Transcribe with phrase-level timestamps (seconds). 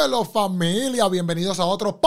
[0.00, 2.00] Dímelo familia, bienvenidos a otro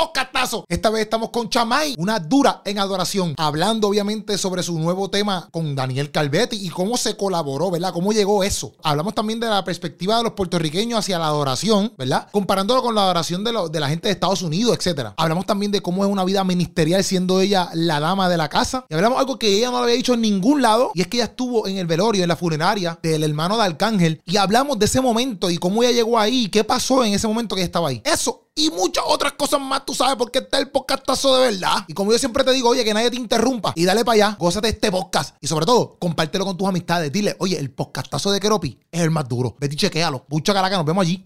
[0.67, 5.47] Esta vez estamos con Chamay, una dura en adoración, hablando obviamente sobre su nuevo tema
[5.51, 7.93] con Daniel Calvetti y cómo se colaboró, ¿verdad?
[7.93, 8.73] Cómo llegó eso.
[8.83, 12.27] Hablamos también de la perspectiva de los puertorriqueños hacia la adoración, ¿verdad?
[12.29, 15.13] Comparándolo con la adoración de, de la gente de Estados Unidos, etcétera.
[15.15, 18.85] Hablamos también de cómo es una vida ministerial siendo ella la dama de la casa.
[18.89, 21.17] Y hablamos algo que ella no lo había dicho en ningún lado y es que
[21.17, 24.85] ella estuvo en el velorio, en la funeraria del hermano de Arcángel y hablamos de
[24.87, 27.87] ese momento y cómo ella llegó ahí y qué pasó en ese momento que estaba
[27.87, 28.01] ahí.
[28.03, 31.85] Eso y muchas otras cosas más, tú sabes, porque está el podcastazo de verdad.
[31.87, 34.37] Y como yo siempre te digo, oye, que nadie te interrumpa y dale para allá,
[34.39, 35.35] gózate este podcast.
[35.41, 37.11] Y sobre todo, compártelo con tus amistades.
[37.11, 39.55] Dile, oye, el podcastazo de Keropi es el más duro.
[39.59, 40.25] Vete y chequéalo.
[40.29, 41.25] Mucha caraca, nos vemos allí.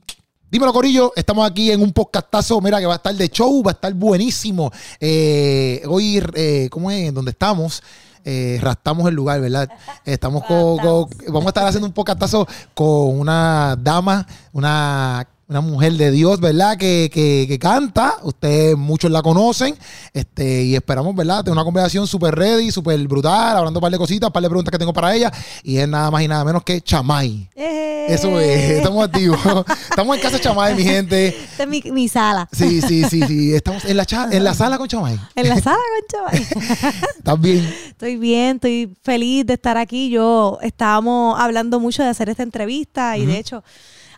[0.49, 1.11] Dímelo, Corillo.
[1.17, 2.61] Estamos aquí en un podcastazo.
[2.61, 4.71] Mira, que va a estar de show, va a estar buenísimo.
[4.99, 7.13] Eh, hoy, eh, ¿cómo es?
[7.13, 7.83] ¿Dónde estamos?
[8.23, 9.69] Eh, rastamos el lugar, ¿verdad?
[10.05, 15.93] Estamos con, con, Vamos a estar haciendo un podcastazo con una dama, una una mujer
[15.93, 16.77] de Dios, ¿verdad?
[16.77, 18.15] Que, que, que, canta.
[18.23, 19.75] Ustedes muchos la conocen.
[20.13, 21.43] Este, y esperamos, ¿verdad?
[21.43, 24.49] Tener una conversación súper ready, súper brutal, hablando un par de cositas, un par de
[24.49, 25.31] preguntas que tengo para ella.
[25.63, 27.49] Y es nada más y nada menos que Chamay.
[27.55, 28.07] Eh.
[28.09, 29.39] Eso es, estamos activos.
[29.89, 31.27] estamos en casa de Chamay, mi gente.
[31.27, 32.47] Esta es mi, mi, sala.
[32.51, 33.53] Sí, sí, sí, sí.
[33.53, 35.17] Estamos en la, cha en la sala con Chamay.
[35.35, 36.47] En la sala con Chamay.
[37.17, 37.75] ¿Estás bien?
[37.87, 40.09] Estoy bien, estoy feliz de estar aquí.
[40.09, 43.27] Yo estábamos hablando mucho de hacer esta entrevista y uh -huh.
[43.27, 43.63] de hecho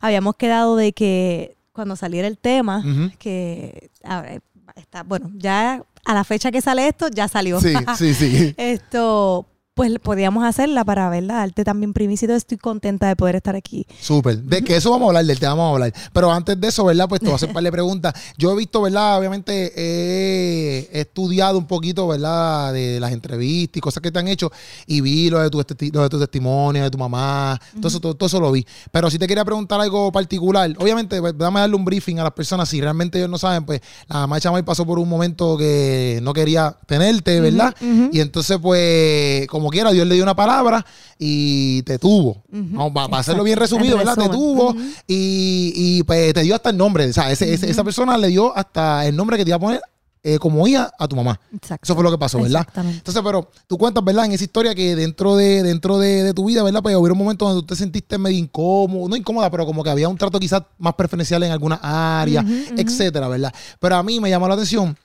[0.02, 3.17] habíamos quedado de que cuando saliera el tema, uh -huh.
[3.17, 4.42] que a ver,
[4.75, 7.59] está, bueno, ya a la fecha que sale esto, ya salió.
[7.61, 8.53] Sí, sí, sí.
[8.58, 9.45] esto,
[9.80, 12.35] pues podíamos hacerla para verla, darte también primicia.
[12.35, 13.88] Estoy contenta de poder estar aquí.
[14.02, 14.38] Súper.
[14.39, 15.94] De que eso vamos a hablar, del tema vamos a hablar.
[16.11, 17.08] Pero antes de eso, ¿verdad?
[17.08, 18.13] Pues te voy a hacer un par de preguntas.
[18.38, 19.17] Yo he visto, ¿verdad?
[19.17, 22.73] Obviamente he, he, estudiado un poquito, ¿verdad?
[22.73, 24.52] De las entrevistas y cosas que te han hecho.
[24.86, 25.59] Y vi lo de tu,
[25.93, 27.58] lo de tu testimonio, de tu mamá.
[27.77, 28.67] Todo, eso, todo, todo, eso lo vi.
[28.91, 32.33] Pero si te quería preguntar algo particular, obviamente, pues, dame darle un briefing a las
[32.33, 32.67] personas.
[32.67, 36.19] Si realmente ellos no saben, pues la mamá de Chamay pasó por un momento que
[36.21, 37.73] no quería tenerte, ¿verdad?
[37.80, 38.09] Uh -huh.
[38.11, 40.86] Y entonces, pues, como quiera, Dios le dio una palabra
[41.17, 42.43] y te tuvo.
[42.52, 42.93] Uh -huh.
[42.93, 44.16] Para, para hacerlo bien resumido, ¿verdad?
[44.16, 44.93] Te tuvo uh -huh.
[45.08, 47.10] y, y, pues te dio hasta el nombre.
[47.10, 47.70] O sea, ese, uh -huh.
[47.70, 49.82] esa persona le dio hasta el nombre que te iba a poner
[50.21, 51.39] eh, como hija a tu mamá.
[51.54, 51.86] Exacto.
[51.86, 52.67] Eso fue lo que pasó, ¿verdad?
[52.76, 54.26] Entonces, pero tú cuentas, ¿verdad?
[54.26, 56.82] En esa historia que dentro de dentro de, de tu vida, ¿verdad?
[56.82, 59.89] Pues hubo un momento donde tú te sentiste medio incómodo, no incómoda, pero como que
[59.89, 61.80] había un trato quizás más preferencial en alguna
[62.22, 62.43] área,
[62.76, 63.54] etcétera, ¿verdad?
[63.80, 64.98] Pero a mí me llamó la atención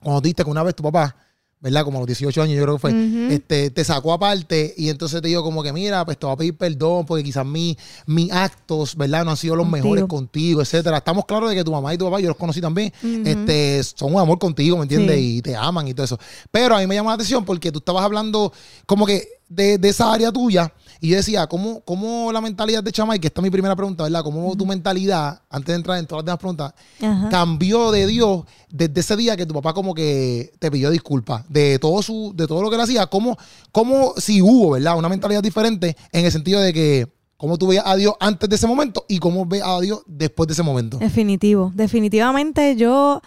[0.00, 1.14] cuando diste que una vez tu papá
[1.62, 1.84] ¿verdad?
[1.84, 3.30] Como a los 18 años yo creo que fue, uh -huh.
[3.30, 6.36] este, te sacó aparte y entonces te dijo como que mira, pues te voy a
[6.36, 9.24] pedir perdón porque quizás mis mi actos, ¿verdad?
[9.24, 9.84] No han sido los contigo.
[9.84, 10.98] mejores contigo, etcétera.
[10.98, 13.26] Estamos claros de que tu mamá y tu papá, yo los conocí también, uh -huh.
[13.26, 15.16] este, son un amor contigo, ¿me entiendes?
[15.16, 15.36] Sí.
[15.36, 16.18] Y te aman y todo eso.
[16.50, 18.52] Pero a mí me llamó la atención porque tú estabas hablando
[18.84, 22.92] como que de, de esa área tuya y yo decía, ¿cómo, ¿cómo la mentalidad de
[22.92, 24.22] Chamay, que esta es mi primera pregunta, ¿verdad?
[24.22, 24.56] ¿Cómo uh -huh.
[24.56, 27.28] tu mentalidad, antes de entrar en todas las demás preguntas, uh -huh.
[27.28, 31.80] cambió de Dios desde ese día que tu papá como que te pidió disculpas de
[31.80, 33.06] todo su, de todo lo que él hacía?
[33.08, 33.36] ¿Cómo,
[33.72, 34.96] cómo si hubo, ¿verdad?
[34.96, 38.54] Una mentalidad diferente en el sentido de que cómo tú veías a Dios antes de
[38.54, 40.98] ese momento y cómo ves a Dios después de ese momento.
[40.98, 43.22] Definitivo, definitivamente yo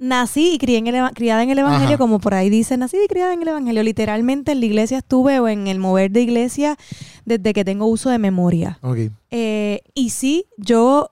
[0.00, 1.98] nací y crié en el, criada en el Evangelio, Ajá.
[1.98, 3.82] como por ahí dice, nací y criada en el Evangelio.
[3.82, 6.76] Literalmente en la iglesia estuve o en el mover de iglesia
[7.24, 8.78] desde que tengo uso de memoria.
[8.82, 9.10] Okay.
[9.30, 11.10] Eh, y sí, yo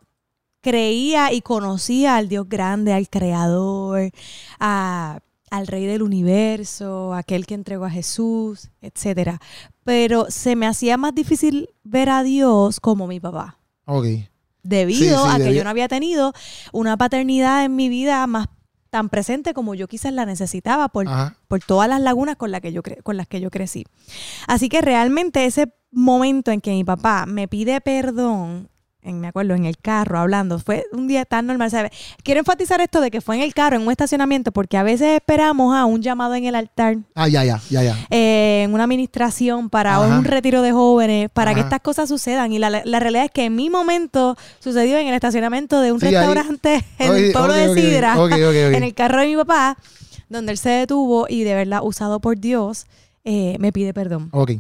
[0.61, 4.11] creía y conocía al Dios grande, al Creador,
[4.59, 9.41] a, al Rey del Universo, aquel que entregó a Jesús, etcétera.
[9.85, 13.59] Pero se me hacía más difícil ver a Dios como mi papá.
[13.85, 14.29] Okay.
[14.63, 16.33] Debido sí, sí, a que yo no había tenido
[16.73, 18.49] una paternidad en mi vida más
[18.91, 21.07] tan presente como yo quizás la necesitaba por,
[21.47, 23.85] por todas las lagunas con, la que yo con las que yo crecí.
[24.47, 28.69] Así que realmente ese momento en que mi papá me pide perdón
[29.09, 30.59] en, me acuerdo, en el carro hablando.
[30.59, 31.71] Fue un día tan normal.
[31.71, 31.91] ¿sabes?
[32.23, 35.17] Quiero enfatizar esto de que fue en el carro, en un estacionamiento, porque a veces
[35.17, 36.99] esperamos a un llamado en el altar.
[37.15, 37.97] Ah, ya, ya, ya, ya.
[38.11, 40.19] Eh, en una administración para Ajá.
[40.19, 41.61] un retiro de jóvenes, para Ajá.
[41.61, 42.53] que estas cosas sucedan.
[42.53, 46.01] Y la, la, realidad es que en mi momento sucedió en el estacionamiento de un
[46.01, 46.83] sí, restaurante ahí.
[46.99, 48.43] en okay, el pueblo okay, de Sidra, okay,
[48.75, 49.77] en el carro de mi papá,
[50.29, 52.87] donde él se detuvo y de verdad, usado por Dios,
[53.25, 54.29] eh, me pide perdón.
[54.33, 54.53] Ok.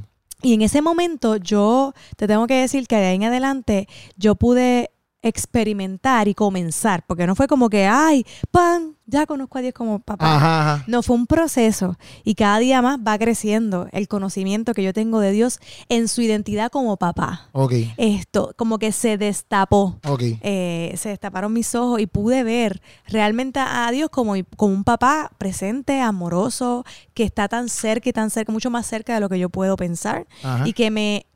[0.42, 4.36] Y en ese momento yo te tengo que decir que de ahí en adelante yo
[4.36, 4.90] pude
[5.22, 9.98] experimentar y comenzar, porque no fue como que, ay, pan, ya conozco a Dios como
[9.98, 10.36] papá.
[10.36, 10.84] Ajá, ajá.
[10.86, 15.18] No, fue un proceso y cada día más va creciendo el conocimiento que yo tengo
[15.18, 17.48] de Dios en su identidad como papá.
[17.52, 17.92] Okay.
[17.96, 19.98] Esto, como que se destapó.
[20.06, 20.38] Okay.
[20.42, 25.32] Eh, se destaparon mis ojos y pude ver realmente a Dios como, como un papá
[25.38, 29.38] presente, amoroso, que está tan cerca y tan cerca, mucho más cerca de lo que
[29.38, 30.68] yo puedo pensar ajá.
[30.68, 31.26] y que me...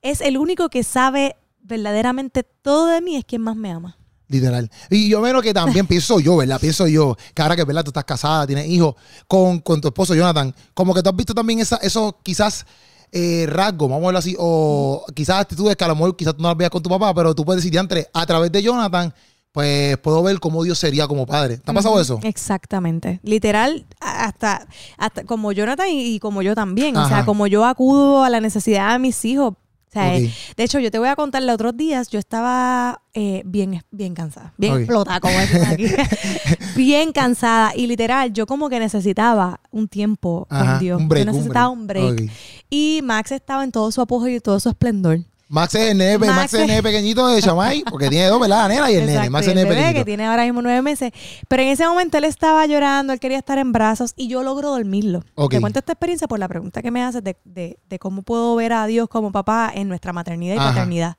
[0.00, 3.96] Es el único que sabe verdaderamente todo de mí es quien más me ama.
[4.28, 4.70] Literal.
[4.88, 6.58] Y yo menos que también pienso yo, ¿verdad?
[6.60, 7.84] Pienso yo, que ahora que, ¿verdad?
[7.84, 8.94] Tú estás casada, tienes hijos
[9.26, 12.64] con, tu esposo Jonathan, como que tú has visto también esa, esos quizás
[13.10, 16.42] eh, rasgos, vamos a verlo así, o quizás actitudes que a lo mejor quizás tú
[16.42, 19.12] no las veas con tu papá, pero tú puedes decir, entre a través de Jonathan,
[19.52, 21.58] pues puedo ver cómo Dios sería como padre.
[21.58, 22.18] ¿Te ha pasado eso?
[22.22, 23.20] Exactamente.
[23.22, 24.66] Literal, hasta,
[24.96, 26.96] hasta como Jonathan y, como yo también.
[26.96, 29.54] O sea, como yo acudo a la necesidad de mis hijos,
[30.00, 34.14] de hecho, yo te voy a contar, los otros días yo estaba eh, bien, bien
[34.14, 35.86] cansada, bien explotada, como decimos aquí.
[36.76, 37.72] bien cansada.
[37.74, 41.02] Y literal, yo como que necesitaba un tiempo con Dios.
[41.08, 42.30] yo necesitaba un break.
[42.70, 45.20] Y Max estaba en todo su apogeo y todo su esplendor.
[45.52, 48.62] Max es el nene, Max, es el pequeñito de Chamay, porque tiene dos, ¿verdad?
[48.62, 49.28] La nena y el nene.
[49.28, 51.12] Max es el nene que tiene ahora mismo nueve meses.
[51.46, 54.70] Pero en ese momento él estaba llorando, él quería estar en brazos y yo logro
[54.70, 55.22] dormirlo.
[55.50, 58.56] Te cuento esta experiencia por la pregunta que me haces de, de, de, cómo puedo
[58.56, 61.16] ver a Dios como papá en nuestra maternidad y paternidad.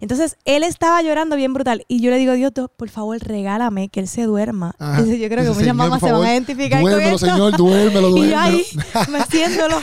[0.00, 4.00] Entonces él estaba llorando bien brutal y yo le digo, Dios, por favor, regálame que
[4.00, 4.74] él se duerma.
[4.78, 8.20] yo creo que muchas mamás se van a identificar duérmelo, con Señor, duérmelo, duérmelo.
[8.20, 8.64] Y yo ahí,
[9.10, 9.80] meciéndolo.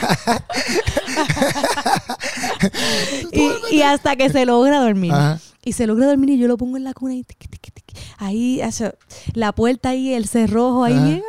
[3.32, 5.12] y, y, hasta que se logra dormir.
[5.64, 7.24] Y se logra dormir y yo lo pongo en la cuna y
[8.18, 8.60] ahí,
[9.34, 11.22] la puerta ahí, el cerrojo ahí, bien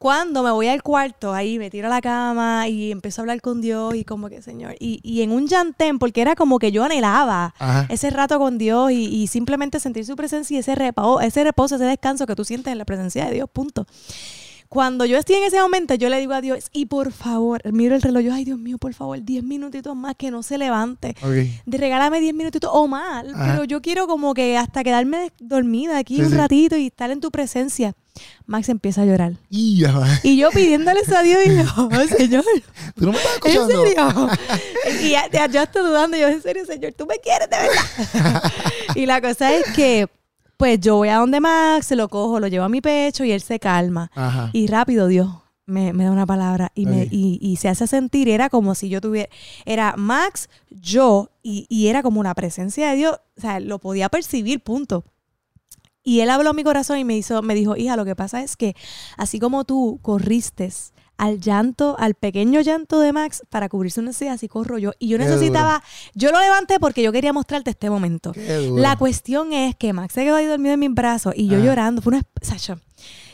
[0.00, 3.42] cuando me voy al cuarto, ahí me tiro a la cama y empiezo a hablar
[3.42, 6.72] con Dios y como que, Señor, y, y en un llantén, porque era como que
[6.72, 7.54] yo anhelaba
[7.90, 11.84] ese rato con Dios y, simplemente sentir su presencia y ese reposo, ese reposo, ese
[11.84, 13.86] descanso que tú sientes en la presencia de Dios, punto.
[14.70, 17.94] Cuando yo estoy en ese momento, yo le digo a Dios, y por favor, miro
[17.94, 21.14] el reloj, yo, ay Dios mío, por favor, 10 minutitos más que no se levante.
[21.66, 26.22] De regálame 10 minutitos o más, pero yo quiero como que hasta quedarme dormida aquí
[26.22, 27.94] un ratito y estar en tu presencia.
[28.46, 29.34] Max empieza a llorar.
[29.48, 32.44] Y, yo pidiéndole a Dios y yo, Señor.
[32.96, 33.84] ¿Tú no me estás escuchando?
[33.84, 34.28] ¿En serio?
[35.02, 38.52] y ya, yo estoy dudando, yo, en serio, Señor, tú me quieres de verdad.
[38.96, 40.08] y la cosa es que,
[40.56, 43.32] pues yo voy a donde Max, se lo cojo, lo llevo a mi pecho y
[43.32, 44.10] él se calma.
[44.52, 45.28] Y rápido, Dios.
[45.66, 49.28] Me, da una palabra y, me, y, se hace sentir, era como si yo tuviera,
[49.64, 54.08] era Max, yo, y, y era como una presencia de Dios, o sea, lo podía
[54.08, 55.04] percibir, punto.
[56.02, 58.42] Y él habló a mi corazón y me, hizo, me dijo, hija, lo que pasa
[58.42, 58.74] es que
[59.16, 60.70] así como tú corriste
[61.18, 64.92] al llanto, al pequeño llanto de Max para cubrirse una necesidad, así corro yo.
[64.98, 65.82] Y yo necesitaba,
[66.14, 68.32] yo lo levanté porque yo quería mostrarte este momento.
[68.72, 72.00] La cuestión es que Max se quedó ahí dormido en mis brazos y yo llorando.
[72.00, 72.22] Fue una...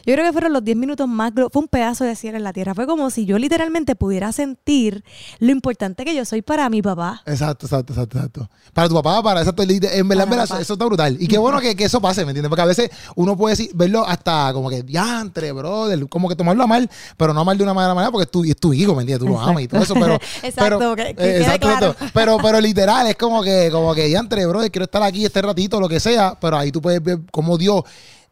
[0.06, 2.52] Yo creo que fueron los 10 minutos más, fue un pedazo de cielo en la
[2.52, 2.76] tierra.
[2.76, 5.04] Fue como si yo literalmente pudiera sentir
[5.40, 7.22] lo importante que yo soy para mi papá.
[7.26, 8.50] Exacto, exacto, exacto, exacto.
[8.72, 9.64] Para tu papá, para exacto.
[9.64, 11.16] En verdad, eso está brutal.
[11.18, 12.48] Y qué bueno que, que, eso pase, ¿me entiendes?
[12.48, 16.62] Porque a veces uno puede decir, verlo hasta como que diantre, brother, como que tomarlo
[16.62, 18.72] a mal, pero no a mal de una manera manera porque es tu, es tu
[18.72, 19.26] hijo, ¿me entiendes?
[19.26, 20.14] Tú lo amas y todo eso, pero.
[20.42, 24.84] exacto, pero, eh, exacto, Pero, pero literal, es como que, como que diantre, brother, quiero
[24.84, 27.82] estar aquí este ratito, lo que sea, pero ahí tú puedes ver cómo Dios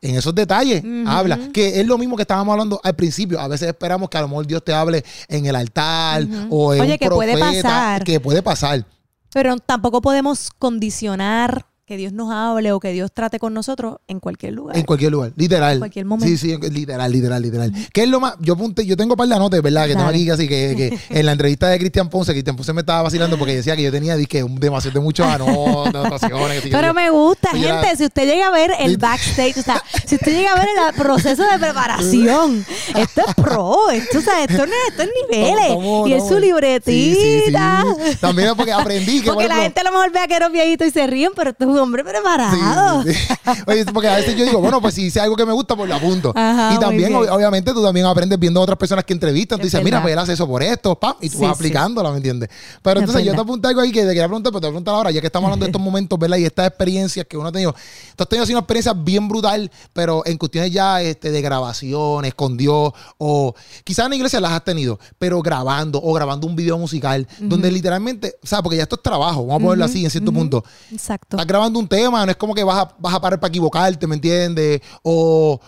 [0.05, 1.39] en esos detalles habla.
[1.53, 3.41] Que es lo mismo que estábamos hablando al principio.
[3.41, 6.83] A veces esperamos que a lo mejor Dios te hable en el altar o en
[6.83, 8.05] Oye, que puede pasar.
[8.05, 8.87] Que puede pasar.
[9.33, 14.19] Pero tampoco podemos condicionar que Dios nos hable o que Dios trate con nosotros en
[14.19, 14.77] cualquier lugar.
[14.77, 15.75] En cualquier lugar, literal.
[15.75, 16.27] En cualquier momento.
[16.27, 17.73] Sí, sí, literal, literal, literal.
[17.93, 18.37] ¿Qué es lo más?
[18.41, 19.87] Yo apunté, yo tengo un par de anotes, ¿verdad?
[19.87, 22.81] Que tengo aquí así que, que en la entrevista de Cristian Ponce, Cristian Ponce me
[22.81, 26.63] estaba vacilando porque decía que yo tenía dije, demasiado de muchos anotaciones.
[26.71, 30.33] Pero me gusta, gente, si usted llega a ver el backstage, o sea, si usted
[30.33, 32.65] llega a ver el proceso de preparación,
[32.97, 36.07] esto es pro, esto, o sea, esto, no, esto es niveles.
[36.07, 37.85] y es su libretita.
[38.21, 40.51] También es porque aprendí que Porque la gente a lo mejor ve a que eres
[40.51, 43.05] viejito y se ríen, pero esto un hombre preparado.
[43.67, 45.89] Oye, porque a veces yo digo, bueno, pues si hice algo que me gusta, pues
[45.89, 46.31] lo apunto.
[46.31, 49.59] y también, obviamente, tú también aprendes viendo a otras personas que entrevistan.
[49.59, 52.19] Tú dices, mira, pues él hace eso por esto, pam, y tú vas aplicándola, ¿me
[52.19, 52.49] entiendes?
[52.83, 54.73] Pero entonces yo te apunté algo ahí que te quería preguntar, pero te voy a
[54.73, 56.37] preguntar ahora, ya que estamos hablando de estos momentos, ¿verdad?
[56.37, 57.75] Y estas experiencias que uno ha tenido.
[58.17, 62.35] Tú has tenido así una experiencia bien brutal, pero en cuestiones ya este, de grabaciones
[62.35, 63.55] con Dios, o
[63.85, 67.71] quizás en la iglesia las has tenido, pero grabando, o grabando un video musical, donde
[67.71, 70.65] literalmente, o sea, porque ya esto es trabajo, vamos a ponerlo así en cierto punto.
[70.93, 71.37] Exacto.
[71.37, 74.07] Estás grabando un tema, no es como que vas a, vas a parar para equivocarte,
[74.07, 74.81] ¿me entiendes?
[75.03, 75.61] O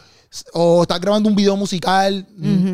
[0.53, 2.27] o estás grabando un video musical,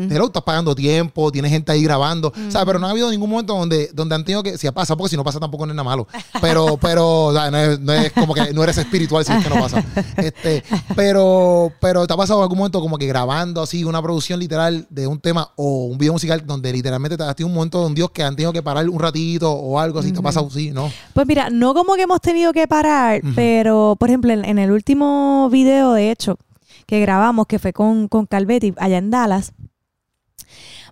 [0.09, 2.29] pero estás pagando tiempo, tienes gente ahí grabando.
[2.29, 4.71] O sea, pero no ha habido ningún momento donde, donde han tenido que, si ha
[4.71, 6.07] pasado, porque si no pasa tampoco no es nada malo.
[6.41, 7.31] Pero, pero,
[7.79, 9.83] no, es, como que no eres espiritual si es que no pasa.
[10.17, 10.63] Este,
[10.95, 15.07] pero, pero te ha pasado algún momento como que grabando así una producción literal de
[15.07, 18.11] un tema o un video musical donde literalmente te has tenido un momento donde Dios
[18.11, 20.91] que han tenido que parar un ratito o algo así, te ha pasado así, ¿no?
[21.13, 25.49] Pues mira, no como que hemos tenido que parar, pero por ejemplo, en el último
[25.49, 26.37] video, de hecho,
[26.85, 29.53] que grabamos, que fue con, con Calvetti allá en Dallas.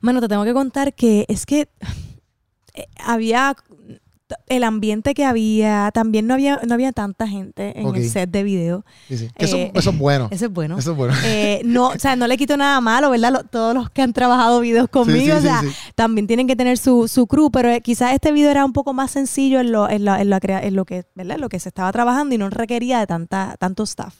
[0.01, 1.69] Bueno, te tengo que contar que es que
[2.73, 3.55] eh, había
[4.47, 8.43] el ambiente que había, también no había, no había tanta gente en el set de
[8.43, 8.85] video.
[9.09, 10.27] eso, es bueno.
[10.31, 10.77] Eso es bueno.
[10.77, 11.13] Eso es bueno.
[11.23, 13.45] Eh, no, o sea, no le quito nada malo, ¿verdad?
[13.49, 15.61] todos los que han trabajado videos conmigo, o sea,
[15.95, 18.93] también tienen que tener su, su crew, pero eh, quizás este video era un poco
[18.93, 20.29] más sencillo en lo, en, en,
[20.75, 21.37] lo que, ¿verdad?
[21.37, 24.15] lo que se estaba trabajando y no requería de tanta, tanto staff.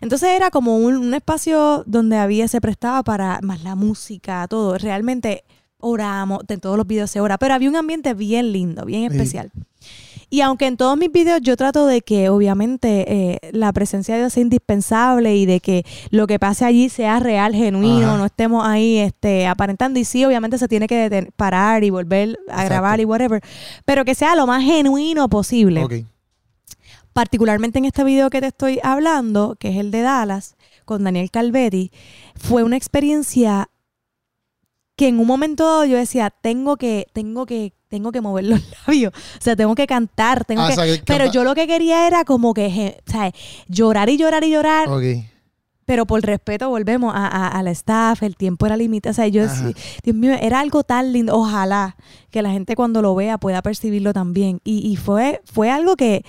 [0.00, 4.78] Entonces era como un, un espacio donde había, se prestaba para más la música, todo.
[4.78, 5.44] Realmente
[5.84, 9.52] oramos, en todos los videos se ora, pero había un ambiente bien lindo, bien especial.
[10.30, 14.22] Y aunque en todos mis videos yo trato de que obviamente eh, la presencia de
[14.22, 18.66] Dios sea indispensable y de que lo que pase allí sea real, genuino, no estemos
[18.66, 20.00] ahí este, aparentando.
[20.00, 23.42] Y sí, obviamente se tiene que parar y volver a grabar y whatever,
[23.84, 26.06] pero que sea lo más genuino posible.
[27.12, 31.30] Particularmente en este video que te estoy hablando, que es el de Dallas, con Daniel
[31.30, 31.92] Calvetti,
[32.34, 33.68] fue una experiencia
[34.96, 39.12] que en un momento yo decía, tengo que, tengo que, tengo que mover los labios,
[39.14, 42.54] o sea, tengo que cantar, tengo ah, que, pero yo lo que quería era como
[42.54, 43.00] que.
[43.68, 44.88] Llorar y llorar y llorar.
[45.86, 49.10] Pero por respeto volvemos a, al staff, el tiempo era limitado.
[49.10, 49.44] O sea, yo,
[50.02, 51.36] Dios mío, era algo tan lindo.
[51.36, 51.96] Ojalá
[52.30, 54.62] que la gente cuando lo vea pueda percibirlo también.
[54.64, 56.24] Y, y fue, fue algo que,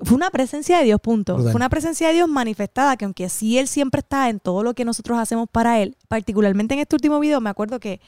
[0.00, 1.38] fue una presencia de Dios, punto.
[1.38, 4.74] Fue una presencia de Dios manifestada, que aunque sí Él siempre está en todo lo
[4.74, 8.00] que nosotros hacemos para Él, particularmente en este último video, me acuerdo que,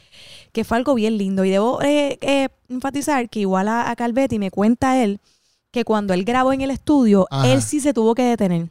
[0.52, 1.44] que fue algo bien lindo.
[1.44, 5.20] Y debo eh, eh, enfatizar que igual a, Calvetti me cuenta él
[5.70, 8.68] que cuando él grabó en el estudio, él sí se tuvo que detener.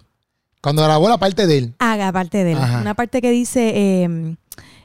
[0.61, 1.75] Cuando grabó la parte de él.
[1.77, 2.57] Haga parte de él.
[2.57, 4.37] Una parte que dice em,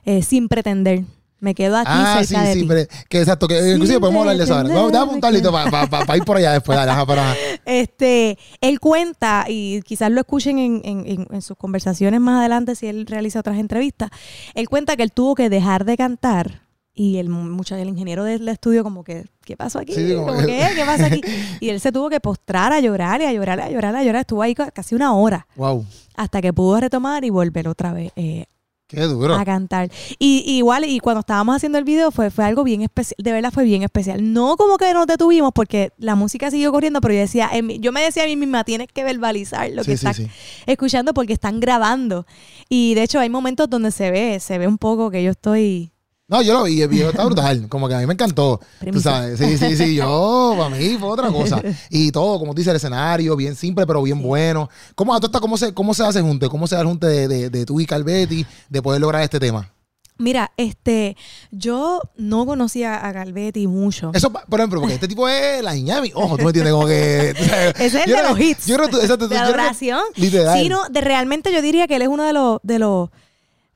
[0.04, 1.04] eh, sin pretender.
[1.40, 4.44] Me quedo aquí ah, cerca sí, sí, Pero, que exacto, que inclusive podemos hablar de
[4.44, 4.74] eso ahora.
[4.74, 6.76] Vamos, a apuntarlo para ir por allá después.
[6.76, 7.34] Dale, para...
[7.64, 12.86] Este, él cuenta, y quizás lo escuchen en, en, en, sus conversaciones más adelante si
[12.86, 14.10] él realiza otras entrevistas,
[14.54, 18.46] él cuenta que él tuvo que dejar de cantar y el, mucho, el ingeniero del
[18.48, 19.94] estudio como que, ¿qué pasó aquí?
[19.94, 21.22] ¿Qué pasa aquí?
[21.60, 24.20] Y él se tuvo que postrar a llorar y a llorar, a llorar, a llorar.
[24.20, 25.46] Estuvo ahí casi una hora.
[25.56, 25.86] Wow.
[26.14, 28.44] Hasta que pudo retomar y volver otra vez eh,
[28.90, 29.36] Qué duro.
[29.36, 29.88] A cantar.
[30.18, 33.52] Y, igual, y cuando estábamos haciendo el video fue, fue algo bien especial, de verdad
[33.52, 34.32] fue bien especial.
[34.32, 38.02] No como que nos detuvimos porque la música siguió corriendo, pero yo decía, yo me
[38.02, 40.20] decía a mí misma, tienes que verbalizar lo que estás
[40.66, 42.26] escuchando porque están grabando.
[42.68, 45.92] Y de hecho hay momentos donde se ve, se ve un poco que yo estoy
[46.30, 47.66] no, yo lo vi, el video está brutal.
[47.68, 48.60] Como que a mí me encantó.
[48.92, 49.96] Tú sabes, sí, sí, sí.
[49.96, 51.60] Yo, para mí fue otra cosa.
[51.90, 54.70] Y todo, como dice el escenario, bien simple, pero bien bueno.
[54.94, 56.48] ¿Cómo, ¿cómo, se, ¿Cómo se hace junte?
[56.48, 59.40] ¿Cómo se da el junte de, de, de tú y Calvetti de poder lograr este
[59.40, 59.72] tema?
[60.18, 61.16] Mira, este,
[61.50, 64.12] yo no conocía a Calvetti mucho.
[64.14, 66.12] Eso, por ejemplo, porque este tipo es la Iñami.
[66.14, 67.30] Ojo, tú me entiendes como que.
[67.78, 68.66] Ese es el de los hits.
[68.66, 70.00] Yo creo que de adoración.
[70.14, 73.08] Sí, no, de realmente yo diría que él es uno de los, de los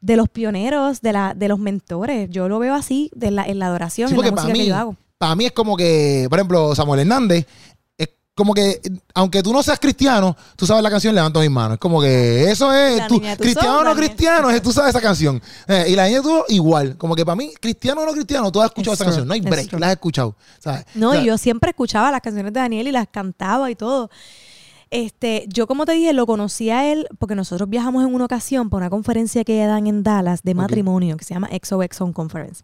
[0.05, 2.29] de los pioneros, de, la, de los mentores.
[2.31, 4.97] Yo lo veo así de la, en la adoración, en la música que yo hago.
[5.17, 7.47] Para mí es como que, por ejemplo, Samuel Hernández,
[7.97, 8.83] es como que,
[9.15, 11.77] aunque tú no seas cristiano, tú sabes la canción Levanto mis manos.
[11.77, 13.01] Es como que eso es,
[13.39, 15.41] cristiano o no cristiano, es, tú sabes esa canción.
[15.67, 18.61] Eh, y la niña tú igual, como que para mí, cristiano o no cristiano, tú
[18.61, 20.37] has escuchado esa canción, no hay break, la has escuchado.
[20.59, 20.85] ¿sabes?
[20.95, 24.11] No, yo siempre escuchaba las canciones de Daniel y las cantaba y todo.
[24.95, 28.71] Este, yo como te dije, lo conocí a él porque nosotros viajamos en una ocasión
[28.71, 32.63] para una conferencia que dan en Dallas de matrimonio que se llama XOXON Conference.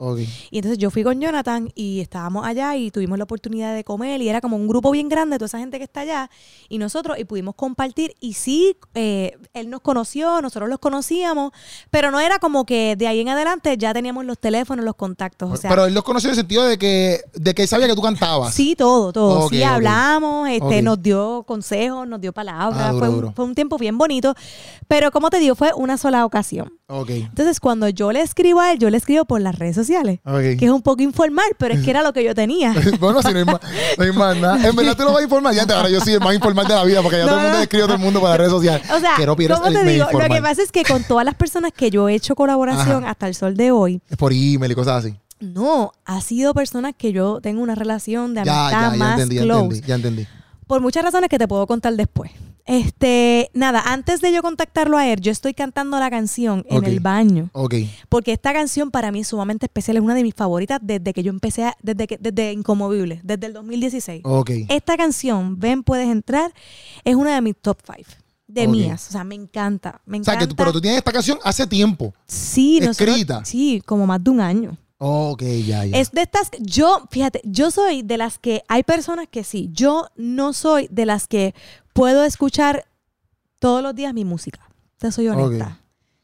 [0.52, 4.22] Y entonces yo fui con Jonathan y estábamos allá y tuvimos la oportunidad de comer
[4.22, 6.30] y era como un grupo bien grande, toda esa gente que está allá
[6.68, 11.50] y nosotros y pudimos compartir y sí, eh, él nos conoció, nosotros los conocíamos,
[11.90, 15.50] pero no era como que de ahí en adelante ya teníamos los teléfonos, los contactos.
[15.50, 17.96] O sea, pero él los conoció en el sentido de que, de que sabía que
[17.96, 18.54] tú cantabas.
[18.54, 19.48] Sí, todo, todo.
[19.48, 22.80] sí, hablamos, este, nos dio consejos, nos dio palabras.
[22.80, 24.34] Ah, fue, un, fue, un, tiempo bien bonito.
[24.88, 26.72] Pero como te digo, fue una sola ocasión.
[26.88, 30.20] Entonces, cuando yo le escribo a él, yo le escribo por las redes sociales.
[30.24, 32.74] Que es un poco informal, pero es que era lo que yo tenía.
[33.00, 33.60] bueno, si no hay más,
[33.96, 34.68] no hay más nada.
[34.68, 35.54] En verdad tú lo vas a informar.
[35.54, 37.42] Ya te, ahora yo soy el más informal de la vida porque ya todo el
[37.42, 38.90] mundo le escribe a todo el mundo por las redes sociales.
[38.90, 40.06] O sea, ¿cómo te digo?
[40.12, 43.28] Lo que pasa es que con todas las personas que yo he hecho colaboración hasta
[43.28, 44.00] el sol de hoy.
[44.08, 45.16] Es por email y cosas así.
[45.40, 49.42] No, ha sido personas que yo tengo una relación de amistad ya, ya, más entendí,
[49.42, 49.58] close.
[49.58, 50.39] Ya entendí, ya entendí.
[50.70, 52.30] Por muchas razones que te puedo contar después.
[52.64, 57.00] Este, nada, antes de yo contactarlo a él, yo estoy cantando la canción en el
[57.00, 57.50] baño.
[57.54, 57.74] Ok.
[58.08, 61.24] Porque esta canción para mí es sumamente especial, es una de mis favoritas desde que
[61.24, 64.20] yo empecé, desde que, desde Incomovible, desde el 2016.
[64.22, 64.50] Ok.
[64.68, 66.54] Esta canción, Ven, puedes entrar,
[67.02, 68.06] es una de mis top five.
[68.46, 70.38] De mías, o sea, me encanta, me encanta.
[70.38, 72.14] O sea, que pero tú tienes esta canción hace tiempo.
[72.28, 73.44] Sí, escrita.
[73.44, 74.78] sí, como más de un año.
[75.02, 75.96] Ok, ya, ya.
[75.98, 80.08] Es de estas, yo, fíjate, yo soy de las que, hay personas que sí, yo
[80.14, 81.54] no soy de las que
[81.94, 82.84] puedo escuchar
[83.58, 84.60] todos los días mi música.
[84.98, 85.79] Te soy honesta.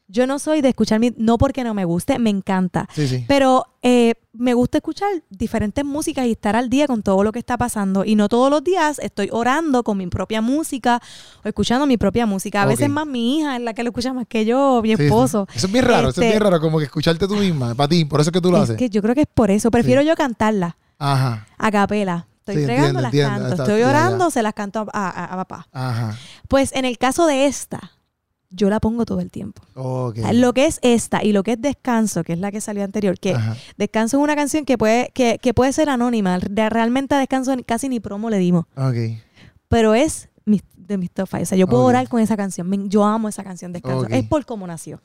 [0.09, 2.87] Yo no soy de escuchar mi, no porque no me guste, me encanta.
[2.93, 3.25] Sí, sí.
[3.27, 7.39] Pero eh, me gusta escuchar diferentes músicas y estar al día con todo lo que
[7.39, 8.05] está pasando.
[8.05, 11.01] Y no todos los días estoy orando con mi propia música
[11.43, 12.61] o escuchando mi propia música.
[12.61, 15.47] A veces más mi hija es la que lo escucha más que yo, mi esposo.
[15.53, 17.89] Eso es bien raro, eso es bien este, raro, como que escucharte tú misma, para
[17.89, 18.77] ti, por eso es que tú lo haces.
[18.77, 19.71] Que yo creo que es por eso.
[19.71, 20.77] Prefiero yo cantarla.
[20.99, 21.47] Ajá.
[21.57, 22.27] A capela.
[22.39, 23.63] Estoy fregando, las canto.
[23.63, 25.67] Estoy orando, se las canto a, papá.
[25.73, 26.17] Ajá.
[26.47, 27.91] Pues en el caso de esta,
[28.49, 29.61] yo la pongo todo el tiempo.
[29.75, 33.19] Lo que es esta y lo que es Descanso, que es la que salió anterior,
[33.19, 33.35] que
[33.77, 36.39] Descanso es una canción que puede, que, puede ser anónima.
[36.39, 38.65] realmente a Descanso casi ni promo le dimos.
[39.69, 40.29] Pero es
[40.87, 42.89] de mis top O sea, yo puedo orar con esa canción.
[42.89, 44.07] yo amo esa canción Descanso.
[44.07, 45.01] Es por cómo nació.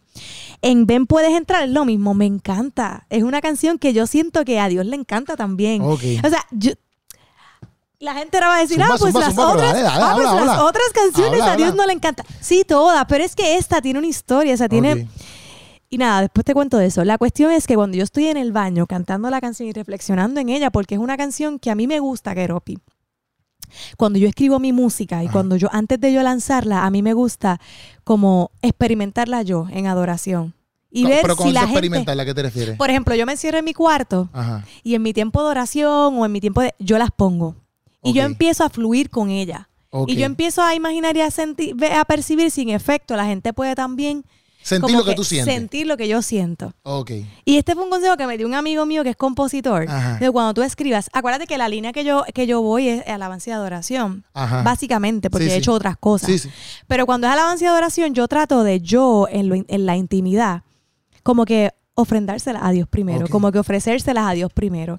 [0.62, 2.14] En Ven Puedes Entrar es lo mismo.
[2.14, 3.06] Me encanta.
[3.10, 5.82] Es una canción que yo siento que a Dios le encanta también.
[5.82, 6.72] O sea, yo,
[8.02, 11.40] la gente ahora va a decir, ah, pues, las, otras, ah, pues las otras canciones
[11.40, 12.24] a Dios no le encanta.
[12.40, 15.08] Sí, todas, pero es que esta tiene una historia, o sea, tiene...
[15.88, 17.04] Y nada, después te cuento de eso.
[17.04, 20.40] La cuestión es que cuando yo estoy en el baño cantando la canción y reflexionando
[20.40, 22.78] en ella, porque es una canción que a mí me gusta, Keropi.
[23.96, 27.12] Cuando yo escribo mi música y cuando yo, antes de yo lanzarla, a mí me
[27.12, 27.60] gusta
[28.04, 30.54] como experimentarla yo en adoración.
[30.90, 32.76] Y ver pero si la gente, experimentarla, ¿a qué te refieres?
[32.76, 34.28] Por ejemplo, yo me encierro en mi cuarto
[34.82, 36.74] y en mi tiempo de oración o en mi tiempo de...
[36.78, 37.54] Yo las pongo.
[38.02, 39.68] Y yo empiezo a fluir con ella.
[40.06, 43.16] Y yo empiezo a imaginar y a, sentir, a percibir sin efecto.
[43.16, 44.24] La gente puede también...
[44.62, 45.52] Sentir lo que, tú sientes.
[45.52, 46.72] Sentir lo que yo siento.
[46.84, 47.10] Ok.
[47.44, 49.88] Y este fue un consejo que me dio un amigo mío que es compositor.
[50.20, 53.50] De cuando tú escribas, acuérdate que la línea que yo, que yo voy es alabanza
[53.50, 54.24] y adoración.
[54.32, 56.48] Básicamente, porque he hecho otras cosas.
[56.86, 60.62] Pero cuando es alabanza y adoración, yo trato de yo, en, en la intimidad,
[61.24, 64.96] como que ofrendárselas a Dios primero, como que ofrecérselas a Dios primero.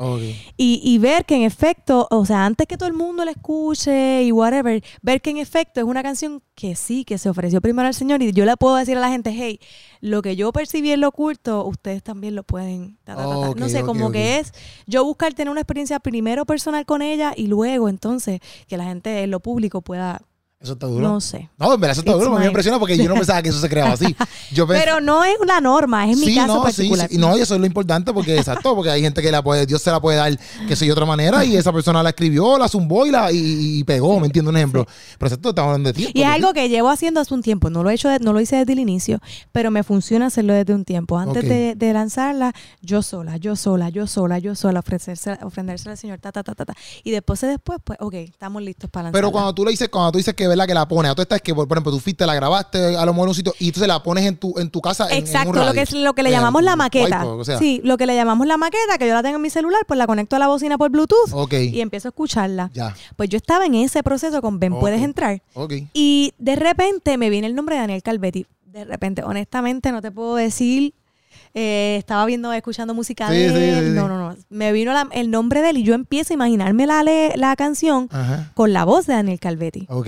[0.58, 4.24] Y, y, ver que en efecto, o sea, antes que todo el mundo la escuche
[4.24, 7.88] y whatever, ver que en efecto es una canción que sí, que se ofreció primero
[7.88, 9.60] al Señor y yo le puedo decir a la gente, hey,
[10.02, 13.00] lo que yo percibí en lo oculto, ustedes también lo pueden.
[13.08, 14.54] no sé, como que es
[14.86, 19.24] yo buscar tener una experiencia primero personal con ella y luego entonces que la gente
[19.24, 20.22] en lo público pueda
[20.64, 21.06] ¿Eso está duro?
[21.06, 21.50] No sé.
[21.58, 22.40] No, en verdad eso está duro.
[22.40, 24.16] Me impresiona porque yo no pensaba que eso se creaba así.
[24.68, 27.10] Pero no es una norma, es mi caso particular.
[27.10, 29.66] Sí, no, y eso es lo importante porque, exacto, porque hay gente que la puede,
[29.66, 32.58] Dios se la puede dar, que sé de otra manera, y esa persona la escribió,
[32.58, 34.86] la zumbó y, la, y, pegó, ¿me entiendo un ejemplo?
[35.18, 36.18] Pero exacto, estamos hablando de tiempo.
[36.18, 37.70] Y es algo que llevo haciendo hace un tiempo.
[37.70, 39.20] No lo he hecho, no lo hice desde el inicio,
[39.52, 41.18] pero me funciona hacerlo desde un tiempo.
[41.18, 46.20] Antes de, lanzarla, yo sola, yo sola, yo sola, yo sola, ofrecerse, ofrenderse al Señor,
[46.20, 46.74] ta, ta, ta, ta,
[47.04, 49.20] Y después, después, pues, ok, estamos listos para lanzarla.
[49.20, 50.68] Pero cuando tú le dices, cuando tú dices que, ¿verdad?
[50.68, 53.30] Que la pone, a es que, por, ejemplo, tú fuiste, la grabaste a lo mejor
[53.30, 55.08] un sitio y entonces la pones en tu, en tu casa.
[55.12, 57.26] Exacto, lo que es lo que le llamamos la maqueta.
[57.60, 59.98] Sí, lo que le llamamos la maqueta, que yo la tengo en mi celular, pues
[59.98, 62.70] la conecto a la bocina por Bluetooth y empiezo a escucharla.
[62.74, 62.96] Ya.
[63.16, 65.42] Pues yo estaba en ese proceso con Ben, puedes entrar.
[65.94, 68.46] Y de repente me viene el nombre de Daniel Calvetti.
[68.66, 70.96] De repente, honestamente, no te puedo decir
[71.56, 73.96] eh, estaba viendo, escuchando música de él.
[73.96, 74.36] no, no, no.
[74.50, 77.04] Me vino el nombre de él y yo empiezo a imaginarme la,
[77.36, 78.10] la canción
[78.56, 79.86] con la voz de Daniel Calvetti.
[79.90, 80.08] Ok.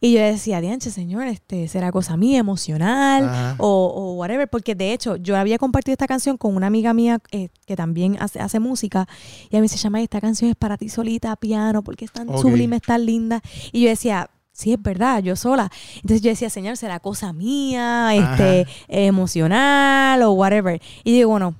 [0.00, 4.48] Y yo decía, Dianche, señor, este, será cosa mía, emocional o, whatever.
[4.48, 8.16] Porque de hecho, yo había compartido esta canción con una amiga mía eh, que también
[8.20, 9.06] hace, hace, música.
[9.50, 12.28] Y a mí se llama, esta canción es para ti solita, piano, porque es tan
[12.38, 13.40] sublime, es tan linda.
[13.72, 15.70] Y yo decía, sí es verdad, yo sola.
[15.96, 20.80] Entonces yo decía, Señor, será cosa mía, este, emocional o whatever.
[21.02, 21.54] Y digo, bueno,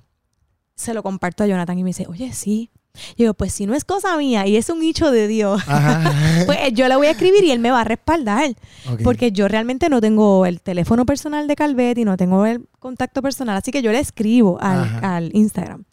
[0.75, 2.71] se lo comparto a Jonathan y me dice, oye, sí.
[2.95, 5.63] Yo digo, pues si no es cosa mía y es un hecho de Dios,
[6.47, 8.55] pues yo le voy a escribir y él me va a respaldar.
[9.03, 13.23] Porque yo realmente no tengo el teléfono personal de Calvet y no tengo el contacto
[13.23, 15.85] personal, así que yo le escribo al, al Instagram.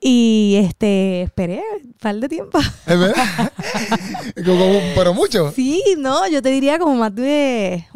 [0.00, 2.58] Y este, esperé un par de tiempo.
[2.86, 3.52] ¿Es verdad?
[4.96, 5.52] pero mucho.
[5.52, 7.86] Sí, no, yo te diría como más de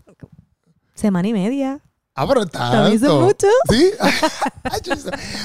[0.95, 1.81] semana y media.
[2.18, 2.70] Ah, pero está.
[2.70, 3.46] ¿También son mucho?
[3.68, 3.90] Sí.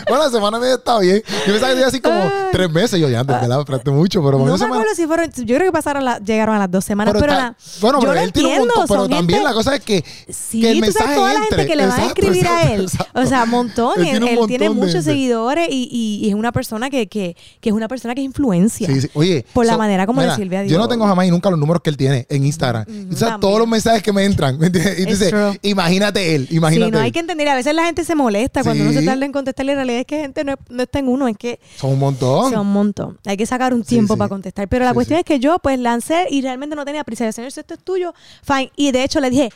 [0.08, 1.22] bueno, la semana media está bien.
[1.46, 2.98] Yo pensaba que iba así como tres meses.
[2.98, 3.60] Yo ya antes, ¿verdad?
[3.60, 4.76] Esperaste mucho, pero no me semana...
[4.76, 5.30] acuerdo si fueron.
[5.30, 8.32] Yo creo que pasaron la, llegaron a las dos semanas, pero, la, Bueno, pero él
[8.32, 8.86] tiene un montón.
[8.88, 10.06] Pero también la cosa es que.
[10.30, 12.90] Sí, que el tú sabes toda la gente que le va a escribir a él.
[13.14, 14.00] O sea, un montón.
[14.06, 18.16] Él, tiene, muchos seguidores y, y, es una persona que, que, que, es una persona
[18.16, 18.88] que influencia.
[18.88, 19.10] Sí, sí.
[19.14, 19.46] Oye.
[19.54, 20.72] Por la manera como le sirve a Dios.
[20.72, 22.86] Yo no tengo jamás y nunca los números que él tiene en Instagram.
[23.12, 24.58] O sea, todos los mensajes que me entran.
[24.58, 25.00] ¿me entiendes?
[25.00, 26.92] Y dice, imagínate él, imagínate.
[26.92, 29.26] Sí, no hay que entender a veces la gente se molesta cuando uno se tarda
[29.26, 29.66] en contestar.
[29.66, 31.60] La realidad es que gente no, está en uno, es que.
[31.78, 32.52] Son un montón.
[32.52, 33.20] Son un montón.
[33.26, 34.68] Hay que sacar un tiempo para contestar.
[34.68, 37.32] Pero la cuestión es que yo, pues, lancé y realmente no tenía prisa.
[37.32, 38.72] Señor, esto es tuyo, fine.
[38.76, 39.50] Y de hecho le dije,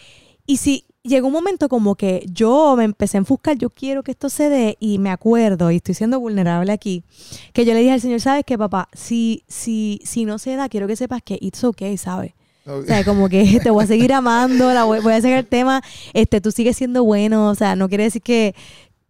[0.46, 4.12] y si llegó un momento como que yo me empecé a enfuscar, yo quiero que
[4.12, 7.04] esto se dé y me acuerdo, y estoy siendo vulnerable aquí,
[7.54, 8.90] que yo le dije al Señor, ¿sabes qué, papá?
[8.94, 12.34] Si, si, si no se da, quiero que sepas que it's okay, ¿sabes?
[12.66, 15.82] O sea, como que te voy a seguir amando, la voy, a seguir el tema,
[16.14, 18.56] este, tú sigues siendo bueno, o sea, no quiere decir que,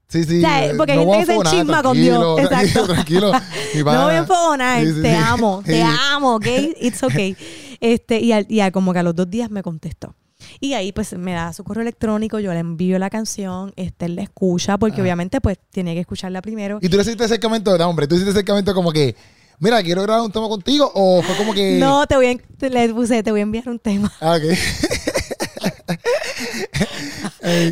[0.07, 0.41] Sí, sí.
[0.77, 2.39] porque hay gente que se chisma con Dios.
[2.39, 2.85] Exacto.
[2.85, 3.91] Tranquilo, tranquilo.
[3.91, 4.85] no voy a enfogonar.
[5.01, 6.45] te amo, te amo, ¿ok?
[6.79, 7.35] It's okay.
[7.79, 10.15] Este, y, al, y como que a los dos días me contestó.
[10.59, 14.15] Y ahí pues me da su correo electrónico, yo le envío la canción, este, él
[14.15, 16.79] la escucha, porque obviamente pues tiene que escucharla primero.
[16.81, 17.77] ¿Y tú le hiciste acercamiento?
[17.77, 19.15] No, hombre, tú hiciste acercamiento como que,
[19.59, 21.77] mira, quiero grabar un tema contigo, o fue como que...
[21.79, 22.37] No, te voy a,
[22.67, 24.11] le puse, te voy a enviar un tema.
[24.19, 24.43] Ah, ok.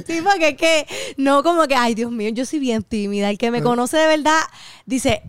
[0.08, 3.30] sí, porque es que no como que, ay Dios mío, yo soy bien tímida.
[3.30, 4.40] El que me conoce de verdad
[4.86, 5.24] dice,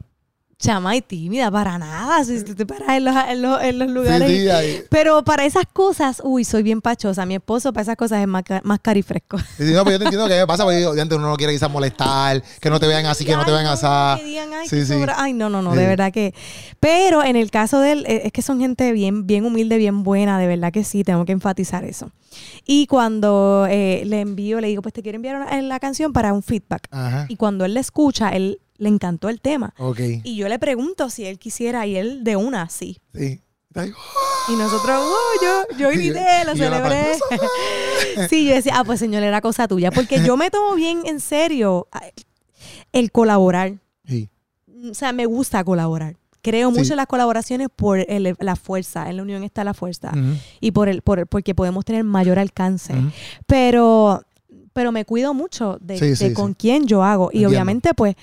[0.59, 2.25] chama y tímida, para nada.
[2.25, 4.85] Si te paras en los, en los, en los lugares.
[4.91, 7.27] Pero para esas cosas, uy, soy bien pachosa.
[7.27, 9.39] Mi esposo para esas cosas es más, más carifresco.
[9.39, 12.43] Sí, no, pero yo te entiendo que pasa, porque antes uno no quiere quizás molestar,
[12.61, 13.87] que no te vean así, que no te vean así.
[13.87, 14.95] ay, sí, sí.
[15.17, 16.35] ay, no, no, no, de verdad que.
[16.81, 20.39] Pero en el caso de él, es que son gente bien, bien humilde, bien buena,
[20.39, 22.11] de verdad que sí, tengo que enfatizar eso.
[22.67, 26.43] Y cuando eh, le envío, le digo, pues te quiero enviar la canción para un
[26.43, 26.89] feedback.
[27.29, 29.75] Y cuando él le escucha, él le encantó el tema.
[30.25, 32.99] Y yo le pregunto si él quisiera y él de una, sí.
[33.15, 33.41] Sí.
[34.49, 37.15] Y nosotros, oh, yo, yo grité, lo celebré.
[38.29, 39.91] sí, yo decía, ah, pues señor, era cosa tuya.
[39.91, 41.89] Porque yo me tomo bien en serio
[42.93, 43.75] el colaborar.
[44.07, 44.29] Sí.
[44.91, 46.17] O sea, me gusta colaborar.
[46.43, 49.09] Creo mucho en las colaboraciones por la fuerza.
[49.09, 50.13] En la unión está la fuerza.
[50.61, 52.95] Y por el, por porque podemos tener mayor alcance.
[53.47, 54.23] Pero
[54.75, 57.31] pero me cuido mucho de, con quién yo hago.
[57.33, 58.17] Y obviamente, pues,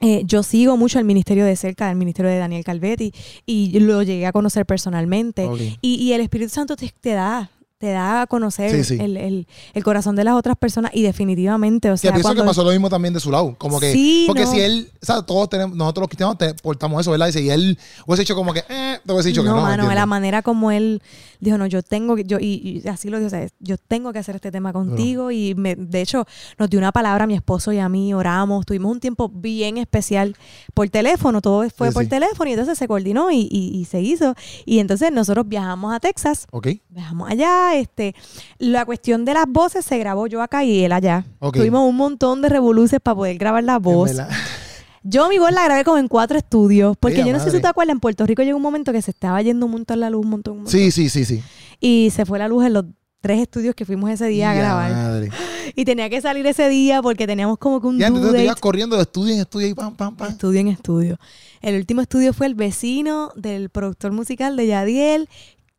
[0.00, 3.12] eh, yo sigo mucho el ministerio de cerca, el ministerio de Daniel Calvetti,
[3.46, 5.48] y lo llegué a conocer personalmente.
[5.80, 9.46] Y, y, el Espíritu Santo te, te da te da a conocer El,
[9.84, 13.14] corazón de las otras personas y definitivamente, o sea, pienso que pasó lo mismo también
[13.14, 16.36] de su lado, como que, porque si él, o sea, todos tenemos, nosotros los cristianos
[16.36, 17.28] te portamos eso, ¿verdad?
[17.28, 19.76] Y si él hubiese dicho como que, eh, te hubiese dicho que no.
[19.76, 21.00] No, la manera como él
[21.40, 24.18] dijo, no, yo tengo que, yo, y, así lo dijo, o sea, yo tengo que
[24.18, 26.26] hacer este tema contigo y me, de hecho
[26.58, 29.78] nos dio una palabra a mi esposo y a mí, oramos, tuvimos un tiempo bien
[29.78, 30.36] especial
[30.74, 34.34] por teléfono, todo fue por teléfono y entonces se coordinó y, y, se hizo.
[34.64, 36.82] Y entonces nosotros viajamos a Texas, okay.
[36.88, 38.14] viajamos allá, este,
[38.58, 42.42] la cuestión de las voces se grabó yo acá y él allá, tuvimos un montón
[42.42, 44.16] de revoluciones para poder grabar la voz.
[45.08, 46.96] Yo mi voz la grabé como en cuatro estudios.
[46.98, 49.10] Porque yo no sé si te acuerdas, en Puerto Rico llegó un momento que se
[49.10, 50.72] estaba yendo un montón la luz, un montón, un montón.
[50.72, 51.42] Sí, sí, sí, sí.
[51.80, 52.84] Y se fue la luz en los
[53.20, 54.92] tres estudios que fuimos ese día a grabar.
[54.92, 55.30] Madre.
[55.74, 58.56] Y tenía que salir ese día porque teníamos como que un Y entonces te ibas
[58.56, 60.28] corriendo de estudio en estudio y pam, pam, pam.
[60.28, 61.18] Estudio en estudio.
[61.60, 65.28] El último estudio fue el vecino del productor musical de Yadiel,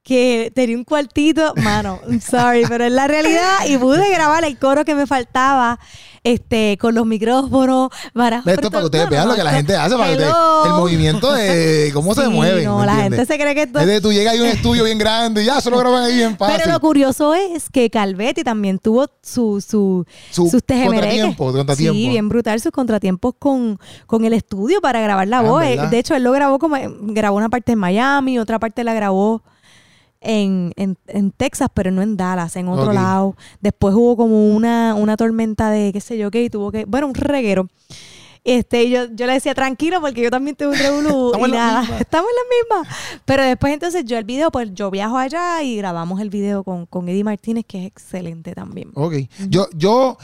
[0.10, 3.68] que tenía un cuartito, mano, sorry, pero es la realidad.
[3.68, 5.80] Y pude grabar el coro que me faltaba
[6.24, 9.96] este con los micrófonos para esto para que ustedes vean lo que la gente hace
[9.96, 13.80] para que el movimiento de cómo se mueve no la gente se cree que esto
[13.80, 16.58] es tú llegas a un estudio bien grande y ya solo graban ahí bien fácil
[16.58, 21.94] pero lo curioso es que Calvetti también tuvo su, su, sus contratiempos contratiempo.
[21.94, 25.62] sí bien brutal sus contratiempos con, con el estudio para grabar la ah, voz.
[25.62, 29.42] de hecho él lo grabó como grabó una parte en Miami otra parte la grabó
[30.22, 33.36] en, en, Texas, pero no en Dallas, en otro lado.
[33.62, 37.08] Después hubo como una, una tormenta de qué sé yo qué, y tuvo que, bueno,
[37.08, 37.68] un reguero.
[38.44, 42.30] Este, yo, yo le decía, tranquilo, porque yo también tuve un revolú y nada, estamos
[42.30, 42.96] en la misma.
[43.26, 46.86] Pero después entonces yo el video, pues yo viajo allá y grabamos el video con,
[46.86, 48.92] con Eddie Martínez, que es excelente también.
[48.96, 49.14] Ok.
[49.50, 50.18] Yo, yo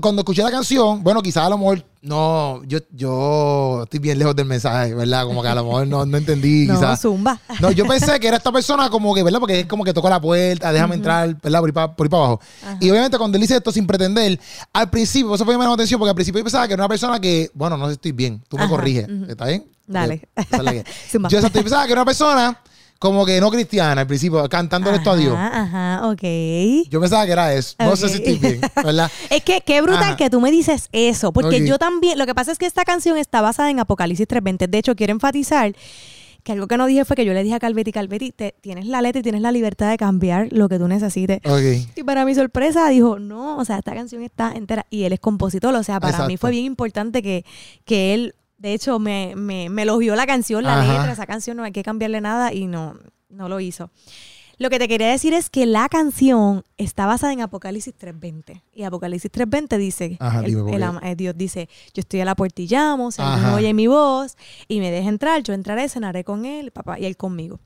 [0.00, 4.36] cuando escuché la canción, bueno, quizás a lo mejor no, yo, yo estoy bien lejos
[4.36, 5.24] del mensaje, ¿verdad?
[5.24, 7.00] Como que a lo mejor no, no entendí, no, quizás.
[7.00, 7.40] Zumba.
[7.60, 9.40] No, yo pensé que era esta persona como que, ¿verdad?
[9.40, 11.60] Porque es como que toca la puerta, déjame entrar, ¿verdad?
[11.60, 12.40] Por ahí para, abajo.
[12.80, 14.38] Y obviamente cuando él dice esto sin pretender,
[14.72, 17.20] al principio, eso fue llamó atención, porque al principio yo pensaba que era una persona
[17.20, 19.66] que, bueno, no sé si estoy bien, tú me corriges, ¿está bien?
[19.86, 20.28] Dale.
[21.30, 22.60] Yo, yo pensaba que era una persona
[22.98, 25.36] como que no cristiana al principio, cantando esto a Dios.
[25.36, 26.88] Ajá, ok.
[26.90, 27.76] Yo pensaba que era eso.
[27.78, 29.10] No sé si estoy bien, ¿verdad?
[29.30, 32.50] es que qué brutal que tú me dices eso, porque yo también, lo que pasa
[32.50, 34.68] es que esta canción está basada en Apocalipsis 3.20.
[34.68, 35.74] De hecho, quiero enfatizar
[36.42, 38.86] que algo que no dije fue que yo le dije a Calvetti, Calvetti, te, tienes
[38.86, 41.40] la letra y tienes la libertad de cambiar lo que tú necesites.
[41.94, 44.86] Y para mi sorpresa dijo, no, o sea, esta canción está entera.
[44.90, 47.44] Y él es compositor, o sea, para mí fue bien importante que,
[47.84, 51.64] que él de hecho, me, me, me elogió la canción, la letra, esa canción no
[51.64, 53.90] hay que cambiarle nada y no, no lo hizo.
[54.58, 58.60] Lo que te quería decir es que la canción está basada en Apocalipsis 3.20.
[58.74, 63.22] Y Apocalipsis 3.20 dice, el, Dios dice, yo estoy a la puerta y llamo, si
[63.22, 67.04] alguno oye mi voz y me deja entrar, yo entraré, cenaré con él, papá, y
[67.04, 67.60] él conmigo.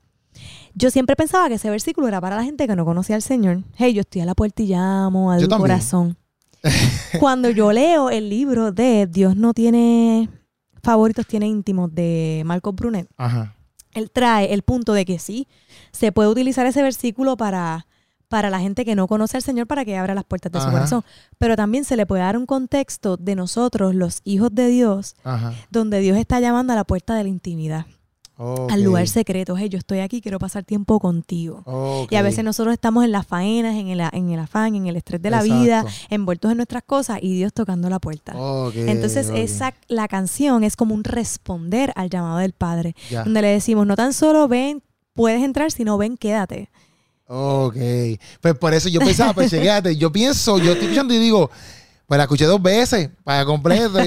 [0.75, 3.63] Yo siempre pensaba que ese versículo era para la gente que no conocía al Señor.
[3.77, 6.19] Hey, yo estoy a la puerta y llamo, a tu corazón.
[7.21, 10.29] Cuando yo leo el libro de Dios no tiene
[10.83, 13.09] favoritos tiene íntimos de Marco Brunet.
[13.17, 13.55] Ajá.
[13.95, 15.49] él trae el punto de que sí,
[15.93, 17.87] se puede utilizar ese versículo para,
[18.29, 20.71] para la gente que no conoce al Señor para que abra las puertas de su
[20.71, 21.05] corazón.
[21.39, 25.17] Pero también se le puede dar un contexto de nosotros, los hijos de Dios,
[25.71, 27.87] donde Dios está llamando a la puerta de la intimidad.
[28.37, 32.07] Al lugar secreto, hey, yo estoy aquí, quiero pasar tiempo contigo.
[32.11, 34.97] Y a veces nosotros estamos en las faenas, en el, en el afán, en el
[34.97, 38.35] estrés de la vida, envueltos en nuestras cosas y Dios tocando la puerta.
[38.75, 43.87] Entonces, esa, la canción es como un responder al llamado del Padre, donde le decimos,
[43.87, 44.83] no tan solo ven,
[45.15, 46.71] puedes entrar, sino ven, quédate.
[47.27, 47.77] Ok.
[48.41, 51.51] Pues por eso yo pensaba, pues quédate, yo pienso, yo estoy escuchando y digo,
[52.13, 53.99] pues la escuché dos veces para completo.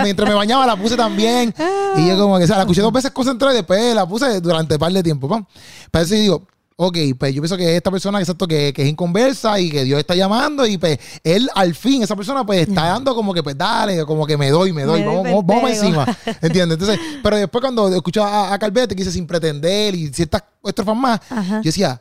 [0.00, 1.52] mientras me bañaba la puse también.
[1.96, 4.40] Y yo como que, o sea, la escuché dos veces concentrada y después la puse
[4.40, 5.26] durante un par de tiempo.
[5.28, 5.44] Pero
[5.90, 9.58] Para eso digo, ok, pues yo pienso que esta persona, exacto, que, que es inconversa
[9.58, 13.12] y que Dios está llamando y pues él al fin, esa persona pues está dando
[13.12, 16.06] como que pues dale, como que me doy, me doy, vamos, vamos, encima,
[16.40, 16.78] ¿entiendes?
[16.78, 20.96] Entonces, pero después cuando escucho a, a Calvete que dice sin pretender y ciertas estrofas
[20.96, 22.00] más, yo decía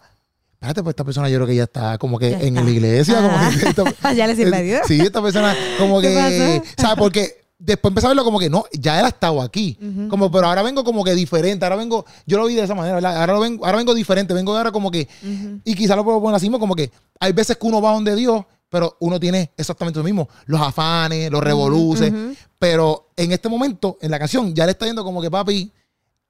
[0.65, 3.21] espérate, pues esta persona yo creo que ya está como que en la iglesia.
[3.21, 6.97] Como que ya le sirve Sí, esta persona como que, ¿sabes?
[6.97, 9.77] Porque después empecé a verlo como que no, ya él ha estado aquí.
[10.09, 11.65] Como, pero ahora vengo como que diferente.
[11.65, 13.17] Ahora vengo, yo lo vi de esa manera, ¿verdad?
[13.17, 14.33] Ahora, vengo, ahora vengo diferente.
[14.33, 15.07] Vengo ahora como que,
[15.63, 18.43] y quizás lo puedo poner así, como que hay veces que uno va donde Dios,
[18.69, 20.27] pero uno tiene exactamente lo mismo.
[20.45, 22.11] Los afanes, los revoluces.
[22.57, 25.71] Pero en este momento, en la canción, ya le está yendo como que, papi,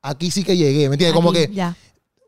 [0.01, 0.89] aquí sí que llegué.
[0.89, 1.13] ¿Me entiendes?
[1.13, 1.75] como que ya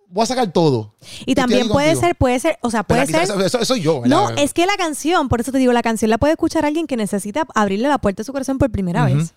[0.09, 0.93] voy a sacar todo.
[1.25, 3.23] Y también puede ser, puede ser, o sea, puede ser.
[3.23, 4.01] Eso, soy yo.
[4.05, 6.87] No, es que la canción, por eso te digo, la canción la puede escuchar alguien
[6.87, 9.33] que necesita abrirle la puerta de su corazón por primera vez.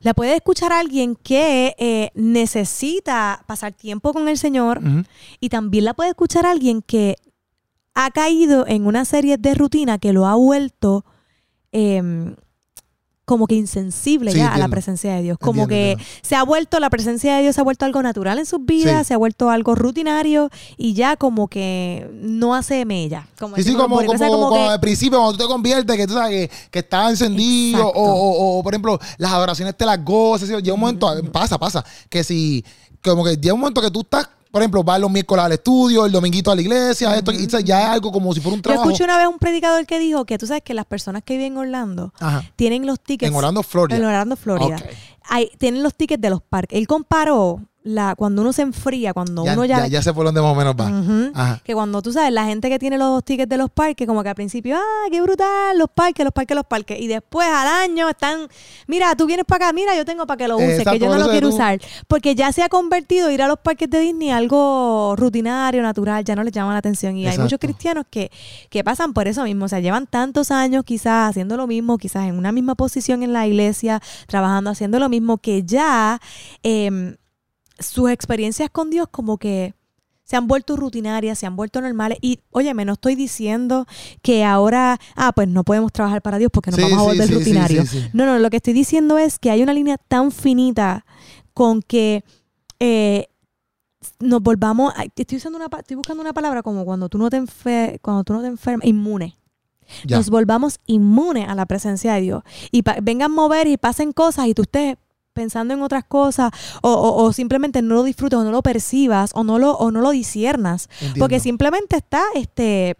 [0.00, 4.80] La puede escuchar alguien que eh, necesita pasar tiempo con el Señor.
[5.40, 7.16] Y también la puede escuchar alguien que
[7.94, 11.04] ha caído en una serie de rutina que lo ha vuelto.
[11.72, 12.34] Eh,
[13.30, 15.38] como que insensible ya a la presencia de Dios.
[15.38, 18.44] Como que se ha vuelto, la presencia de Dios se ha vuelto algo natural en
[18.44, 23.28] sus vidas, se ha vuelto algo rutinario y ya como que no hace mella.
[23.38, 26.56] Como sí, sí, como, como, al principio cuando tú te conviertes, que tú sabes que,
[26.72, 30.48] que está encendido o, o, por ejemplo, las adoraciones te las gozas.
[30.48, 32.64] Llega un momento, pasa, pasa, que si,
[33.00, 36.06] como que llega un momento que tú estás por ejemplo, vas los miércoles al estudio,
[36.06, 38.84] el dominguito a la iglesia, esto ya es algo como si fuera un trabajo.
[38.84, 41.34] Yo escuché una vez un predicador que dijo que tú sabes que las personas que
[41.36, 42.12] viven en Orlando
[42.56, 43.30] tienen los tickets.
[43.30, 43.96] En Orlando, Florida.
[43.96, 44.76] En Orlando, Florida.
[45.28, 46.78] Hay, tienen los tickets de los parques.
[46.78, 49.80] Él comparó la, cuando uno se enfría, cuando uno ya...
[49.80, 51.60] Ya, ya sé por dónde más o menos va.
[51.64, 54.28] Que cuando tú sabes, la gente que tiene los tickets de los parques, como que
[54.28, 57.00] al principio, ah, qué brutal, los parques, los parques, los parques.
[57.00, 58.48] Y después al año están,
[58.86, 61.18] mira, tú vienes para acá, mira, yo tengo para que lo use, que yo no
[61.18, 61.80] lo quiero usar.
[62.06, 66.36] Porque ya se ha convertido ir a los parques de Disney algo rutinario, natural, ya
[66.36, 67.16] no les llama la atención.
[67.16, 68.30] Y hay muchos cristianos que,
[68.68, 72.26] que pasan por eso mismo, o sea, llevan tantos años quizás haciendo lo mismo, quizás
[72.26, 76.20] en una misma posición en la iglesia, trabajando, haciendo lo mismo, que ya...
[76.62, 77.16] Eh,
[77.80, 79.74] sus experiencias con Dios como que
[80.30, 82.18] se han vuelto rutinarias, se han vuelto normales.
[82.20, 83.86] Y, oye, me no estoy diciendo
[84.22, 87.92] que ahora, ah, pues no podemos trabajar para Dios porque nos vamos a volver rutinarios.
[88.12, 91.04] no, no, lo que estoy diciendo es que hay una línea tan finita
[91.52, 92.22] con que
[92.78, 93.26] eh,
[94.20, 97.42] nos volvamos, estoy, usando una, estoy buscando una palabra como cuando tú no te,
[98.00, 99.36] cuando tú no te enfermas, inmune.
[100.08, 102.42] Nos volvamos inmunes a la presencia de Dios.
[102.70, 104.96] Y vengan a mover y pasen cosas y tú estés
[105.32, 106.50] pensando en otras cosas
[106.82, 110.10] o, simplemente no lo disfrutes o no lo percibas o no lo, o no lo
[110.10, 110.88] disiernas.
[111.18, 112.96] Porque simplemente está, este,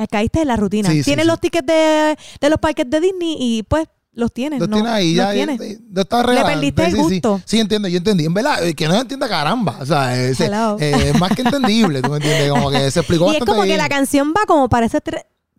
[0.00, 0.90] eh, caíste en la rutina.
[1.04, 2.16] tienes los tickets de,
[2.48, 4.58] los parques de Disney y pues los tienes.
[4.58, 5.60] Los tienes ahí, ya, tienes.
[5.60, 7.40] Le perdiste el gusto.
[7.44, 8.24] Sí, entiendo, yo entendí.
[8.24, 9.78] En verdad, eh, que no entienda caramba.
[9.80, 12.50] O sea, es, eh, más que entendible, tú me entiendes.
[12.50, 15.00] Como que se explicó Y es como que la canción va como para ese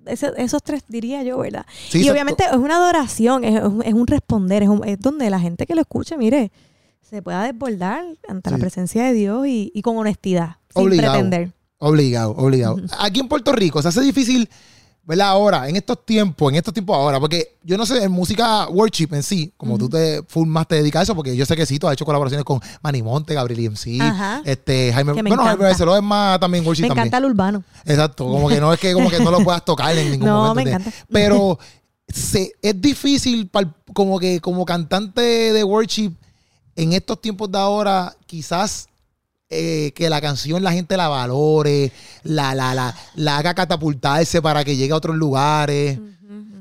[0.06, 1.66] esos tres diría yo, ¿verdad?
[1.94, 3.62] y obviamente es una adoración, es,
[3.94, 6.52] un responder, es, donde la gente que lo escuche, mire,
[7.02, 11.52] se pueda desbordar ante la presencia de Dios y, con honestidad, sin pretender.
[11.78, 12.78] Obligado, obligado.
[13.00, 14.48] Aquí en Puerto Rico se hace difícil
[15.12, 15.28] ¿verdad?
[15.28, 19.10] Ahora, en estos tiempos, en estos tiempos ahora, porque yo no sé, en música worship
[19.12, 21.66] en sí, como tú te full más te dedicas a eso, porque yo sé que
[21.66, 24.00] sí, tú has hecho colaboraciones con Manny Monte, Gabriel MC,
[24.46, 27.04] este, Jaime, bueno, Jaime Barceló es más también worship me también.
[27.04, 27.62] Me encanta el urbano.
[27.84, 30.48] Exacto, como que no es que como que no lo puedas tocar en ningún momento.
[30.48, 30.92] No, me encanta.
[31.12, 31.60] Pero
[32.08, 33.52] se, es difícil
[33.92, 36.14] como que como cantante de worship
[36.78, 38.88] en estos tiempos de ahora, quizás
[39.52, 41.92] eh, que la canción la gente la valore,
[42.24, 46.00] la, la, la, la haga catapultarse para que llegue a otros lugares.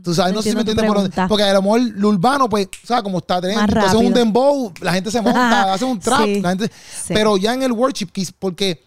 [0.02, 2.68] Tú sabes, no, sé si me entiendes por Porque a lo mejor lo urbano, pues,
[2.84, 3.04] ¿sabes?
[3.04, 6.26] Como está teniendo, entonces un dembow, la gente se monta, hace un trap.
[7.06, 8.82] Pero ya en el worship, porque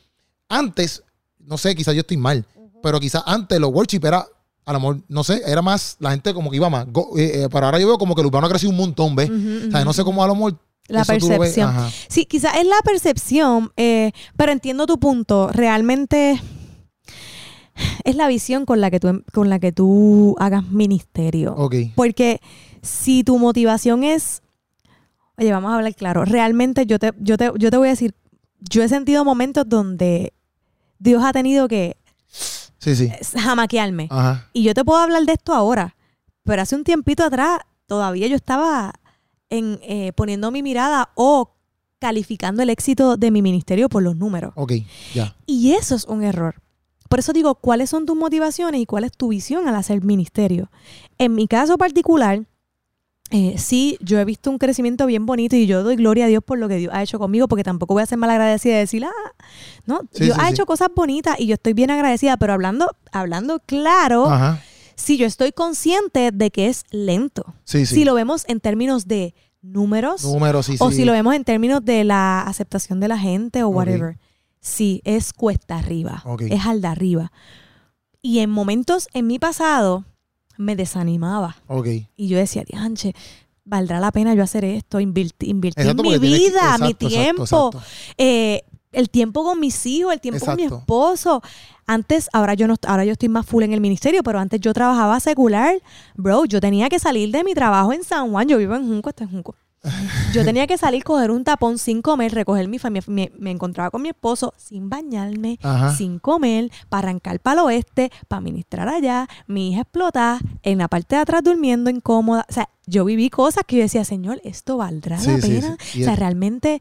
[0.49, 1.01] antes,
[1.39, 2.45] no sé, quizás yo estoy mal,
[2.81, 4.25] pero quizás antes los worship era
[4.65, 6.87] a lo mejor, no sé, era más, la gente como que iba más.
[7.17, 9.29] Eh, eh, pero ahora yo veo como que el urbano ha crecido un montón, ¿ves?
[9.29, 11.73] o sea, no sé cómo a lo mejor La percepción.
[12.09, 15.47] Sí, quizás es la percepción, eh, pero entiendo tu punto.
[15.47, 16.41] Realmente
[18.03, 21.55] es la visión con la que tú, con la que tú hagas ministerio.
[21.95, 22.41] Porque
[22.81, 24.41] si tu motivación es,
[25.37, 28.13] oye, vamos a hablar claro, realmente yo te, yo te, yo te voy a decir,
[28.59, 30.33] yo he sentido momentos donde
[30.99, 31.97] Dios ha tenido que
[32.77, 33.11] sí, sí.
[33.37, 34.09] jamaquearme.
[34.53, 35.95] Y yo te puedo hablar de esto ahora,
[36.43, 38.93] pero hace un tiempito atrás todavía yo estaba
[39.53, 41.51] en, eh, poniendo mi mirada o
[41.99, 44.51] calificando el éxito de mi ministerio por los números.
[44.55, 44.73] Ok,
[45.13, 45.35] ya.
[45.45, 46.55] Y eso es un error.
[47.07, 50.69] Por eso digo, ¿cuáles son tus motivaciones y cuál es tu visión al hacer ministerio?
[51.19, 52.45] En mi caso particular,
[53.29, 56.43] eh, sí, yo he visto un crecimiento bien bonito y yo doy gloria a Dios
[56.43, 59.05] por lo que Dios ha hecho conmigo, porque tampoco voy a ser malagradecida y decir,
[59.05, 59.31] ah,
[59.85, 64.27] no, Dios ha hecho cosas bonitas y yo estoy bien agradecida, pero hablando, hablando claro,
[64.95, 67.55] sí, yo estoy consciente de que es lento.
[67.63, 70.25] Si lo vemos en términos de números,
[70.79, 74.17] o si lo vemos en términos de la aceptación de la gente o whatever.
[74.59, 76.23] Sí, es cuesta arriba.
[76.49, 77.31] Es al de arriba.
[78.21, 80.05] Y en momentos en mi pasado
[80.57, 81.57] me desanimaba.
[82.15, 83.13] Y yo decía, Dianche,
[83.65, 84.99] ¿valdrá la pena yo hacer esto?
[84.99, 87.71] Invertir, mi vida, mi tiempo.
[88.17, 91.41] Eh, el tiempo con mis hijos, el tiempo con mi esposo.
[91.87, 94.73] Antes, ahora yo no, ahora yo estoy más full en el ministerio, pero antes yo
[94.73, 95.81] trabajaba secular.
[96.15, 98.47] Bro, yo tenía que salir de mi trabajo en San Juan.
[98.47, 99.55] Yo vivo en Junco, esto es Junco.
[100.33, 103.03] Yo tenía que salir, coger un tapón sin comer, recoger mi familia.
[103.37, 105.59] Me, encontraba con mi esposo sin bañarme,
[105.97, 109.27] sin comer, para arrancar para el oeste, para ministrar allá.
[109.47, 112.45] Mi hija explota en la parte de atrás durmiendo incómoda.
[112.49, 115.77] O sea, yo viví cosas que yo decía, Señor, ¿esto valdrá la pena?
[115.79, 116.79] o sea, realmente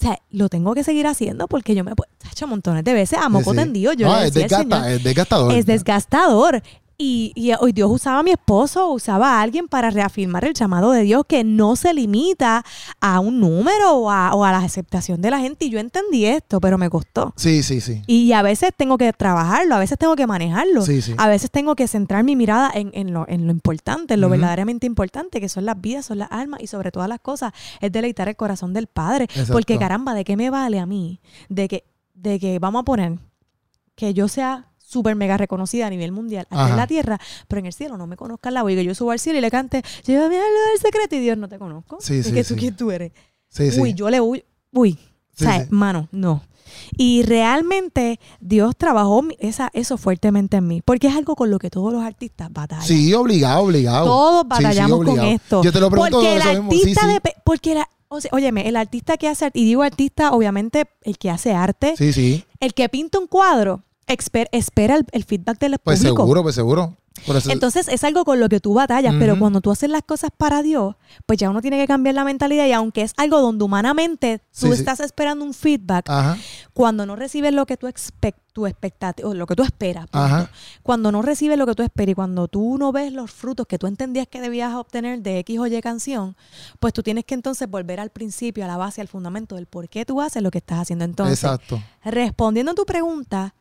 [0.00, 3.18] o sea, lo tengo que seguir haciendo porque yo me he hecho montones de veces
[3.18, 3.92] a moco tendido.
[3.92, 5.52] Yo es, es desgastador.
[5.52, 6.62] Es desgastador.
[7.02, 11.02] Y, hoy Dios usaba a mi esposo, usaba a alguien para reafirmar el llamado de
[11.02, 12.62] Dios que no se limita
[13.00, 15.64] a un número o a, la aceptación de la gente.
[15.64, 17.32] Y yo entendí esto, pero me costó.
[17.36, 18.02] Sí, sí, sí.
[18.06, 20.82] Y a veces tengo que trabajarlo, a veces tengo que manejarlo.
[20.82, 21.14] Sí, sí.
[21.16, 25.48] A veces tengo que centrar mi mirada en, lo, importante, en lo verdaderamente importante, que
[25.48, 28.74] son las vidas, son las almas y sobre todas las cosas, es deleitar el corazón
[28.74, 29.26] del Padre.
[29.50, 31.22] Porque caramba, ¿de qué me vale a mí?
[31.48, 33.18] De que, de que vamos a poner
[33.94, 37.72] que yo sea súper mega reconocida a nivel mundial en la tierra, pero en el
[37.72, 40.36] cielo no me conozca la voy que yo subo al cielo y le cante, llévame
[40.36, 41.98] a lo del secreto y Dios no te conozco.
[42.00, 43.12] Sí, sí, que tú quién tú eres.
[43.78, 44.98] Uy, yo le uy, uy,
[45.34, 46.42] o sea, mano, no.
[46.96, 51.70] Y realmente Dios trabajó esa, eso fuertemente en mí, porque es algo con lo que
[51.70, 52.86] todos los artistas batallan.
[52.86, 54.06] Sí, obligado, obligado.
[54.06, 55.62] Todos batallamos con esto.
[55.62, 59.16] Yo te lo pregunto porque el artista de, porque la, o sea, óyeme, el artista
[59.16, 62.44] que hace, y digo artista, obviamente el que hace arte, sí, sí.
[62.58, 66.16] el que pinta un cuadro, espera el, feedback del pues público.
[66.16, 66.96] Pues seguro, pues seguro.
[67.48, 70.62] Entonces es algo con lo que tú batallas, pero cuando tú haces las cosas para
[70.62, 70.96] Dios,
[71.26, 74.72] pues ya uno tiene que cambiar la mentalidad y aunque es algo donde humanamente tú
[74.72, 76.08] estás esperando un feedback,
[76.72, 77.88] cuando no recibes lo que tú
[78.52, 80.06] tu o lo que tú esperas,
[80.82, 83.78] cuando no recibes lo que tú esperas y cuando tú no ves los frutos que
[83.78, 86.36] tú entendías que debías obtener de X o Y canción,
[86.78, 89.88] pues tú tienes que entonces volver al principio, a la base, al fundamento del por
[89.88, 91.04] qué tú haces lo que estás haciendo.
[91.04, 91.82] Entonces, Exacto.
[92.02, 93.54] respondiendo a tu pregunta,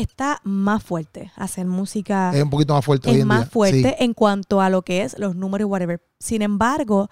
[0.00, 1.30] está más fuerte.
[1.36, 2.32] Hacer música.
[2.34, 3.10] Es un poquito más fuerte.
[3.10, 6.02] Es más fuerte en cuanto a lo que es los números y whatever.
[6.18, 7.10] Sin embargo,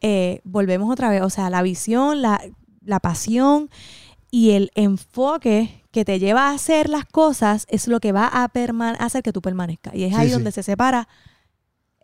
[0.00, 1.22] eh, volvemos otra vez.
[1.22, 2.40] O sea, la visión, la,
[3.00, 3.70] pasión
[4.30, 8.50] y el enfoque que te lleva a hacer las cosas es lo que va a
[8.98, 9.94] hacer que tú permanezcas.
[9.94, 11.08] Y es ahí donde se separa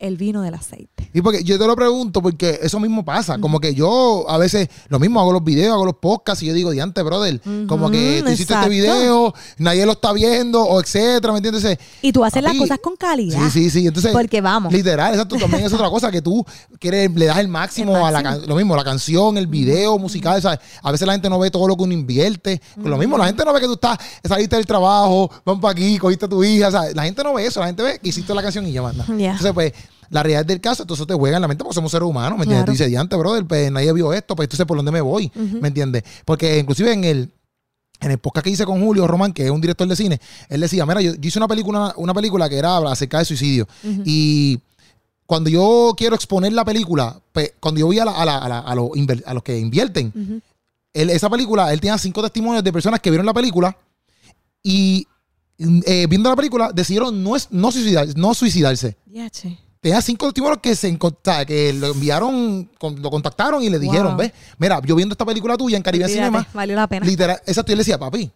[0.07, 1.11] el vino del aceite.
[1.15, 3.39] Y porque yo te lo pregunto porque eso mismo pasa.
[3.39, 6.53] Como que yo a veces lo mismo hago los videos, hago los podcasts y yo
[6.53, 11.33] digo, diante, brother, como que tú hiciste este video, nadie lo está viendo, o etcétera,
[11.33, 11.79] ¿me entiendes?
[12.03, 13.39] Y tú haces las cosas con calidad.
[13.45, 13.87] Sí, sí, sí.
[13.87, 14.73] Entonces, porque vamos.
[14.73, 15.37] Literal, exacto.
[15.37, 16.45] También es otra cosa que tú
[16.79, 20.59] quieres, le das el máximo, a la lo mismo, la canción, el video musical, ¿sabes?
[20.83, 22.61] A veces la gente no ve todo lo que uno invierte.
[22.77, 25.97] Lo mismo, la gente no ve que tú estás, saliste del trabajo, vamos para aquí,
[25.97, 26.95] cogiste a tu hija, ¿sabes?
[26.95, 29.05] La gente no ve eso, la gente ve que hiciste la canción y ya manda.
[29.09, 29.73] Entonces, pues,
[30.11, 32.45] la realidad del caso, entonces te juega en la mente porque somos seres humanos, ¿me
[32.45, 32.67] entiendes?
[32.67, 35.69] Tú dices, diante, brother, pues nadie vio esto, pues entonces por dónde me voy, ¿me
[35.69, 36.05] entiendes?
[36.25, 37.31] Porque inclusive en el,
[38.01, 40.61] en el podcast que hice con Julio Román, que es un director de cine, él
[40.61, 43.67] decía, mira, yo, hice una película, una película que era acerca de suicidio.
[44.05, 44.61] Y
[45.27, 50.43] cuando yo quiero exponer la película, pues, cuando yo voy a, a, los que invierten,
[50.93, 53.77] esa película, él tenía cinco testimonios de personas que vieron la película
[54.63, 55.07] y
[55.59, 57.71] eh, viendo la película decidieron no, no,
[58.17, 58.97] no suicidarse
[59.85, 60.99] tenía cinco testimonios que se
[61.47, 65.77] que lo enviaron, lo contactaron y le dijeron, ve, mira, yo viendo esta película tuya
[65.77, 66.49] en Caribe Cinema.
[66.55, 67.05] Valió la pena.
[67.05, 68.33] Literal, exacto, y él decía, papi,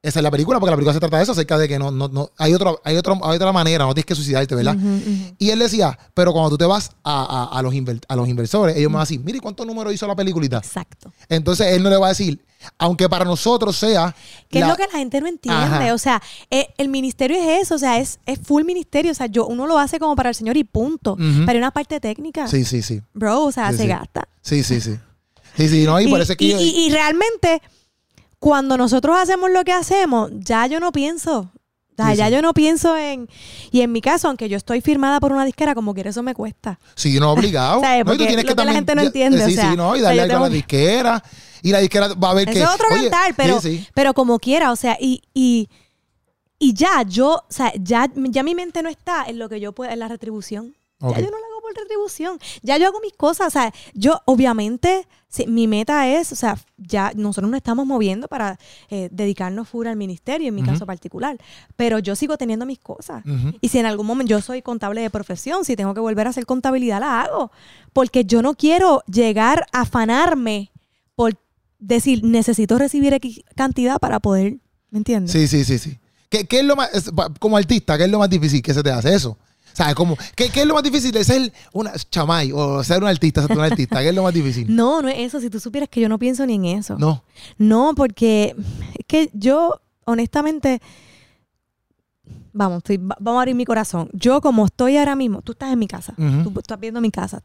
[0.00, 1.90] esa es la película, porque la película se trata de eso, acerca de que no,
[1.90, 4.76] no, no hay, otro, hay, otro, hay otra manera, no tienes que suicidarte, ¿verdad?
[5.38, 7.74] Y él decía, pero cuando tú te vas a, a, los,
[8.08, 10.58] a los inversores, ellos me van a decir, mire, ¿cuántos números hizo la peliculita?
[10.58, 11.12] Exacto.
[11.28, 12.40] Entonces él no le va a decir,
[12.78, 14.14] aunque para nosotros sea...
[14.48, 17.74] Que es lo que la gente no entiende, o sea, eh, el ministerio es eso,
[17.74, 20.36] o sea, es, es full ministerio, o sea, yo, uno lo hace como para el
[20.36, 22.46] Señor y punto, pero hay una parte técnica.
[22.46, 23.02] Sí, sí, sí.
[23.14, 24.28] Bro, o sea, se gasta.
[24.42, 24.96] Sí, sí, sí.
[25.56, 26.44] Sí, sí, no, y, por eso que...
[26.44, 27.60] y realmente
[28.38, 31.50] cuando nosotros hacemos lo que hacemos, ya yo no pienso.
[31.96, 33.28] ya yo no pienso en.
[33.70, 36.34] Y en mi caso, aunque yo estoy firmada por una disquera, como quiera, eso me
[36.34, 36.78] cuesta.
[36.94, 37.80] Sí, no, obligado.
[37.82, 38.04] ¿Sabes?
[38.04, 39.44] Porque no, y que, la gente no entiende.
[39.44, 41.22] Sí, sí, no, y darle algo a la disquera.
[41.62, 42.62] Y la disquera va a ver que.
[42.62, 43.60] Es otro cantar, pero,
[43.94, 45.68] pero como quiera, o sea, y, y,
[46.58, 49.72] y ya, yo, o sea, ya, ya mi mente no está en lo que yo
[49.72, 50.76] puedo, en la retribución.
[51.00, 52.38] Ya yo no hago por retribución.
[52.62, 53.48] Ya yo hago mis cosas.
[53.48, 55.06] O sea, yo obviamente,
[55.46, 58.58] mi meta es, o sea, ya nosotros nos estamos moviendo para
[58.90, 61.38] eh, dedicarnos full al ministerio, en mi caso particular.
[61.76, 63.22] Pero yo sigo teniendo mis cosas.
[63.60, 66.30] Y si en algún momento yo soy contable de profesión, si tengo que volver a
[66.30, 67.50] hacer contabilidad, la hago.
[67.92, 70.72] Porque yo no quiero llegar a afanarme
[71.14, 71.34] por
[71.78, 74.58] decir, necesito recibir X cantidad para poder,
[74.90, 75.32] ¿me entiendes?
[75.32, 75.98] Sí, sí, sí, sí.
[76.28, 76.90] ¿Qué, qué es lo más,
[77.40, 79.38] como artista, qué es lo más difícil que se te hace eso?
[79.78, 79.94] ¿Sabes?
[79.94, 83.46] Como, ¿qué, ¿Qué, es lo más difícil de ser una chamay o ser un artista,
[83.46, 84.00] ser un artista?
[84.00, 84.66] ¿Qué es lo más difícil?
[84.78, 85.40] No, no es eso.
[85.40, 86.96] Si tú supieras que yo no pienso ni en eso.
[86.98, 87.22] No.
[87.58, 88.56] No, porque
[88.98, 90.82] es que yo, honestamente,
[92.52, 92.82] vamos,
[93.20, 94.10] vamos a abrir mi corazón.
[94.14, 97.40] Yo como estoy ahora mismo, tú estás en mi casa, tú, estás viendo mi casa,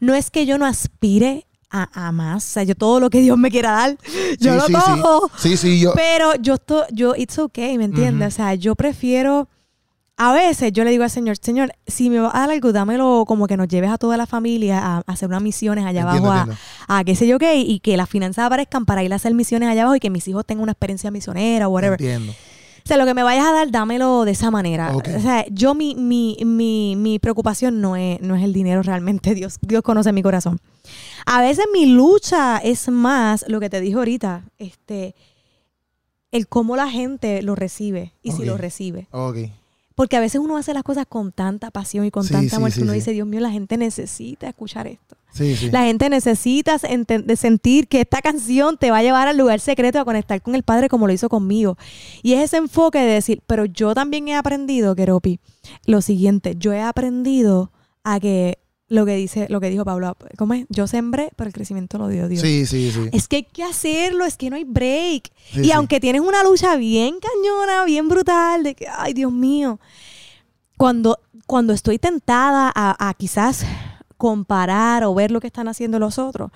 [0.00, 3.38] no es que yo no aspire a, más, o sea, yo todo lo que Dios
[3.38, 3.96] me quiera dar,
[4.40, 5.30] yo lo cojo.
[5.38, 5.56] Sí.
[5.56, 5.94] sí, yo.
[5.94, 8.28] Pero yo estoy, yo, it's okay, ¿me entiendes?
[8.28, 9.48] O sea, yo prefiero
[10.16, 13.24] a veces yo le digo al Señor, Señor, si me va a dar algo, dámelo
[13.26, 16.30] como que nos lleves a toda la familia a, hacer unas misiones allá abajo,
[16.88, 19.68] a, qué sé yo qué, y que las finanzas aparezcan para ir a hacer misiones
[19.68, 22.00] allá abajo y que mis hijos tengan una experiencia misionera o whatever.
[22.00, 22.32] Entiendo.
[22.84, 24.94] O sea, lo que me vayas a dar, dámelo de esa manera.
[24.96, 29.34] O sea, yo mi, mi, mi, mi preocupación no es, no es el dinero realmente.
[29.36, 30.60] Dios, Dios conoce mi corazón.
[31.24, 35.14] A veces mi lucha es más lo que te dije ahorita, este,
[36.32, 39.06] el cómo la gente lo recibe y si lo recibe.
[39.12, 39.52] Okay.
[39.94, 42.82] Porque a veces uno hace las cosas con tanta pasión y con tanta amor que
[42.82, 45.16] uno dice, Dios mío, la gente necesita escuchar esto.
[45.70, 50.04] La gente necesita sentir que esta canción te va a llevar al lugar secreto a
[50.04, 51.78] conectar con el Padre como lo hizo conmigo.
[52.22, 55.40] Y es ese enfoque de decir, pero yo también he aprendido, Keropi,
[55.86, 57.72] lo siguiente, yo he aprendido
[58.04, 58.58] a que
[58.92, 60.66] lo que dice, lo que dijo Pablo, ¿cómo es?
[60.68, 62.42] Yo sembré, pero el crecimiento lo dio Dios.
[62.42, 63.08] Sí, sí, sí.
[63.12, 65.30] Es que hay que hacerlo, es que no hay break.
[65.54, 69.80] y aunque tienes una lucha bien cañona, bien brutal, de que, ay, Dios mío,
[70.76, 73.64] cuando, cuando estoy tentada a, a quizás
[74.22, 76.52] comparar o ver lo que están haciendo los otros,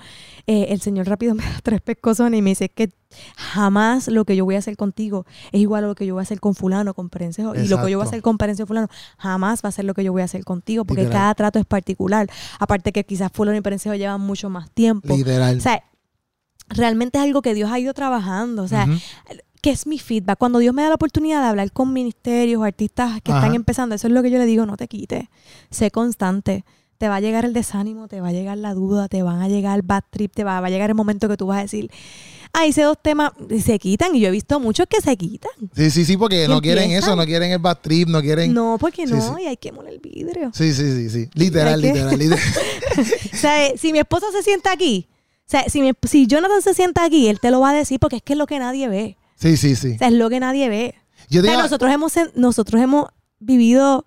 [0.46, 2.92] eh, el Señor rápido me da tres pescozones y me dice que
[3.36, 6.20] jamás lo que yo voy a hacer contigo es igual a lo que yo voy
[6.20, 7.56] a hacer con fulano, con Perencejo.
[7.56, 8.86] Y lo que yo voy a hacer con Perencejo fulano
[9.18, 11.66] jamás va a ser lo que yo voy a hacer contigo, porque cada trato es
[11.66, 12.28] particular.
[12.60, 15.16] Aparte que quizás fulano y Perencejo llevan mucho más tiempo.
[15.16, 15.58] Literal.
[15.58, 15.82] O sea,
[16.68, 18.62] realmente es algo que Dios ha ido trabajando.
[18.62, 18.86] O sea,
[19.60, 20.38] ¿qué es mi feedback?
[20.38, 24.06] Cuando Dios me da la oportunidad de hablar con ministerios, artistas que están empezando, eso
[24.06, 25.24] es lo que yo le digo, no te quites,
[25.70, 26.64] sé constante
[26.98, 29.48] te va a llegar el desánimo, te va a llegar la duda, te van a
[29.48, 31.90] llegar el bad trip, te va, a llegar el momento que tú vas a decir,
[32.52, 34.14] ah, hice dos temas y se quitan.
[34.14, 35.50] Y yo he visto muchos que se quitan.
[35.74, 38.54] Sí, sí, sí, porque no quieren eso, no quieren el bad trip, no quieren.
[38.54, 40.50] No, porque no, y hay que moler el vidrio.
[40.54, 41.30] Sí, sí, sí, sí.
[41.34, 42.44] Literal, literal, literal.
[43.32, 45.08] o sea, si mi esposo se sienta aquí,
[45.46, 48.00] o sea, si, mi, si Jonathan se sienta aquí, él te lo va a decir
[48.00, 49.16] porque es que es lo que nadie ve.
[49.36, 49.92] Sí, sí, sí.
[49.94, 50.94] O sea, es lo que nadie ve.
[51.28, 53.06] Yo nosotros hemos, nosotros hemos
[53.38, 54.04] vivido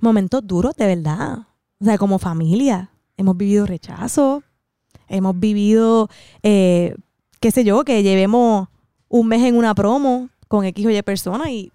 [0.00, 1.45] momentos duros, de verdad.
[1.80, 4.42] O sea, como familia, hemos vivido rechazo,
[5.08, 6.08] hemos vivido,
[6.42, 6.94] eh,
[7.40, 8.68] qué sé yo, que llevemos
[9.08, 11.72] un mes en una promo con X o Y personas y,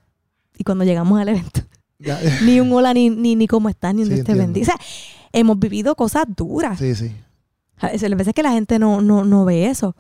[0.65, 1.61] cuando llegamos al evento,
[2.45, 4.63] ni un hola, ni, ni, cómo estás, ni un Dios te bendiga.
[4.63, 4.77] O sea,
[5.31, 6.79] hemos vivido cosas duras.
[6.79, 7.11] Sí, sí.
[7.77, 9.95] A veces que la gente no, no, no ve eso,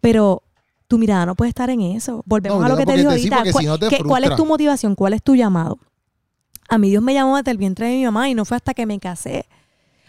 [0.00, 0.42] pero
[0.88, 2.22] tu mirada no puede estar en eso.
[2.24, 3.42] Volvemos a lo que te digo ahorita.
[4.06, 4.94] ¿Cuál es tu motivación?
[4.94, 5.78] ¿Cuál es tu llamado?
[6.68, 8.74] A mí Dios me llamó desde el vientre de mi mamá y no fue hasta
[8.74, 9.46] que me casé.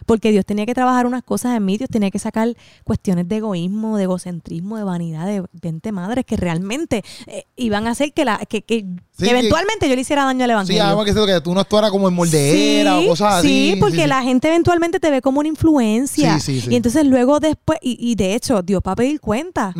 [0.05, 2.55] Porque Dios tenía que trabajar unas cosas en mí, Dios tenía que sacar
[2.85, 7.91] cuestiones de egoísmo, de egocentrismo, de vanidad, de 20 madres que realmente eh, iban a
[7.91, 8.85] hacer que la que, que,
[9.19, 10.81] eventualmente yo le hiciera daño al evangelio.
[10.81, 13.73] Sí, algo que, que tú no actuaras como en moldera o cosas así.
[13.73, 16.39] Sí, porque la gente eventualmente te ve como una influencia.
[16.47, 19.73] Y entonces luego después, y, de hecho, Dios va a pedir cuenta.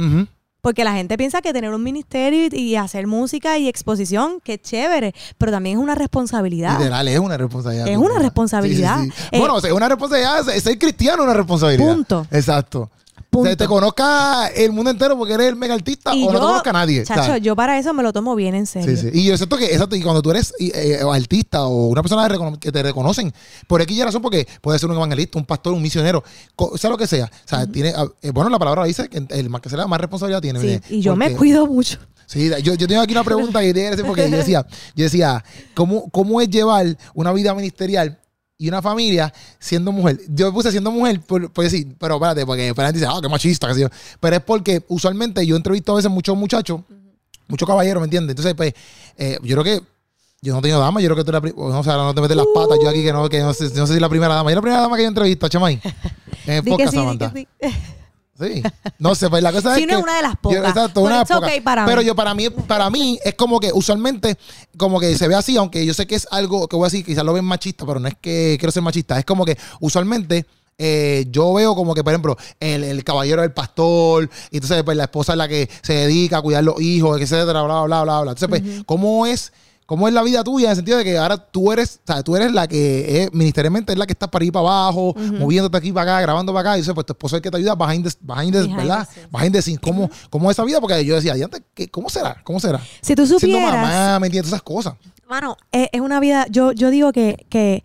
[0.68, 5.16] Porque la gente piensa que tener un ministerio y, hacer música y exposición, que chévere,
[5.38, 6.78] pero también es una responsabilidad.
[6.78, 7.88] Literal, es una responsabilidad.
[7.88, 9.00] Es una responsabilidad.
[9.32, 11.94] bueno, es una responsabilidad, ser cristiano es una responsabilidad.
[11.94, 12.28] Punto.
[12.32, 12.90] Exacto.
[13.38, 13.58] Punto.
[13.58, 17.04] te conozca el mundo entero porque eres el mega artista o no te conozca nadie.
[17.04, 18.96] Chacho, yo para eso me lo tomo bien en serio.
[18.96, 19.10] Sí, sí.
[19.14, 22.28] Y yo siento que, exacto, y cuando tú eres eh, artista o una persona
[22.60, 23.34] que te reconocen,
[23.68, 26.24] por aquí ya razón, porque puede ser un evangelista, un pastor, un misionero,
[26.76, 27.26] sea lo que sea.
[27.26, 30.02] O sea, tiene, ah, eh, bueno, la palabra dice que el más que sea más
[30.02, 30.60] responsabilidad tiene.
[30.60, 32.00] Sí, y yo me cuido mucho.
[32.26, 34.66] Sí, yo, yo tengo aquí una pregunta que porque yo decía,
[34.96, 38.20] yo decía, ¿cómo, ¿cómo es llevar una vida ministerial
[38.58, 40.20] y una familia siendo mujer.
[40.30, 43.74] Yo puse siendo mujer, por, por decir, pero espérate, porque espérate dice, ah, qué machista,
[43.74, 43.90] que
[44.20, 46.82] Pero es porque usualmente yo entrevisto a veces muchos muchachos,
[47.48, 48.32] muchos caballeros, ¿me entiendes?
[48.32, 48.74] Entonces, pues,
[49.18, 49.84] eh, yo creo que
[50.42, 52.38] yo no tengo dama, yo creo que tú la no, o sea, no te metes
[52.38, 54.52] las patas, yo aquí que no, que no sé, no sé si la primera dama.
[54.52, 55.80] Yo la primera dama que yo entrevisto, chamay.
[56.48, 57.34] En podcast, Samantha.
[58.40, 58.62] Sí.
[59.00, 59.86] No sé, pues la cosa es.
[59.86, 59.94] que.
[59.94, 60.70] es una de las pocas.
[60.70, 61.86] exacto, una de las pocas.
[61.86, 64.38] Pero yo, para mí, para mí, es como que usualmente,
[64.78, 67.06] como que se ve así, aunque yo sé que es algo que voy a decir,
[67.06, 69.18] quizás lo ven machista, pero no es que quiero ser machista.
[69.18, 70.46] Es como que usualmente.
[70.80, 75.06] Eh, yo veo como que, por ejemplo, el, caballero del pastor, y entonces pues la
[75.06, 78.32] esposa es la que se dedica a cuidar los hijos, etcétera, bla, bla, bla, bla.
[78.34, 79.52] Entonces, pues, ¿cómo es
[79.88, 80.66] ¿Cómo es la vida tuya?
[80.66, 83.34] En el sentido de que ahora tú eres, o sea, tú eres la que es,
[83.34, 86.72] ministerialmente es la que está para ir para abajo, moviéndote aquí para acá, grabando para
[86.72, 86.78] acá.
[86.78, 89.08] Y dice, pues tu esposo es el que te ayuda behind the, behind the, ¿verdad?
[89.32, 89.80] Behind the scenes.
[89.80, 90.82] ¿Cómo, ¿Cómo es esa vida?
[90.82, 91.36] Porque yo decía,
[91.90, 92.42] ¿cómo será?
[92.44, 92.82] ¿Cómo será?
[93.00, 93.40] Si tú supieras...
[93.40, 94.52] Siendo mamá, ¿me entiendes?
[94.52, 94.96] Esas cosas.
[95.30, 96.48] Mano, es, es una vida...
[96.50, 97.82] Yo, yo digo que, que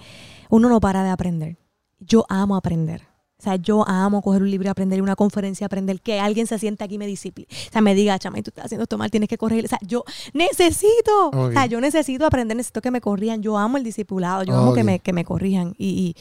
[0.51, 1.57] uno no para de aprender.
[2.01, 3.12] Yo amo aprender.
[3.43, 6.61] O sea, yo amo coger un libro y aprender, una conferencia, aprender, que alguien se
[6.61, 7.49] sienta aquí y me discipline.
[7.51, 9.65] O sea, me diga, chama, tú estás haciendo esto mal, tienes que correr.
[9.65, 13.43] O sea, yo necesito, o sea, yo necesito aprender, necesito que me corrijan.
[13.43, 16.15] Yo amo el discipulado, yo amo que me, que me corrijan y,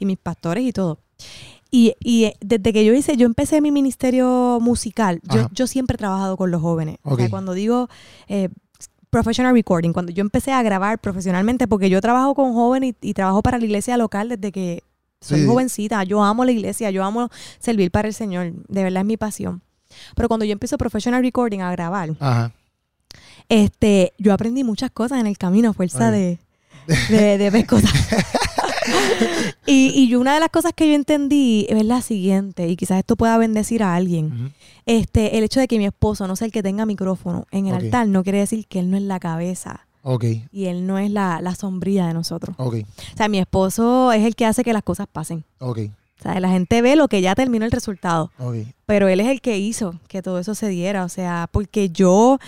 [0.00, 0.98] y, mis pastores y todo.
[1.70, 5.98] Y, y, desde que yo hice, yo empecé mi ministerio musical, yo, yo, siempre he
[5.98, 6.96] trabajado con los jóvenes.
[7.04, 7.88] O sea, cuando digo
[8.26, 8.48] eh,
[9.10, 13.42] professional recording, cuando yo empecé a grabar profesionalmente, porque yo trabajo con jóvenes y trabajo
[13.42, 14.82] para la iglesia local desde que
[15.24, 19.06] soy jovencita, yo amo la iglesia, yo amo servir para el Señor, de verdad es
[19.06, 19.62] mi pasión.
[20.14, 22.10] Pero cuando yo empiezo professional recording a grabar,
[23.48, 26.38] este, yo aprendí muchas cosas en el camino a fuerza de,
[27.08, 27.92] de, ver cosas.
[29.66, 33.16] y, y, una de las cosas que yo entendí es la siguiente, y quizás esto
[33.16, 34.52] pueda bendecir a alguien.
[34.86, 37.74] Este, el hecho de que mi esposo no sea el que tenga micrófono en el
[37.74, 39.86] altar no quiere decir que él no es la cabeza
[40.52, 42.54] y él no es la, la sombría de nosotros.
[42.58, 45.44] O sea, mi esposo es el que hace que las cosas pasen.
[46.20, 48.30] O sea, la gente ve lo que ya terminó el resultado.
[48.86, 51.04] Pero él es el que hizo que todo eso se diera.
[51.04, 52.38] O sea, porque yo,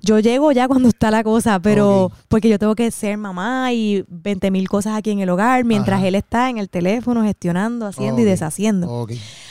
[0.00, 4.04] yo llego ya cuando está la cosa, pero porque yo tengo que ser mamá y
[4.08, 8.20] 20 mil cosas aquí en el hogar, mientras él está en el teléfono gestionando, haciendo
[8.20, 9.06] y deshaciendo.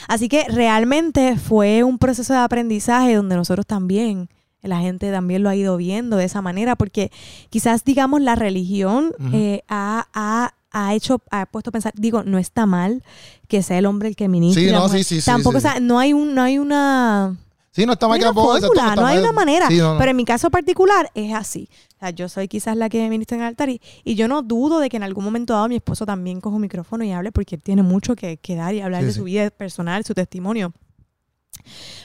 [0.08, 4.28] Así que realmente fue un proceso de aprendizaje donde nosotros también
[4.62, 7.12] la gente también lo ha ido viendo de esa manera, porque
[7.50, 10.52] quizás, digamos, la religión eh, ha,
[10.92, 13.02] hecho, ha puesto a pensar, digo, no está mal
[13.46, 14.66] que sea el hombre el que ministre.
[14.66, 17.36] Sí, no, sí, sí, Tampoco, o sea, no hay, un, no hay una...
[17.70, 19.68] Sí, no está mal que fórmula, no, hay una manera.
[19.68, 21.68] Pero en mi caso particular es así.
[21.96, 24.80] O sea, yo soy quizás la que ministra en el altar y, yo no dudo
[24.80, 27.54] de que en algún momento dado mi esposo también coja un micrófono y hable porque
[27.54, 30.72] él tiene mucho que, que dar y hablar de su vida personal, su testimonio.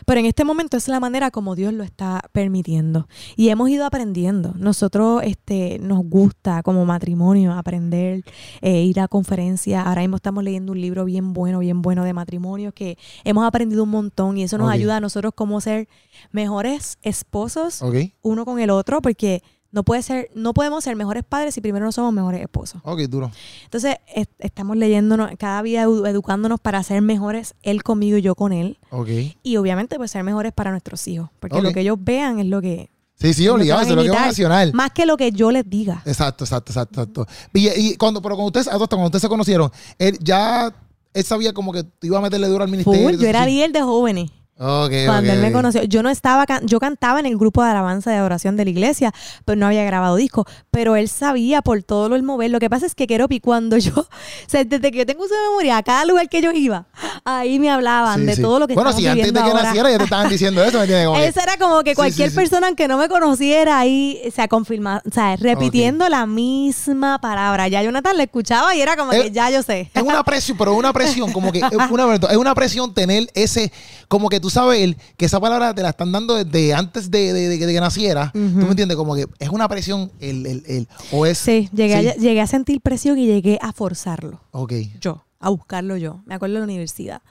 [0.06, 3.08] Pero en este momento es la manera como Dios lo está permitiendo.
[3.36, 4.54] Y hemos ido aprendiendo.
[4.58, 8.24] Nosotros este, nos gusta como matrimonio aprender,
[8.62, 9.86] eh, ir a conferencias.
[9.86, 13.84] Ahora mismo estamos leyendo un libro bien bueno, bien bueno de matrimonio que hemos aprendido
[13.84, 15.88] un montón y eso nos ayuda a nosotros como ser
[16.32, 17.82] mejores esposos
[18.22, 19.43] uno con el otro porque
[19.74, 22.80] no puede ser, no podemos ser mejores padres si primero no somos mejores esposos.
[22.86, 23.32] Ok, duro.
[23.63, 23.97] Entonces,
[24.38, 28.78] estamos leyéndonos, cada día educándonos para ser mejores él conmigo y yo con él.
[28.91, 29.09] Ok.
[29.41, 31.32] Y obviamente, pues ser mejores para nuestros hijos.
[31.39, 32.91] Porque lo que ellos vean es lo que.
[33.15, 34.74] Sí, sí, obligado, es lo que es nacional.
[34.74, 36.03] Más que lo que yo les diga.
[36.05, 37.01] Exacto, exacto, exacto.
[37.01, 37.28] exacto.
[37.53, 40.71] Y, cuando, pero cuando ustedes, cuando ustedes se conocieron, él ya
[41.15, 43.09] él sabía como que iba a meterle duro al ministerio.
[43.09, 44.30] yo era líder de jóvenes.
[44.56, 48.18] Cuando él me conoció, yo no estaba, yo cantaba en el grupo de alabanza de
[48.18, 49.12] adoración de la iglesia,
[49.45, 50.45] pero no había grabado disco.
[50.70, 52.51] Pero él sabía por todo lo el mover.
[52.51, 54.08] Lo que pasa es que Keropi, cuando yo, o
[54.47, 56.86] sea, desde que yo tengo su memoria, a cada lugar que yo iba,
[57.26, 60.04] ahí me hablaban de todo lo que Bueno, si antes de que naciera ya te
[60.04, 61.04] estaban diciendo eso, ¿me entiendes?
[61.34, 65.12] Eso era como que cualquier persona que no me conociera ahí, se ha confirmado, o
[65.12, 67.68] sea, repitiendo la misma palabra.
[67.68, 69.89] Ya Jonathan le escuchaba y era como que ya yo sé.
[69.93, 73.72] Es una presión, pero una presión, como que es una, es una presión tener ese,
[74.08, 77.80] como que tú sabes que esa palabra te la están dando desde antes de, que
[77.80, 78.30] naciera.
[78.34, 78.98] ¿Tú me entiendes?
[78.98, 81.38] Como que es una presión, el, el, el o es...
[81.38, 84.41] Sí, llegué, A, llegué a sentir presión y llegué a forzarlo.
[84.52, 84.74] Ok.
[85.00, 86.24] Yo, a buscarlo yo.
[86.26, 87.22] Me acuerdo de la universidad.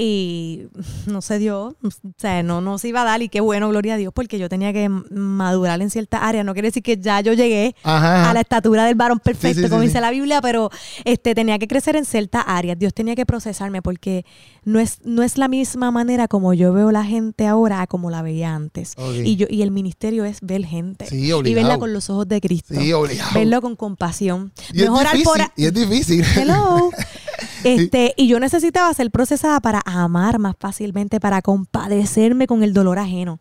[0.00, 0.68] Y
[1.06, 3.94] no se dio, o sea, no, no se iba a dar y qué bueno, gloria
[3.94, 6.44] a Dios, porque yo tenía que madurar en cierta área.
[6.44, 10.00] No quiere decir que ya yo llegué a la estatura del varón perfecto, como dice
[10.00, 10.70] la Biblia, pero
[11.04, 12.78] este, tenía que crecer en ciertas áreas.
[12.78, 14.24] Dios tenía que procesarme porque
[14.64, 18.22] no es, no es la misma manera como yo veo la gente ahora como la
[18.22, 18.94] veía antes.
[19.24, 22.74] Y, yo, y el ministerio es ver gente y verla con los ojos de Cristo.
[23.34, 24.52] Verlo con compasión.
[24.72, 26.24] Y es difícil, Y es difícil.
[26.36, 26.90] Hello.
[27.64, 32.98] Este, y yo necesitaba ser procesada para amar más fácilmente, para compadecerme con el dolor
[32.98, 33.40] ajeno.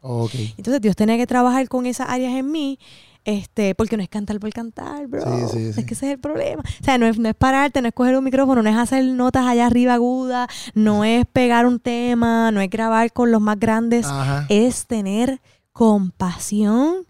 [0.57, 2.80] Entonces Dios tenía que trabajar con esas áreas en mí.
[3.26, 5.22] Este, porque no es cantar por cantar, bro.
[5.22, 6.63] Es que ese es el problema.
[6.63, 9.03] O sea, no es, no es pararte, no es coger un micrófono, no es hacer
[9.03, 13.59] notas allá arriba agudas, no es pegar un tema, no es grabar con los más
[13.59, 14.07] grandes.
[14.47, 15.41] Es tener
[15.74, 17.05] compasión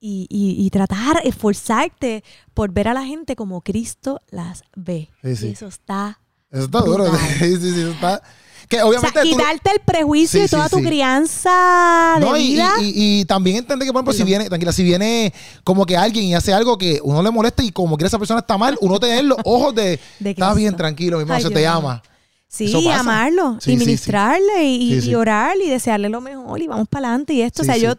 [0.00, 2.24] y, y, tratar, esforzarte
[2.54, 5.10] por ver a la gente como Cristo las ve.
[5.22, 6.19] Y eso está
[6.50, 7.06] eso está duro.
[7.38, 8.22] sí, sí, sí, está.
[8.68, 12.72] Que obviamente o sea, quitarte el prejuicio y toda tu crianza de vida.
[12.80, 15.34] Y, y, también entender que, por ejemplo, si viene, tranquila, si viene
[15.64, 18.38] como que alguien y hace algo que uno le molesta y como que esa persona
[18.38, 22.00] está mal, uno tener los ojos de, está bien, tranquilo, mi hermano, se te ama.
[22.46, 27.42] Sí, amarlo y ministrarle y, orar y desearle lo mejor y vamos para adelante y
[27.42, 27.94] esto, o sea, yo...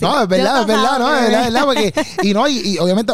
[0.00, 3.12] no, es verdad, es verdad, no, es verdad, es verdad, porque, y no, y, obviamente,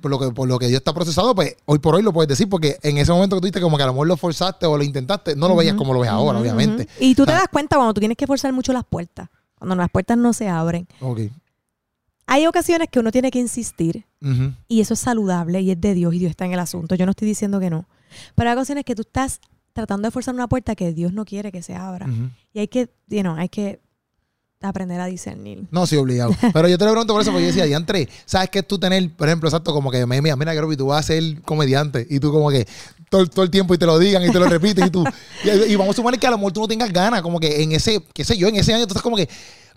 [0.00, 2.28] por, lo que, por lo que Dios está procesado, pues hoy por hoy lo puedes
[2.28, 4.66] decir, porque en ese momento que tú dijiste como que a lo mejor lo forzaste
[4.66, 6.88] o lo intentaste, no lo veías como lo ves ahora, obviamente.
[6.98, 9.28] Y tú te das cuenta cuando tú tienes que forzar mucho las puertas,
[9.58, 10.86] cuando las puertas no se abren.
[12.26, 14.06] Hay ocasiones que uno tiene que insistir
[14.68, 16.94] y eso es saludable y es de Dios y Dios está en el asunto.
[16.94, 17.86] Yo no estoy diciendo que no.
[18.34, 19.40] Pero hay ocasiones que tú estás
[19.72, 22.06] tratando de forzar una puerta que Dios no quiere que se abra.
[22.52, 23.80] Y hay que, you know, hay que
[24.68, 25.64] aprender a discernir.
[25.70, 26.34] No, sí, obligado.
[26.52, 29.10] Pero yo te lo pregunto por eso, porque yo decía, entre ¿sabes que tú tener,
[29.14, 32.20] por ejemplo, exacto, como que me mira, mira, Garobi, tú vas a ser comediante y
[32.20, 32.66] tú como que
[33.08, 35.04] todo, todo, el tiempo y te lo digan y te lo repiten y tú,
[35.66, 37.72] y, vamos a suponer que a lo mejor tú no tengas ganas, como que en
[37.72, 39.28] ese, qué sé yo, en ese año tú estás como que,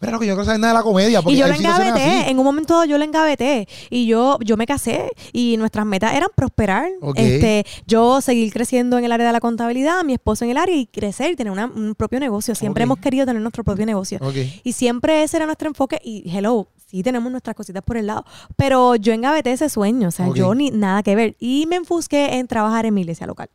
[0.08, 1.22] Mira, que yo no saber nada de la comedia.
[1.26, 3.68] y yo le engaveté, en un momento yo le engaveté.
[3.90, 6.90] Y yo, yo me casé y nuestras metas eran prosperar.
[7.16, 10.76] Este, yo seguir creciendo en el área de la contabilidad, mi esposo en el área
[10.76, 12.56] y crecer y tener un propio negocio.
[12.56, 14.20] Siempre hemos querido tener nuestro propio negocio.
[14.64, 16.00] Y siempre ese era nuestro enfoque.
[16.04, 18.24] Y hello, sí tenemos nuestras cositas por el lado.
[18.56, 20.10] Pero yo engaveté ese sueño.
[20.10, 21.36] O sea, yo ni nada que ver.
[21.40, 23.50] Y me enfusqué en trabajar en mi iglesia local.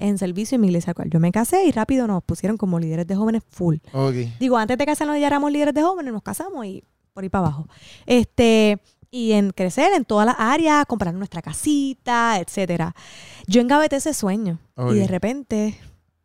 [0.00, 1.10] En servicio en mi iglesia local.
[1.10, 3.76] Yo me casé y rápido nos pusieron como líderes de jóvenes full.
[4.38, 7.46] Digo, antes de casarnos ya éramos líderes de jóvenes, nos casamos y por ahí para
[7.46, 7.66] abajo.
[8.06, 12.94] Este, y en crecer en todas las áreas, comprar nuestra casita, etcétera.
[13.46, 14.58] Yo engaveté ese sueño
[14.90, 15.78] y de repente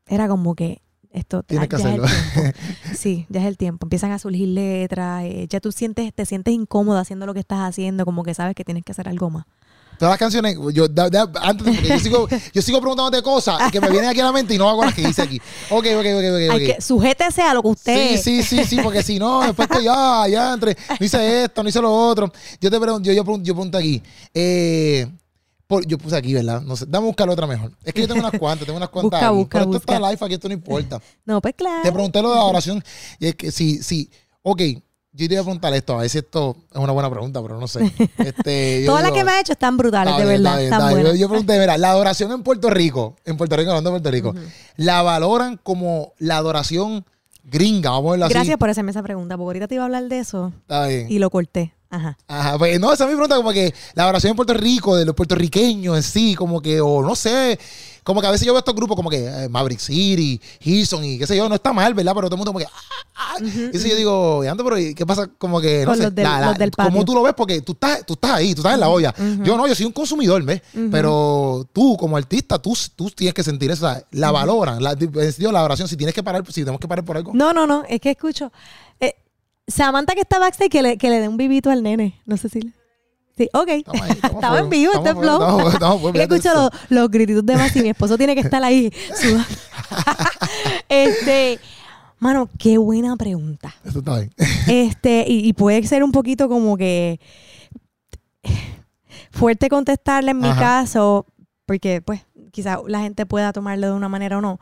[0.06, 0.82] era como que
[1.14, 2.08] esto Tienes que hacerlo.
[2.98, 3.86] sí, ya es el tiempo.
[3.86, 7.60] Empiezan a surgir letras, eh, ya tú sientes, te sientes incómodo haciendo lo que estás
[7.60, 9.46] haciendo, como que sabes que tienes que hacer algo más.
[9.98, 10.88] Todas las canciones, yo,
[11.42, 14.58] antes, yo sigo, yo sigo preguntándote cosas que me vienen aquí a la mente y
[14.58, 15.40] no hago las que dice aquí.
[15.70, 16.56] Ok, ok, ok, ok.
[16.56, 16.76] okay.
[16.80, 18.18] sujétese a lo que usted.
[18.18, 21.62] Sí, sí, sí, sí, porque si no, después que ya, ya entre, no hice esto,
[21.62, 22.32] no hice lo otro.
[22.60, 24.02] Yo te pregunto, yo, yo, pregunto, yo pregunto aquí.
[24.34, 25.08] Eh,
[25.82, 26.62] yo puse aquí, ¿verdad?
[26.62, 27.72] No sé, dame a buscar otra mejor.
[27.84, 29.20] Es que yo tengo unas cuantas, tengo unas cuantas.
[29.20, 31.02] busca, busca, pero esto está live, aquí esto no importa.
[31.26, 31.84] no, pues claro.
[31.84, 32.84] Te pregunté lo de la oración
[33.20, 34.10] y es que sí, sí,
[34.42, 34.62] ok,
[35.16, 37.60] yo te iba a preguntar esto, a ver si esto es una buena pregunta, pero
[37.60, 37.92] no sé.
[38.18, 40.60] Este, Todas las que me ha hecho están brutales, de verdad.
[40.60, 44.12] yo, yo, pregunté, mira, la adoración en Puerto Rico, en Puerto Rico, hablando de Puerto
[44.12, 44.36] Rico,
[44.76, 47.06] ¿la valoran como la adoración
[47.44, 47.92] gringa?
[47.92, 48.34] Vamos a verlo así.
[48.34, 50.52] Gracias por hacerme esa pregunta, porque ahorita te iba a hablar de eso.
[50.62, 51.12] Está bien.
[51.12, 51.74] Y lo corté.
[51.94, 52.18] Ajá.
[52.28, 52.58] Ajá.
[52.58, 55.14] Pues, no, esa es mi pregunta, como que la adoración en Puerto Rico, de los
[55.14, 57.60] puertorriqueños en sí, como que, o no sé,
[58.04, 61.20] como que a veces yo veo estos grupos como que eh, Maverick City, Hilson y
[61.20, 62.14] qué sé yo, no está mal, ¿verdad?
[62.16, 62.66] Pero todo el mundo como que...
[62.66, 63.36] Ah, ah".
[63.40, 65.28] Y eso yo digo, ando, pero ¿qué pasa?
[65.38, 67.34] Como que, no sé, los del, ¿cómo tú lo ves?
[67.38, 69.14] Porque tú estás, tú estás ahí, tú estás en la olla.
[69.44, 70.62] Yo no, yo soy un consumidor, ¿ves?
[70.92, 75.88] Pero tú, como artista, tú, tú tienes que sentir eso, la valoran, la, la oración,
[75.88, 77.32] si tienes que parar, si tenemos que parar por algo.
[77.36, 78.52] No, no, no, es que escucho...
[79.68, 82.22] Samantha que está backstage que le, que le dé un vivito al nene.
[82.26, 82.74] No sé si...
[83.38, 83.70] Sí, ok.
[84.24, 85.70] Estaba en vivo este flow.
[86.14, 88.92] escucho los, los grititos de más y mi esposo tiene que estar ahí
[90.90, 91.60] este,
[92.20, 93.74] mano, qué buena pregunta.
[93.84, 94.32] Eso está bien.
[94.68, 97.20] este, y, puede ser un poquito como que
[99.32, 101.26] fuerte contestarle en mi caso,
[101.66, 104.60] porque pues quizá la gente pueda tomarlo de una manera o no.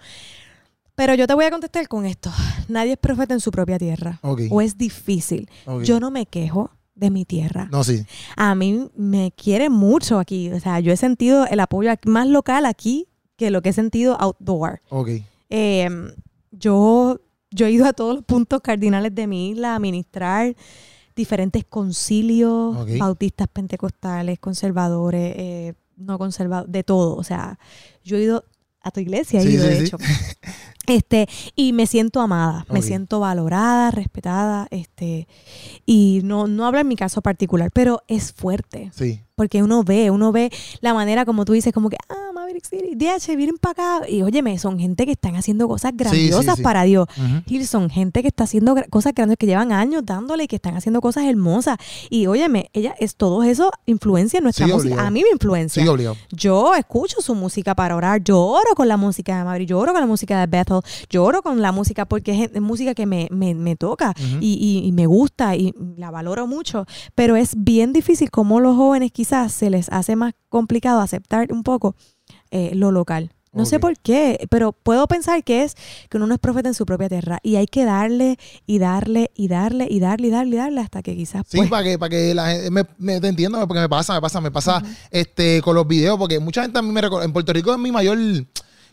[0.95, 2.31] Pero yo te voy a contestar con esto.
[2.67, 4.19] Nadie es profeta en su propia tierra.
[4.21, 5.49] O es difícil.
[5.83, 7.67] Yo no me quejo de mi tierra.
[7.71, 8.05] No, sí.
[8.35, 10.51] A mí me quiere mucho aquí.
[10.51, 14.15] O sea, yo he sentido el apoyo más local aquí que lo que he sentido
[14.19, 14.81] outdoor.
[14.89, 15.09] Ok.
[15.49, 16.11] Em,
[16.51, 17.19] yo,
[17.49, 20.55] yo he ido a todos los puntos cardinales de mi isla a ministrar
[21.15, 27.15] diferentes concilios, bautistas, pentecostales, conservadores, eh, no conservadores, de todo.
[27.15, 27.59] O sea,
[28.03, 28.45] yo he ido
[28.81, 29.97] a tu iglesia, he ido, de hecho.
[30.87, 35.27] Este, y me siento amada, me siento valorada, respetada, este,
[35.85, 38.91] y no, no hablo en mi caso particular, pero es fuerte.
[38.93, 39.21] Sí.
[39.35, 40.51] Porque uno ve, uno ve
[40.81, 44.09] la manera como tú dices, como que, ah, Maverick City, DH, vienen para acá.
[44.09, 47.07] Y óyeme, son gente que están haciendo cosas grandiosas para Dios.
[47.47, 50.75] Y son gente que está haciendo cosas grandes, que llevan años dándole y que están
[50.75, 51.77] haciendo cosas hermosas.
[52.09, 55.05] Y óyeme, ella es todo eso influencia en nuestra música.
[55.05, 55.83] A mí me influencia.
[56.31, 60.07] Yo escucho su música para orar, lloro con la música de Maverick, lloro con la
[60.07, 64.81] música de Bethel, lloro con la música porque es, música que me, me, toca y,
[64.83, 66.85] y me gusta y la valoro mucho.
[67.15, 71.63] Pero es bien difícil como los jóvenes quizás se les hace más complicado aceptar un
[71.63, 71.95] poco
[72.51, 73.31] eh, lo local.
[73.53, 75.75] No sé por qué, pero puedo pensar que es
[76.09, 79.29] que uno no es profeta en su propia tierra y hay que darle y darle
[79.35, 81.43] y darle y darle y darle y darle hasta que quizás.
[81.49, 84.21] Sí, para que, para que la gente me, me te entienda, porque me pasa, me
[84.21, 87.25] pasa, me pasa este con los videos, porque mucha gente a mí me recuerda.
[87.25, 88.17] En Puerto Rico es mi mayor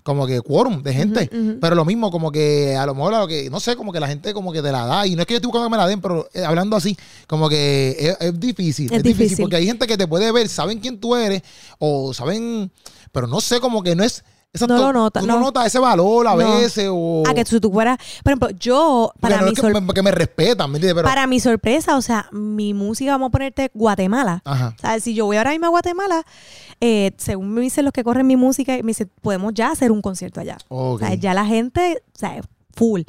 [0.09, 1.31] como que quórum de gente.
[1.61, 4.01] Pero lo mismo, como que a lo mejor a lo que, no sé, como que
[4.01, 5.07] la gente como que te la da.
[5.07, 6.97] Y no es que yo estoy buscando que me la den, pero eh, hablando así,
[7.27, 8.91] como que es, difícil.
[8.91, 9.39] Es, difícil.
[9.39, 11.43] Porque hay gente que te puede ver, saben quién tú eres,
[11.79, 12.71] o saben,
[13.19, 14.23] pero no sé, como que no es
[14.61, 15.23] no lo nota.
[15.23, 17.25] no, notas ese valor a veces o...
[17.27, 17.99] A que si tú fueras...
[18.23, 19.13] Por ejemplo, yo...
[19.21, 21.03] Para mi que, me, respetan, ¿me entiendes?
[21.03, 24.41] Para mi sorpresa, o sea, mi música, vamos a ponerte Guatemala.
[24.45, 24.75] Ajá.
[24.77, 26.25] O sea, si yo voy ahora mismo a Guatemala,
[26.81, 30.01] eh, según me dicen los que corren mi música, me dicen, podemos ya hacer un
[30.01, 30.59] concierto allá.
[30.69, 32.03] O sea, ya la gente...
[32.15, 32.41] O sea,
[32.79, 33.03] full.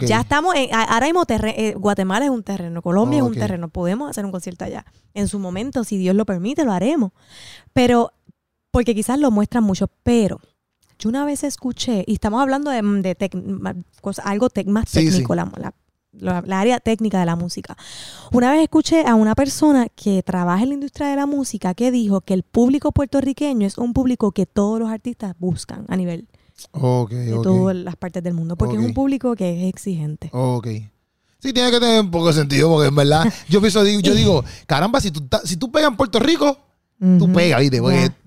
[0.00, 4.10] Ya estamos en, ahora mismo eh, Guatemala es un terreno, Colombia es un terreno, podemos
[4.10, 4.84] hacer un concierto allá.
[5.14, 7.12] En su momento, si Dios lo permite, lo haremos.
[7.72, 8.12] Pero,
[8.74, 10.40] porque quizás lo muestran mucho, pero
[10.98, 12.78] yo una vez escuché, y estamos hablando de,
[14.24, 17.76] algo más técnico, La, área técnica de la música.
[18.32, 21.92] Una vez escuché a una persona que trabaja en la industria de la música que
[21.92, 26.26] dijo que el público puertorriqueño es un público que todos los artistas buscan a nivel
[26.72, 30.30] de todas las partes del mundo, porque es un público que es exigente.
[30.32, 30.66] Ok.
[31.38, 34.44] Sí, tiene que tener un poco de sentido, porque en verdad, yo pienso, yo digo,
[34.66, 36.58] caramba, si tú, si tú pegas en Puerto Rico,
[37.18, 37.80] tú pegas, ¿viste?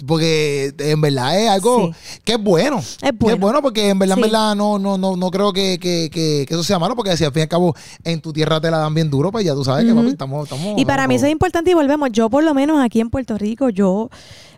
[0.05, 1.91] Porque, en verdad es algo
[2.23, 2.79] que es bueno.
[2.79, 3.35] Es bueno.
[3.35, 6.45] es bueno porque en verdad, en verdad no, no, no, no creo que, que, que,
[6.49, 8.77] eso sea malo porque si al fin y al cabo en tu tierra te la
[8.77, 10.77] dan bien duro, pues ya tú sabes que papi, estamos, estamos...
[10.77, 12.09] Y para mí eso es importante y volvemos.
[12.11, 14.09] Yo por lo menos aquí en Puerto Rico, yo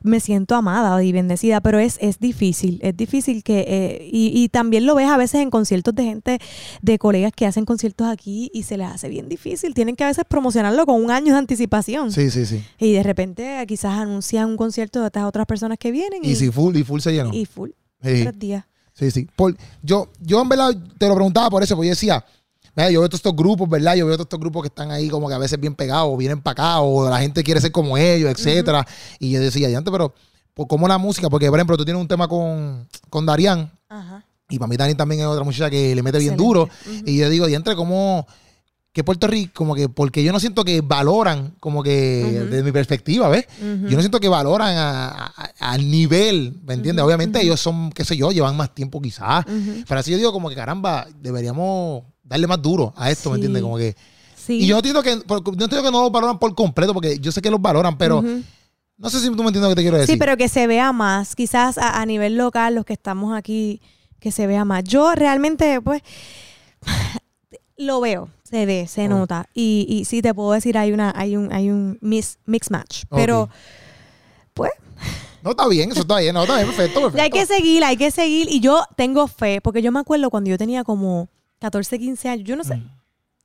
[0.03, 4.49] me siento amada y bendecida, pero es, es difícil, es difícil que, eh, y, y,
[4.49, 6.39] también lo ves a veces en conciertos de gente,
[6.81, 10.07] de colegas que hacen conciertos aquí y se les hace bien difícil, tienen que a
[10.07, 12.11] veces promocionarlo con un año de anticipación.
[12.11, 12.63] Sí, sí, sí.
[12.77, 16.23] Y de repente quizás anuncian un concierto de estas otras personas que vienen.
[16.23, 17.31] Y, si full, y full se llenó.
[17.33, 17.69] Y full.
[18.01, 18.23] Sí.
[18.23, 18.65] Tres días.
[18.93, 19.27] Sí, sí.
[19.35, 22.25] Por, yo, yo en verdad te lo preguntaba por eso, porque yo decía,
[22.89, 23.95] yo veo todos estos grupos, ¿verdad?
[23.95, 26.41] Yo veo todos estos grupos que están ahí como que a veces bien pegados, vienen
[26.41, 28.87] para acá, o la gente quiere ser como ellos, etcétera.
[29.19, 30.13] Y yo decía, antes, pero
[30.53, 31.29] pues, ¿cómo la música?
[31.29, 33.71] Porque, por ejemplo, tú tienes un tema con, con Darian.
[33.89, 34.23] Ajá.
[34.49, 36.69] Y para mí Dani también es otra muchacha que le mete bien duro.
[37.05, 38.25] Y yo digo, entre ¿cómo
[38.91, 42.71] que Puerto Rico, como que, porque yo no siento que valoran, como que, desde mi
[42.71, 43.45] perspectiva, ¿ves?
[43.61, 44.75] Yo no siento que valoran
[45.59, 47.05] al nivel, ¿me entiendes?
[47.05, 49.45] Obviamente ellos son, qué sé yo, llevan más tiempo quizás.
[49.87, 53.61] Pero así yo digo, como que caramba, deberíamos darle más duro a esto, ¿me entiendes?
[53.61, 53.95] Como que.
[54.47, 57.41] Y yo entiendo que, no entiendo que no lo valoran por completo, porque yo sé
[57.41, 58.23] que los valoran, pero.
[58.97, 60.15] No sé si tú me entiendes lo que te quiero decir.
[60.15, 61.33] Sí, pero que se vea más.
[61.35, 63.81] Quizás a, nivel local, los que estamos aquí,
[64.19, 64.83] que se vea más.
[64.83, 66.01] Yo realmente, pues,
[67.77, 69.47] lo veo, se ve, se nota.
[69.53, 73.03] Y, y sí te puedo decir, hay una, hay un, hay un mix, mix match.
[73.09, 73.49] Pero,
[74.53, 74.71] pues.
[75.43, 77.23] No, está bien, eso está bien, no, está bien, perfecto, perfecto.
[77.23, 78.49] hay que seguir, hay que seguir.
[78.51, 81.29] Y yo tengo fe, porque yo me acuerdo cuando yo tenía como
[81.59, 82.47] 14, 15 años.
[82.47, 82.77] Yo no sé.
[82.77, 82.89] Mm.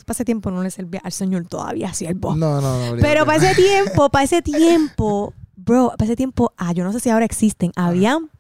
[0.05, 2.37] Para ese tiempo no le servía al Señor todavía siervo.
[2.37, 3.01] No, no, no.
[3.01, 7.01] Pero para ese tiempo, para ese tiempo, bro, para ese tiempo, ah, yo no sé
[7.01, 7.73] si ahora existen.
[7.75, 8.31] Habían,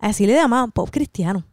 [0.00, 1.44] así le llamaban pop cristiano.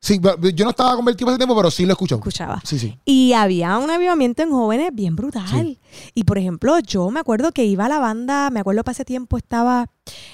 [0.00, 0.20] Sí,
[0.54, 2.20] yo no estaba convertido para ese tiempo, pero sí lo escuchaba.
[2.20, 2.62] Escuchaba.
[2.64, 2.98] Sí, sí.
[3.04, 5.78] Y había un avivamiento en jóvenes bien brutal.
[6.14, 9.04] Y por ejemplo, yo me acuerdo que iba a la banda, me acuerdo para ese
[9.04, 9.86] tiempo estaba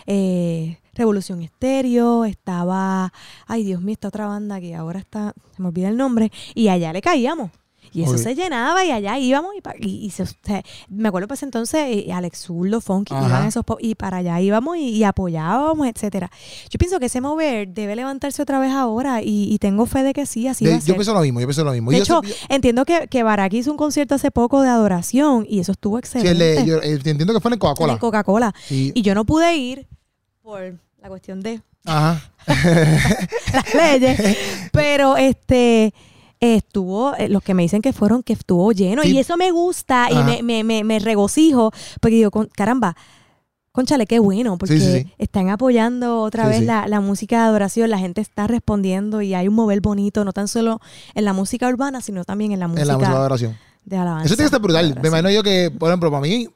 [0.06, 3.12] eh, Revolución Estéreo, estaba,
[3.46, 6.68] ay Dios mío, esta otra banda que ahora está, se me olvida el nombre, y
[6.68, 7.50] allá le caíamos.
[7.94, 10.12] Y eso se llenaba y allá íbamos y, y,
[10.88, 15.04] me acuerdo pues entonces eh, Alex Zurdo, Funky, iban esos y para allá íbamos y,
[15.04, 16.30] apoyábamos, etcétera.
[16.70, 20.26] Yo pienso que ese mover debe levantarse otra vez ahora y, tengo fe de que
[20.26, 20.88] sí, así va a ser.
[20.88, 21.90] Yo pienso lo mismo, yo pienso lo mismo.
[21.90, 25.72] De hecho, entiendo que, que Baraki hizo un concierto hace poco de adoración y eso
[25.72, 26.62] estuvo excelente.
[26.62, 27.92] Sí, yo, entiendo que fue en Coca-Cola.
[27.92, 28.54] En Coca-Cola.
[28.70, 29.86] Y yo no pude ir
[30.42, 32.20] por la cuestión de Ajá.
[32.46, 34.36] las leyes,
[34.72, 35.94] pero este
[36.40, 39.04] estuvo, eh, los que me dicen que fueron, que estuvo lleno.
[39.04, 41.70] Y eso me gusta y me, me, me, regocijo,
[42.00, 42.96] porque digo, caramba,
[43.70, 48.20] conchale, qué bueno, porque están apoyando otra vez la, la, música de adoración, la gente
[48.20, 50.80] está respondiendo y hay un mover bonito, no tan solo
[51.14, 53.58] en la música urbana, sino también en la música, en la música de adoración.
[53.84, 54.26] De alabanza.
[54.26, 54.98] Eso tiene que estar brutal.
[55.00, 56.48] Me imagino yo que, por ejemplo, para mí,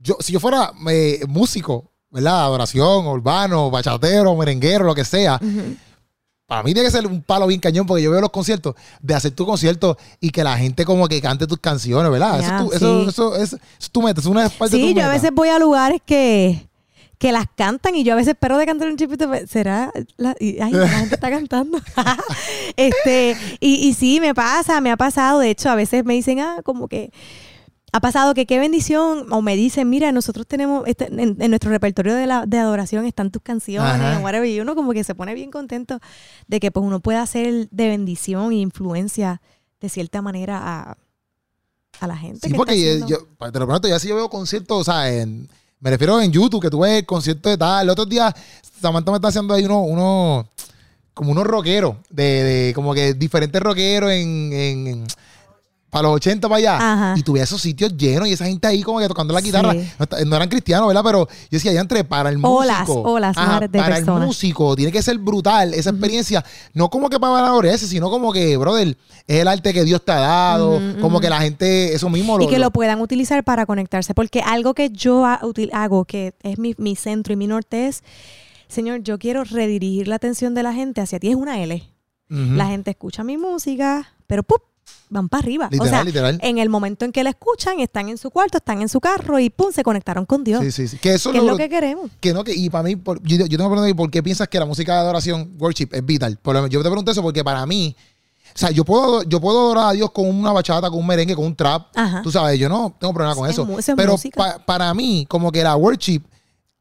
[0.00, 2.44] yo, si yo fuera eh, músico, ¿verdad?
[2.44, 5.40] Adoración, urbano, bachatero, merenguero, lo que sea.
[6.46, 9.14] Para mí tiene que ser un palo bien cañón porque yo veo los conciertos de
[9.14, 12.40] hacer tu concierto y que la gente como que cante tus canciones, ¿verdad?
[12.40, 15.30] eso, eso, eso, es, tu meta, es una parte sí, de tu yo a veces
[15.30, 16.66] voy a lugares que,
[17.18, 20.72] que las cantan y yo a veces espero de cantar un chipito, será, la, ay,
[20.72, 21.78] la gente está cantando.
[22.76, 26.40] este, y, y sí, me pasa, me ha pasado, de hecho, a veces me dicen,
[26.40, 27.12] ah, como que
[27.92, 32.14] ha pasado que qué bendición, o me dicen, mira, nosotros tenemos, este, en, nuestro repertorio
[32.14, 35.50] de, la, de adoración están tus canciones, whatever, y uno como que se pone bien
[35.50, 35.98] contento
[36.46, 39.40] de que pues uno pueda ser de bendición e influencia
[39.80, 40.98] de cierta manera a,
[42.00, 42.48] a la gente.
[42.48, 45.48] Sí, porque yo, te lo prometo, ya si yo veo conciertos, o sea, en,
[45.80, 48.34] me refiero en YouTube, que tú ves conciertos de tal, el otro día
[48.80, 50.48] Samantha me está haciendo ahí uno, uno
[51.14, 55.06] como unos rockeros, de, de como que diferentes rockeros en, en
[55.90, 57.14] para los 80 para allá.
[57.16, 59.74] Y tuve esos sitios llenos y esa gente ahí como que tocando la guitarra.
[60.26, 61.02] No, eran cristianos, ¿verdad?
[61.04, 63.02] Pero yo decía, ya entre para el músico.
[63.02, 66.44] Olas, de Para el músico tiene que ser brutal esa experiencia.
[66.74, 70.12] No como que para valorar sino como que, brother, es el arte que Dios te
[70.12, 70.80] ha dado.
[71.00, 72.40] como que la gente, eso mismo.
[72.40, 74.14] Y que lo, puedan utilizar para conectarse.
[74.14, 78.02] Porque algo que yo hago, que es mi, mi centro y mi norte es,
[78.68, 81.30] Señor, yo quiero redirigir la atención de la gente hacia ti.
[81.30, 81.82] Es una L.
[82.28, 84.60] La gente escucha mi música, pero ¡pup!
[85.10, 85.70] Van para arriba.
[85.78, 86.04] o sea,
[86.40, 89.38] en el momento en que la escuchan, están en su cuarto, están en su carro
[89.38, 90.62] y pum, se conectaron con Dios.
[90.62, 90.98] Sí, sí, sí.
[90.98, 92.10] Que eso es lo que queremos.
[92.20, 94.58] Que no, que, y para mí, yo, yo, tengo que preguntar, ¿por qué piensas que
[94.58, 96.38] la música de adoración, worship, es vital?
[96.70, 97.94] yo te pregunto eso porque para mí,
[98.54, 101.34] o sea, yo puedo, yo puedo adorar a Dios con una bachata, con un merengue,
[101.34, 101.88] con un trap.
[102.22, 103.66] Tú sabes, yo no tengo problema con eso.
[103.96, 104.16] Pero
[104.66, 106.22] para mí, como que la worship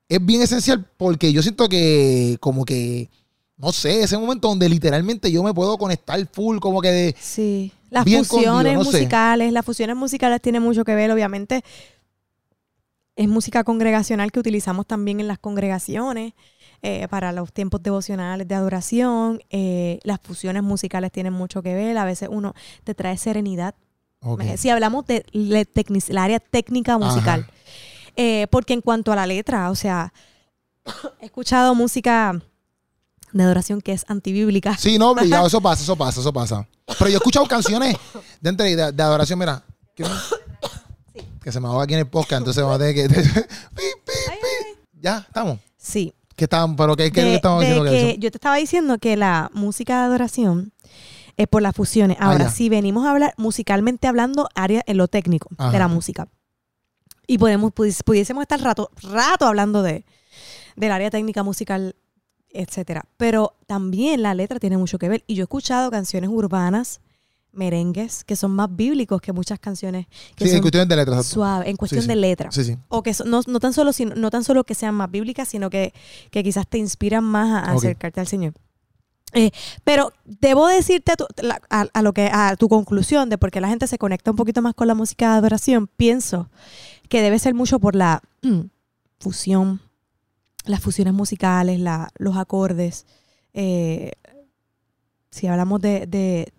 [0.09, 3.09] es bien esencial porque yo siento que, como que
[3.57, 7.15] no sé, ese momento donde literalmente yo me puedo conectar full, como que de.
[7.19, 7.71] Sí.
[7.89, 11.63] Las fusiones musicales, las fusiones musicales tienen mucho que ver, obviamente.
[13.15, 16.33] Es música congregacional que utilizamos también en las congregaciones.
[16.83, 19.41] Eh, para los tiempos devocionales de adoración.
[19.49, 21.97] Eh, las fusiones musicales tienen mucho que ver.
[21.97, 22.53] A veces uno
[22.83, 23.73] te trae serenidad.
[24.57, 25.25] Si hablamos de
[26.09, 27.47] la área técnica musical.
[28.15, 30.13] Eh, porque en cuanto a la letra, o sea,
[31.21, 32.39] he escuchado música
[33.37, 34.77] de adoración que es antibíblica.
[34.77, 35.15] Sí, no,
[35.45, 36.67] eso pasa, eso pasa, eso pasa.
[36.85, 37.95] Pero yo he escuchado canciones
[38.41, 39.63] de, de, de adoración, mira.
[39.95, 40.05] Que,
[41.41, 43.07] que se me va aquí en el podcast, entonces vamos a tener que.
[45.01, 45.59] ya, estamos.
[45.77, 46.13] Sí.
[46.35, 46.75] ¿Qué estamos?
[46.77, 47.89] ¿Pero qué, qué estamos diciendo?
[47.89, 50.73] Que yo te estaba diciendo que la música de adoración
[51.37, 52.17] es por las fusiones.
[52.19, 56.27] Ahora, ah, si venimos a hablar musicalmente hablando, área en lo técnico de la música.
[57.27, 60.05] Y podemos, pudiésemos estar rato, rato hablando de,
[60.75, 61.95] del área técnica musical
[62.51, 63.05] etcétera.
[63.17, 65.23] Pero también la letra tiene mucho que ver.
[65.27, 67.01] Y yo he escuchado canciones urbanas,
[67.51, 71.23] merengues, que son más bíblicos que muchas canciones que sí, en cuestión de letra.
[71.23, 72.51] Suave, en cuestión de letra.
[72.51, 72.77] Sí, sí.
[72.87, 75.69] O que no, no, tan solo, sino, no tan solo que sean más bíblicas, sino
[75.69, 75.93] que,
[76.31, 78.53] que quizás te inspiran más a, acercarte al Señor.
[79.33, 79.51] Eh,
[79.83, 81.11] pero debo decirte
[81.69, 84.37] a, a, lo que a tu conclusión de por qué la gente se conecta un
[84.37, 86.49] poquito más con la música de adoración, pienso
[87.09, 88.21] que debe ser mucho por la
[89.19, 89.81] fusión
[90.67, 91.81] las fusiones musicales,
[92.17, 93.05] los acordes.
[93.53, 94.11] Eh,
[95.31, 96.51] si hablamos de,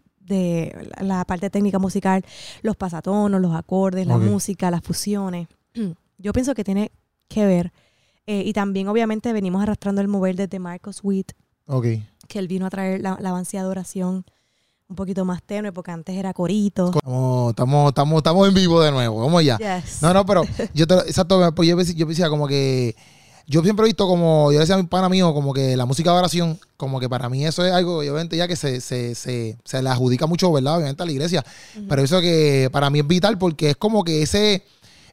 [1.00, 2.24] la parte técnica musical,
[2.62, 5.48] los pasatonos, los acordes, la música, las fusiones.
[6.18, 6.90] Yo pienso que tiene
[7.28, 7.72] que ver.
[8.26, 11.32] Eh, y también, obviamente, venimos arrastrando el mover desde Marcos Witt.
[12.26, 14.24] Que él vino a traer la, la de oración
[14.88, 16.88] un poquito más tenue, porque antes era corito.
[16.88, 19.58] Estamos, estamos, estamos, en vivo de nuevo, vamos ya.
[20.00, 20.42] No, no, pero
[20.74, 22.96] yo te, exacto, pues yo, yo decía como que
[23.50, 26.12] yo siempre he visto como, yo decía a mi pana mío, como que la música
[26.12, 29.56] de oración, como que para mí eso es algo, obviamente ya que se, se, se,
[29.64, 30.76] se le adjudica mucho, ¿verdad?
[30.76, 31.44] Obviamente a la iglesia.
[31.88, 34.64] Pero eso que para mí es vital porque es como que ese,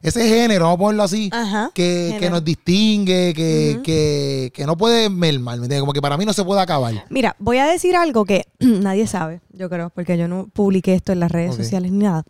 [0.02, 1.30] ese género, vamos a ponerlo así,
[1.72, 5.80] que, que, nos distingue, que, que, que no puede mermar, ¿me entiendes?
[5.80, 7.06] Como que para mí no se puede acabar.
[7.08, 11.12] Mira, voy a decir algo que nadie sabe, yo creo, porque yo no publiqué esto
[11.12, 12.24] en las redes sociales ni nada.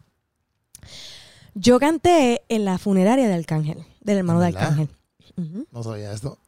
[1.54, 4.88] Yo canté en la funeraria de Arcángel, del hermano de Arcángel.
[5.70, 6.38] No sabía esto.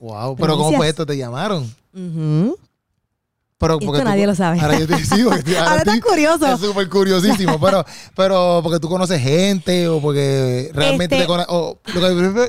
[0.00, 0.36] Wow.
[0.36, 1.06] Pero ¿cómo fue esto?
[1.06, 1.68] ¿Te llamaron?
[3.58, 4.60] Pero porque nadie lo sabe.
[4.60, 5.30] Ahora yo te digo.
[5.58, 6.46] Ahora, estás curioso.
[6.46, 7.58] Es súper curiosísimo.
[7.60, 7.84] pero,
[8.14, 11.48] pero porque tú conoces gente o porque realmente este te conoces.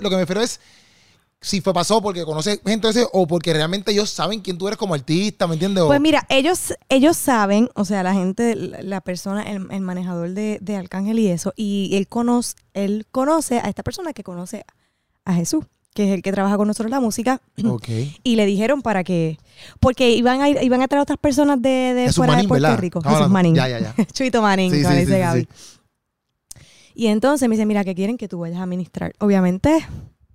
[0.01, 0.59] Lo, que, me refiero es
[1.39, 4.77] si fue pasó porque conoces gente ese o porque realmente ellos saben quién tú eres
[4.77, 5.85] como artista, ¿me entiendes?
[5.85, 10.57] Pues mira, ellos, ellos saben, o sea, la gente, la persona, el, el manejador de,
[10.61, 14.65] de, Arcángel y eso, y él conoce, él conoce a esta persona que conoce
[15.23, 15.63] a Jesús
[15.97, 17.41] que es el que trabaja con nosotros la música.
[18.23, 19.39] Y le dijeron para que.
[19.79, 23.01] Porque iban a, iban a traer otras personas de, fuera de Puerto Rico.
[23.01, 23.55] Jesús Manín.
[23.55, 24.05] Ya, ya, ya.
[24.13, 25.47] Chuito Manín, sí, dice Gaby.
[26.93, 29.13] Y entonces me dice, mira, que quieren que tú vayas a ministrar.
[29.19, 29.87] Obviamente,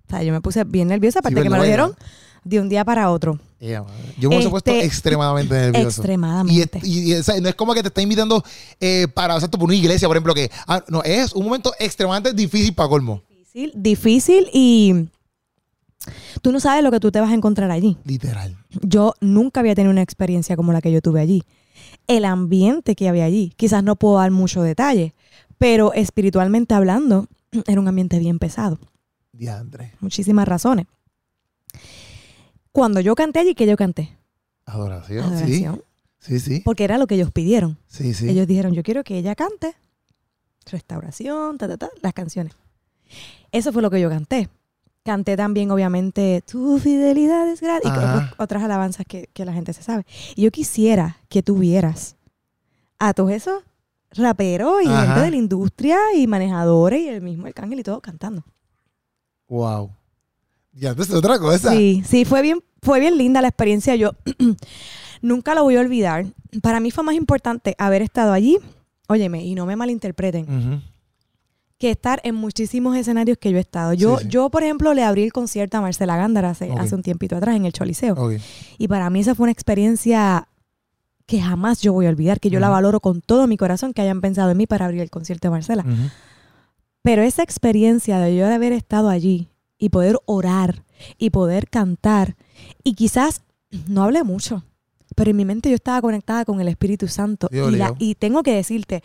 [0.07, 1.95] o sea, yo me puse bien nerviosa, aparte que me lo dijeron
[2.43, 3.39] de un día para otro.
[3.59, 5.87] yo me he puesto este, extremadamente nervioso.
[5.87, 6.79] Extremadamente.
[6.83, 8.43] Y, no es como que te está invitando
[8.81, 11.73] eh, para, o sea, por una iglesia, por ejemplo, que ah, no, es un momento
[11.79, 13.21] extremadamente difícil para colmo.
[13.29, 15.07] Difícil, difícil y
[16.41, 17.97] tú no sabes lo que tú te vas a encontrar allí.
[18.05, 18.57] Literal.
[18.81, 21.43] Yo nunca había tenido una experiencia como la que yo tuve allí.
[22.07, 25.13] El ambiente que había allí, quizás no puedo dar mucho detalle,
[25.57, 27.27] pero espiritualmente hablando,
[27.67, 28.79] era un ambiente bien pesado.
[29.31, 29.93] Diandre.
[29.99, 30.87] Muchísimas razones.
[32.71, 34.17] Cuando yo canté allí, ¿qué yo canté?
[34.65, 35.25] Adoración.
[35.25, 35.75] Adoración.
[36.19, 36.39] Sí.
[36.39, 37.77] Sí, Porque era lo que ellos pidieron.
[37.87, 38.29] Sí, sí.
[38.29, 39.75] Ellos dijeron, yo quiero que ella cante
[40.71, 42.53] restauración, ta, ta, ta, las canciones.
[43.51, 44.49] Eso fue lo que yo canté.
[45.03, 50.05] Canté también, obviamente, tu fidelidad es grande y otras alabanzas que, la gente se sabe.
[50.35, 52.15] Y yo quisiera que tuvieras
[52.99, 53.63] a todos esos
[54.11, 58.43] raperos y gente de la industria y manejadores y el mismo Arcángel y todo cantando.
[59.49, 59.91] Wow.
[60.71, 61.71] Ya, entonces otra cosa.
[61.71, 63.95] Sí, sí, fue bien, fue bien linda la experiencia.
[63.97, 64.11] Yo
[65.21, 66.27] nunca lo voy a olvidar.
[66.61, 68.57] Para mí fue más importante haber estado allí,
[69.07, 70.81] óyeme, y no me malinterpreten,
[71.83, 73.91] que estar en muchísimos escenarios que yo he estado.
[73.91, 77.35] Yo, yo por ejemplo, le abrí el concierto a Marcela Gándara hace, hace un tiempito
[77.35, 78.15] atrás en el Choliseo.
[78.77, 80.47] Y para mí esa fue una experiencia
[81.25, 84.01] que jamás yo voy a olvidar, que yo la valoro con todo mi corazón, que
[84.01, 85.83] hayan pensado en mí para abrir el concierto de Marcela.
[87.01, 90.85] Pero esa experiencia de yo haber estado allí y poder orar
[91.17, 92.37] y poder cantar.
[92.85, 93.41] Y quizás
[93.89, 94.63] no hablé mucho,
[95.17, 97.49] pero en mi mente yo estaba conectada con el Espíritu Santo.
[97.99, 99.03] Y, tengo que decirte,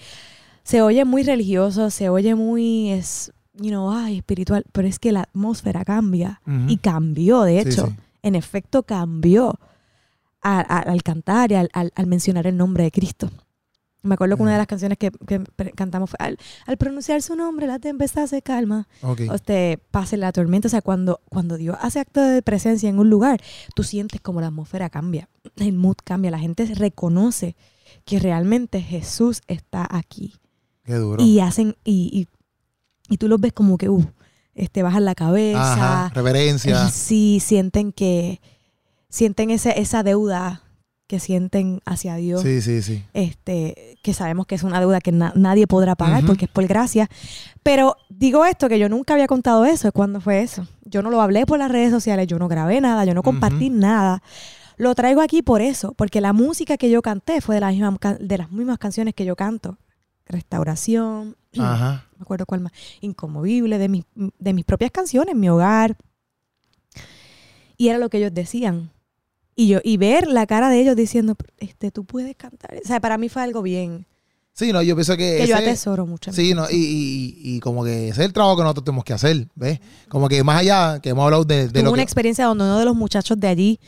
[0.69, 5.13] se oye muy religioso, se oye muy, es, you know, ay, espiritual, pero es que
[5.13, 6.43] la atmósfera cambia.
[6.67, 7.95] Y cambió, de hecho.
[8.21, 9.59] En efecto, cambió
[10.43, 13.31] al cantar y al, al mencionar el nombre de Cristo.
[14.03, 15.11] Me acuerdo que una de las canciones que,
[15.75, 16.19] cantamos fue
[16.67, 18.89] al, pronunciar su nombre, la tempestad se calma.
[19.01, 19.27] Okay.
[19.35, 20.69] Este, pase la tormenta.
[20.69, 23.41] O sea, cuando, cuando Dios hace acto de presencia en un lugar,
[23.75, 27.57] tú sientes como la atmósfera cambia, el mood cambia, la gente reconoce
[28.05, 30.35] que realmente Jesús está aquí.
[30.89, 31.23] Qué duro.
[31.23, 32.27] Y hacen, y,
[33.11, 34.07] y, tú los ves como que, uh,
[34.55, 35.75] este, bajan la cabeza.
[35.75, 36.89] Ajá, reverencia.
[36.89, 38.41] sí, sienten que,
[39.11, 40.63] sienten ese, esa deuda
[41.07, 42.41] que sienten hacia Dios.
[42.41, 43.05] Sí, sí, sí.
[43.13, 47.11] Este, que sabemos que es una deuda que nadie podrá pagar porque es por gracia.
[47.63, 49.93] Pero digo esto, que yo nunca había contado eso.
[49.93, 50.67] ¿Cuándo fue eso?
[50.87, 53.69] Yo no lo hablé por las redes sociales, yo no grabé nada, yo no compartí
[53.69, 54.23] nada.
[54.79, 57.99] Lo traigo aquí por eso, porque la música que yo canté fue de las mismas,
[58.21, 59.77] de las mismas canciones que yo canto.
[60.29, 62.07] Restauración, Ajá.
[62.17, 64.05] me acuerdo cuál más, Incomovible, de,
[64.39, 65.97] de mis propias canciones, mi hogar.
[67.77, 68.91] Y era lo que ellos decían
[69.61, 72.77] y yo, y ver la cara de ellos diciendo, este, tú puedes cantar.
[72.81, 74.07] O sea, para mí fue algo bien.
[74.53, 75.39] Sí, no, yo pienso que.
[75.39, 76.33] Que yo atesoro mucho.
[76.33, 79.49] Sí, no, y, y, como que ese es el trabajo que nosotros tenemos que hacer,
[79.57, 79.81] ¿ves?
[80.09, 82.85] Como que más allá, que hemos hablado de, de Tuve una experiencia donde uno de
[82.85, 83.81] los muchachos de allí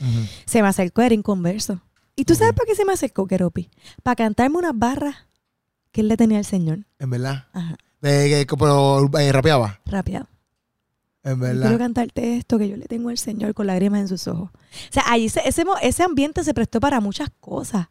[0.44, 1.80] se me acercó, era inconverso.
[2.16, 3.70] ¿Y tú sabes por qué se me acercó, Keropi?
[4.02, 5.14] Para cantarme unas barras
[5.92, 6.86] que él le tenía al Señor.
[6.98, 7.46] ¿En verdad?
[7.52, 7.76] Ajá.
[8.00, 9.80] De, pero eh, rapeaba.
[9.86, 10.28] Rapeaba.
[11.22, 11.62] En verdad.
[11.62, 14.50] Quiero cantarte esto que yo le tengo al Señor con lágrimas en sus ojos.
[14.52, 15.42] O sea, ahí ese,
[15.82, 17.88] ese ambiente se prestó para muchas cosas.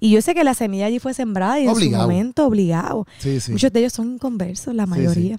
[0.00, 3.06] Y yo sé que la semilla allí fue sembrada y en su momento obligado.
[3.18, 3.52] Sí, sí.
[3.52, 5.38] Muchos de ellos son inconversos, la mayoría.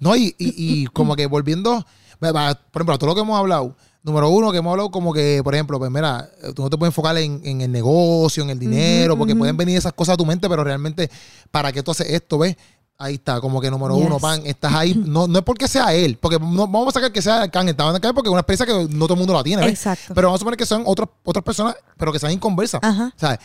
[0.00, 1.86] No, y, y, como que volviendo,
[2.18, 3.76] por ejemplo, a todo lo que hemos hablado,
[4.06, 6.92] número uno, que hemos hablado como que, por ejemplo, pues mira, tú no te puedes
[6.92, 10.48] enfocar en, el negocio, en el dinero, porque pueden venir esas cosas a tu mente,
[10.48, 11.10] pero realmente,
[11.50, 12.56] ¿para qué tú haces esto, ves?
[12.98, 14.94] Ahí está, como que número uno, pan, estás ahí.
[15.06, 17.84] No, no es porque sea él, porque no, vamos a sacar que sea Kanye, está
[17.88, 19.66] en porque es una experiencia que no todo el mundo la tiene.
[19.66, 20.14] Exacto.
[20.14, 22.80] Pero vamos a suponer que son otras otras personas, pero que sean inconversas.
[22.82, 23.12] Ajá.
[23.16, 23.40] ¿Sabes?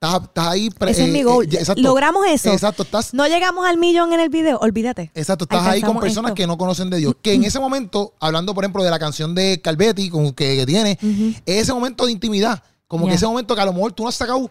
[0.00, 0.70] Estás, estás ahí.
[0.86, 1.48] Ese es mi eh, goal.
[1.52, 2.52] Eh, Logramos eso.
[2.52, 2.84] Exacto.
[2.84, 5.10] Estás, no llegamos al millón en el video, olvídate.
[5.12, 5.42] Exacto.
[5.42, 7.16] Estás ahí con personas que no conocen de Dios.
[7.20, 10.96] Que en ese momento, hablando, por ejemplo, de la canción de Calvetti con, que, tiene,
[11.44, 12.62] ese momento de intimidad.
[12.86, 14.48] Como que ese momento que a lo mejor tú no has sacado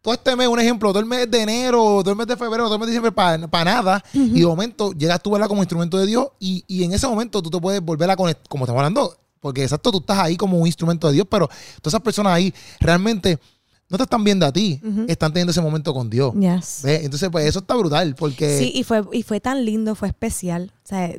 [0.00, 2.64] todo este mes, un ejemplo, todo el mes de enero, todo el mes de febrero,
[2.64, 4.02] todo el mes de diciembre, para nada.
[4.14, 5.48] Y de momento llegas tú, ¿verdad?
[5.48, 6.28] Como instrumento de Dios.
[6.40, 9.14] Y, y, en ese momento tú te puedes volver a conectar, como estamos hablando.
[9.38, 12.54] Porque exacto, tú estás ahí como un instrumento de Dios, pero todas esas personas ahí
[12.80, 13.38] realmente
[13.88, 16.34] no te están viendo a ti, están teniendo ese momento con Dios.
[16.84, 18.58] Entonces, pues eso está brutal, porque...
[18.58, 20.72] Sí, y fue, y fue tan lindo, fue especial.
[20.84, 21.10] O sea,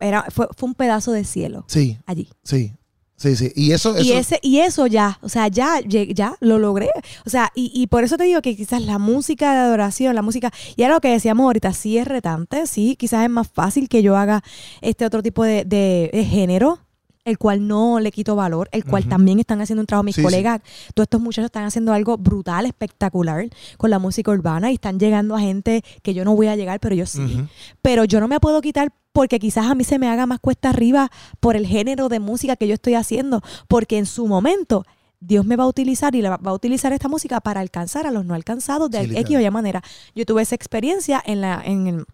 [0.00, 1.64] era, fue, fue un pedazo de cielo.
[1.68, 1.98] Sí.
[2.06, 2.28] Allí.
[2.42, 2.74] Sí.
[3.16, 3.50] Sí, sí.
[3.56, 6.90] Y eso, Y, ese, y eso ya, o sea, ya, ya lo logré.
[7.24, 10.20] O sea, y, y por eso te digo que quizás la música de adoración, la
[10.20, 13.88] música, y era lo que decíamos ahorita, sí es retante, sí, quizás es más fácil
[13.88, 14.44] que yo haga
[14.82, 16.78] este otro tipo de, de, género
[17.26, 20.04] el cual no le quito valor, el cual también están haciendo un trabajo.
[20.04, 20.60] Mis colegas,
[20.94, 25.34] todos estos muchachos están haciendo algo brutal, espectacular con la música urbana y están llegando
[25.34, 27.44] a gente que yo no voy a llegar, pero yo sí.
[27.82, 30.70] Pero yo no me puedo quitar porque quizás a mí se me haga más cuesta
[30.70, 31.10] arriba
[31.40, 34.84] por el género de música que yo estoy haciendo, porque en su momento
[35.18, 38.24] Dios me va a utilizar y va a utilizar esta música para alcanzar a los
[38.24, 39.82] no alcanzados de X o Y manera.
[40.14, 42.06] Yo tuve esa experiencia en la, en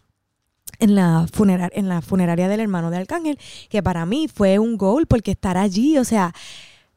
[0.82, 1.26] en la,
[1.72, 5.56] en la funeraria del hermano de Arcángel, que para mí fue un gol porque estar
[5.56, 6.34] allí, o sea,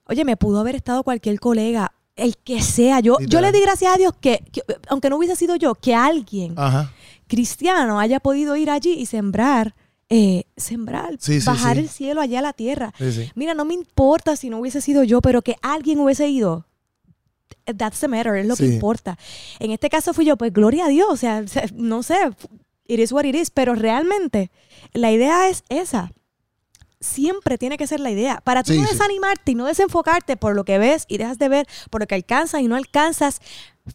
[0.05, 2.99] oye, me pudo haber estado cualquier colega, el que sea.
[2.99, 4.43] Yo, yo le di gracias a Dios que,
[4.87, 6.55] aunque no hubiese sido yo, que alguien
[7.27, 9.75] cristiano haya podido ir allí y sembrar.
[10.07, 12.93] Eh, sembrar, bajar el cielo allá a la tierra.
[13.33, 16.67] Mira, no me importa si no hubiese sido yo, pero que alguien hubiese ido.
[17.65, 19.17] That's the matter, es lo que importa.
[19.59, 22.17] En este caso fui yo, pues gloria a Dios, o sea, no sé,
[22.87, 24.51] it is what it is, pero realmente
[24.93, 26.11] la idea es esa.
[26.99, 28.41] Siempre tiene que ser la idea.
[28.43, 31.67] Para tú no desanimarte y no desenfocarte por lo que ves y dejas de ver,
[31.91, 33.41] por lo que alcanzas y no alcanzas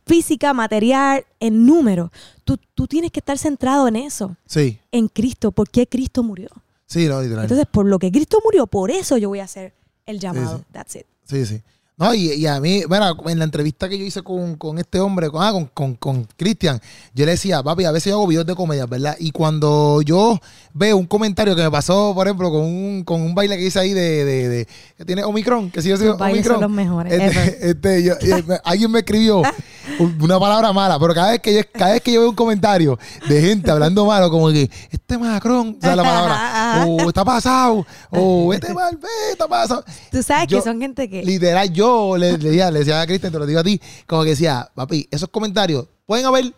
[0.07, 2.13] física, material, en número.
[2.45, 4.37] Tú, tú tienes que estar centrado en eso.
[4.47, 4.79] Sí.
[4.93, 5.51] En Cristo.
[5.51, 6.49] ¿Por qué Cristo murió?
[6.87, 9.75] Sí, no, Entonces, por lo que Cristo murió, por eso yo voy a hacer
[10.07, 10.65] el llamado.
[10.73, 11.07] That's it.
[11.25, 11.63] Sí, sí.
[12.01, 15.43] No, y, a mí, bueno, en la entrevista que yo hice con, este hombre, con,
[15.43, 16.81] ah, con, Cristian,
[17.13, 19.17] yo le decía, papi, a veces yo hago videos de comedia, ¿verdad?
[19.19, 20.41] Y cuando yo
[20.73, 23.81] veo un comentario que me pasó, por ejemplo, con un, con un baile que hice
[23.81, 26.55] ahí de, de, que tiene Omicron, que si yo soy Omicron.
[26.55, 27.13] Son los mejores.
[27.13, 29.43] Este, este, alguien me escribió
[29.99, 32.99] una palabra mala, pero cada vez que yo, cada vez que yo veo un comentario
[33.29, 37.87] de gente hablando malo, como que este Macron, o sea, la palabra, o está pasado,
[38.11, 38.99] o este mal,
[39.31, 39.85] está pasado.
[40.11, 41.23] Tú sabes que son gente que.
[41.23, 44.31] Literal, yo le, decía, le decía a Cristian, te lo digo a ti, como que
[44.31, 46.53] decía, papi, esos comentarios, pueden haber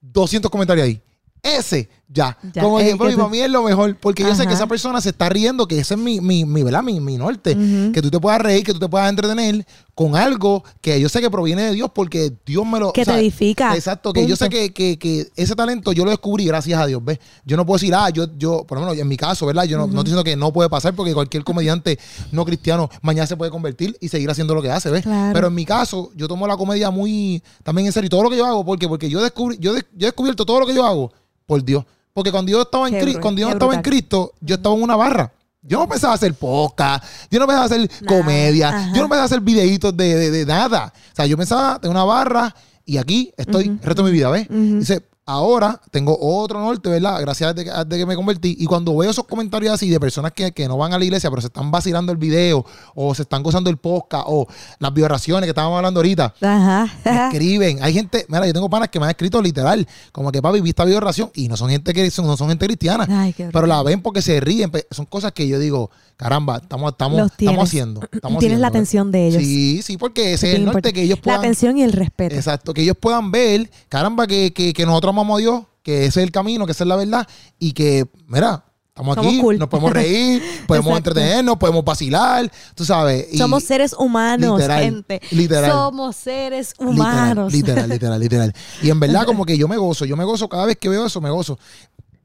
[0.00, 1.00] 200 comentarios ahí.
[1.42, 2.38] Ese ya.
[2.60, 5.28] Como ejemplo, para mí es lo mejor, porque yo sé que esa persona se está
[5.28, 6.82] riendo, que ese es mi, mi, mi ¿verdad?
[6.82, 7.56] Mi, mi norte.
[7.92, 11.20] Que tú te puedas reír, que tú te puedas entretener con algo que yo sé
[11.20, 12.92] que proviene de Dios, porque Dios me lo...
[12.92, 13.74] Que te edifica.
[13.74, 17.04] Exacto, que yo sé que, que, que, ese talento yo lo descubrí gracias a Dios,
[17.04, 17.18] ¿ves?
[17.44, 19.64] Yo no puedo decir, ah, yo, yo por lo menos en mi caso, ¿verdad?
[19.64, 21.98] Yo no, no estoy diciendo que no puede pasar, porque cualquier comediante
[22.32, 25.04] no cristiano mañana se puede convertir y seguir haciendo lo que hace, ¿ves?
[25.32, 28.36] Pero en mi caso, yo tomo la comedia muy, también en serio, todo lo que
[28.36, 31.12] yo hago, porque Porque yo, descubrí, yo, yo he descubierto todo lo que yo hago
[31.46, 31.84] por Dios.
[32.14, 34.94] Porque cuando yo estaba en, Cristo, cuando yo estaba en Cristo, yo estaba en una
[34.94, 35.32] barra.
[35.62, 39.96] Yo no pensaba hacer podcast, yo no pensaba hacer comedia, yo no pensaba hacer videitos
[39.96, 40.92] de, de, nada.
[40.94, 42.54] O sea, yo pensaba en una barra
[42.84, 44.46] y aquí estoy el resto de mi vida, ¿ves?
[44.48, 47.20] Dice, ahora tengo otro norte, ¿verdad?
[47.20, 48.56] Gracias a que, que me convertí.
[48.58, 51.40] Y cuando veo esos comentarios así de personas que, no van a la iglesia, pero
[51.40, 52.64] se están vacilando el video,
[52.94, 54.46] o se están gozando el podcast, o
[54.78, 57.28] las vibraciones que estábamos hablando ahorita, Ajá.
[57.28, 57.82] escriben.
[57.82, 60.70] Hay gente, mira, yo tengo panas que me han escrito literal, como que papi, vi
[60.70, 63.06] esta vibración, y no son gente que no son gente cristiana,
[63.52, 64.70] pero la ven porque se ríen.
[64.90, 68.00] Son cosas que yo digo, caramba, estamos, estamos, estamos haciendo.
[68.38, 69.42] tienes la atención de ellos.
[69.42, 71.40] Sí, sí, porque ese es el norte que ellos puedan.
[71.40, 72.34] La atención y el respeto.
[72.34, 76.20] Exacto, que ellos puedan ver, caramba, que, que, que nosotros amamos a Dios, que ese
[76.20, 77.26] es el camino, que esa es la verdad,
[77.58, 78.64] y que, mira,
[78.96, 83.26] Estamos aquí, nos podemos reír, podemos entretenernos, podemos vacilar, tú sabes.
[83.36, 85.20] Somos seres humanos, gente.
[85.32, 85.68] Literal.
[85.68, 87.52] Somos seres humanos.
[87.52, 90.64] Literal, literal, literal, Y en verdad, como que yo me gozo, yo me gozo cada
[90.66, 91.58] vez que veo eso, me gozo.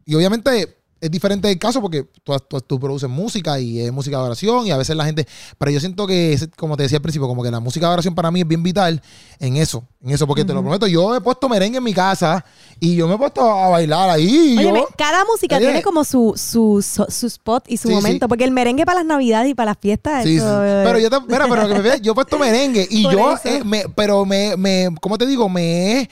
[0.05, 4.23] Y obviamente es diferente el caso porque tú, tú, produces música y es música de
[4.23, 5.27] oración y a veces la gente,
[5.57, 8.15] pero yo siento que, como te decía al principio, como que la música de oración
[8.15, 9.01] para mí es bien vital
[9.39, 12.43] en eso, en eso, porque te lo prometo, yo he puesto merengue en mi casa
[12.79, 14.57] y yo me he puesto a bailar ahí.
[14.57, 18.85] Oye, cada música tiene como su, su, su, spot y su momento, porque el merengue
[18.85, 20.23] para las navidades y para las fiestas.
[20.23, 23.63] Sí, Pero yo te, mira, pero que me yo he puesto merengue y yo, eh,
[23.63, 25.47] me, pero me, me, ¿cómo te digo?
[25.49, 26.09] Me he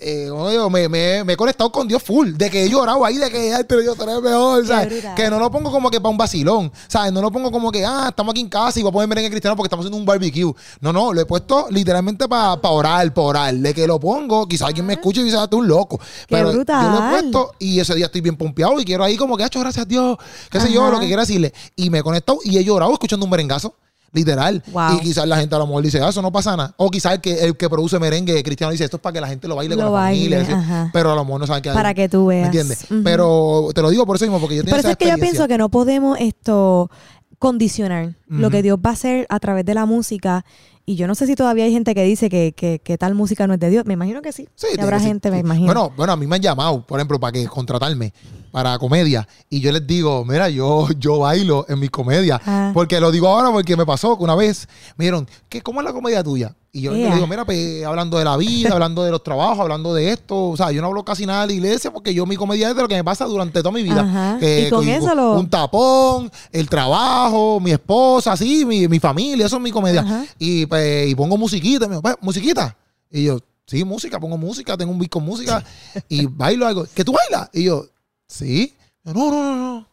[0.00, 0.30] eh,
[0.70, 3.64] me, me, me, he conectado con Dios full, de que he llorado ahí, de que,
[3.66, 5.04] pero yo seré mejor, ¿sabes?
[5.16, 7.12] Que no lo pongo como que para un vacilón, ¿sabes?
[7.12, 9.30] No lo pongo como que, ah, estamos aquí en casa y voy a poner merengue
[9.30, 10.52] cristiano porque estamos haciendo un barbecue.
[10.80, 13.54] No, no, lo he puesto literalmente para orar, para orar.
[13.54, 16.00] De que lo pongo, quizás alguien me escuche y dice, ah, tú un loco.
[16.28, 19.36] pero yo lo he puesto y ese día estoy bien pompeado y quiero ahí como
[19.36, 20.16] que, hecho gracias a Dios,
[20.50, 21.52] qué sé yo, lo que quiera decirle.
[21.74, 23.74] Y me he conectado y he llorado escuchando un merengazo.
[24.12, 24.62] Literal.
[24.94, 26.74] Y quizás la gente a lo mejor dice, ah, eso no pasa nada.
[26.76, 29.28] O quizás el que, el que produce merengue cristiano dice, esto es para que la
[29.28, 30.90] gente lo baile con la familia.
[30.92, 32.42] pero a lo mejor no saben qué Para que tú veas.
[32.42, 32.86] ¿Me entiendes?
[33.04, 35.18] Pero te lo digo por eso mismo, porque yo tengo Por eso es que yo
[35.18, 36.90] pienso que no podemos esto
[37.38, 40.44] condicionar lo que Dios va a hacer a través de la música
[40.88, 43.52] y yo no sé si todavía hay gente que dice que, que, tal música no
[43.52, 43.84] es de Dios.
[43.84, 44.48] Me imagino que sí.
[44.54, 44.68] Sí.
[44.80, 45.66] habrá gente, me imagino.
[45.66, 48.14] Bueno, bueno, a mí me han llamado, por ejemplo, para que contratarme
[48.50, 49.28] para comedia.
[49.50, 52.40] Y yo les digo, mira, yo, yo bailo en mi comedia.
[52.46, 52.70] Ah.
[52.72, 54.66] Porque lo digo ahora porque me pasó que una vez
[54.96, 56.56] me dijeron, ¿qué, ¿cómo es la comedia tuya?
[56.78, 59.92] Y yo le digo, mira, pues hablando de la vida, hablando de los trabajos, hablando
[59.94, 60.50] de esto.
[60.50, 62.76] O sea, yo no hablo casi nada de la iglesia porque yo mi comedia es
[62.76, 64.38] de lo que me pasa durante toda mi vida.
[64.40, 65.32] y con eso lo...
[65.40, 70.24] Un tapón, el trabajo, mi esposa, sí, mi, familia, eso es mi comedia.
[70.38, 71.86] Y, pues, y pongo musiquita.
[71.86, 72.76] Y me digo, pues, musiquita.
[73.10, 75.64] Y yo, sí, música, pongo música, tengo un beat con música
[76.08, 76.86] y bailo algo.
[76.94, 77.50] ¿Que tú bailas?
[77.52, 77.86] Y yo,
[78.28, 78.72] sí.
[79.02, 79.88] no, no, no, no.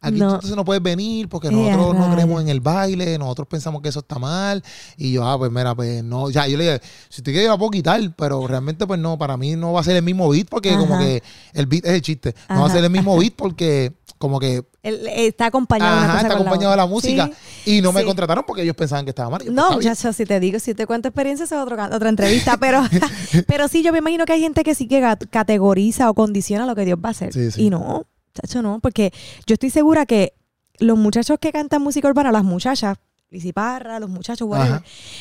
[0.00, 0.34] Aquí no.
[0.34, 4.00] entonces no puedes venir porque nosotros no creemos en el baile, nosotros pensamos que eso
[4.00, 4.62] está mal.
[4.96, 6.30] Y yo, ah, pues mira, pues no.
[6.30, 9.36] Ya, yo le dije, si te quieres, la puedo quitar, pero realmente, pues no, para
[9.36, 11.22] mí no va a ser el mismo beat porque como que
[11.54, 12.34] el beat es el chiste.
[12.48, 16.70] No va a ser el mismo beat porque como que está acompañado Ajá, está acompañado
[16.70, 17.30] de la música.
[17.64, 19.54] Y no me contrataron porque ellos pensaban que estaba mal.
[19.54, 22.82] no, muchachos, si te digo, si te cuento experiencias es otra entrevista, pero
[23.46, 26.74] pero sí yo me imagino que hay gente que sí que categoriza o condiciona lo
[26.74, 27.30] que Dios va a hacer.
[27.56, 28.06] Y no
[28.40, 29.12] Chacho, no, porque
[29.46, 30.34] yo estoy segura que
[30.78, 32.98] los muchachos que cantan música urbana, las muchachas,
[33.30, 34.48] Lisiparra, los muchachos,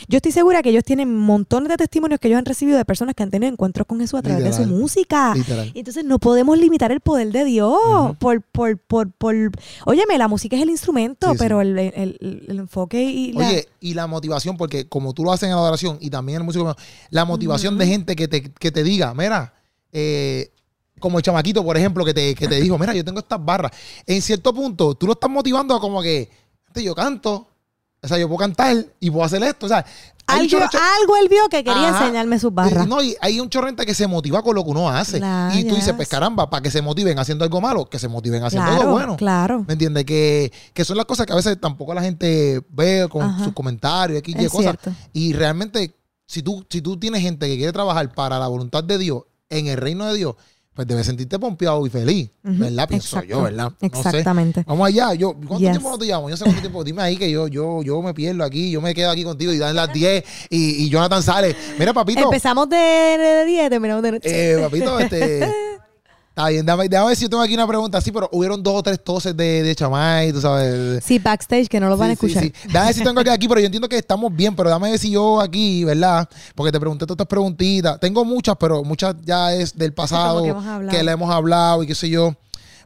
[0.08, 3.16] Yo estoy segura que ellos tienen montones de testimonios que ellos han recibido de personas
[3.16, 5.34] que han tenido encuentros con Jesús a través de su música.
[5.74, 7.78] Y entonces no podemos limitar el poder de Dios
[8.18, 9.36] por, por, por, por,
[9.86, 12.16] Óyeme, la música es el instrumento, pero El,
[12.48, 13.50] enfoque y la...
[13.50, 16.42] Oye, y la motivación, porque como tú lo haces en la adoración y también en
[16.44, 16.78] el músico,
[17.10, 19.54] la motivación de gente que te, que te diga, mira,
[19.92, 20.52] eh,
[21.00, 23.72] como el chamaquito, por ejemplo, que te, que te dijo, mira, yo tengo estas barras.
[24.06, 26.30] En cierto punto, tú lo estás motivando a como que,
[26.76, 27.48] yo canto,
[28.02, 29.66] o sea, yo puedo cantar y puedo hacer esto.
[29.66, 29.84] O sea,
[30.28, 32.86] algo, algo él vio que quería enseñarme sus barras.
[32.86, 35.22] No, y hay un chorrente que se motiva con lo que uno hace.
[35.54, 38.44] y tú dices, pues caramba, para que se motiven haciendo algo malo, que se motiven
[38.44, 39.16] haciendo algo bueno.
[39.16, 39.64] Claro.
[39.66, 40.04] ¿Me entiendes?
[40.06, 44.22] Que, que, son las cosas que a veces tampoco la gente ve con sus comentarios
[44.26, 44.76] y cosas.
[45.14, 45.96] Y realmente,
[46.26, 49.68] si tú, si tú tienes gente que quiere trabajar para la voluntad de Dios en
[49.68, 50.36] el reino de Dios,
[50.78, 52.88] pues debes sentirte pompeado y feliz, ¿verdad?
[52.88, 53.74] Pienso yo, ¿verdad?
[53.82, 54.64] Exactamente.
[54.68, 55.16] Vamos allá.
[55.16, 56.30] Yo, ¿Cuánto tiempo no te llamo?
[56.30, 56.84] Yo sé cuánto tiempo.
[56.84, 59.58] Dime ahí que yo, yo, yo me pierdo aquí, yo me quedo aquí contigo y
[59.58, 61.56] dan las 10 y, y Jonathan sale.
[61.80, 62.22] Mira, papito.
[62.22, 64.54] Empezamos de 10, terminamos de noche.
[64.54, 65.52] Eh, papito, este.
[66.38, 68.00] Está bien, déjame, ver si yo tengo aquí una pregunta.
[68.00, 71.04] Sí, pero hubieron dos o tres toses de, de chamay, tú sabes.
[71.04, 72.44] Sí, backstage, que no lo van a escuchar.
[72.44, 72.70] Sí, sí.
[72.72, 75.42] Dame si tengo aquí, pero yo entiendo que estamos bien, pero dame ver si yo
[75.42, 76.30] aquí, ¿verdad?
[76.54, 78.00] Porque te pregunté todas estas preguntitas.
[78.00, 80.44] Tengo muchas, pero muchas ya es del pasado,
[80.88, 82.36] que, le hemos hablado y qué sé yo.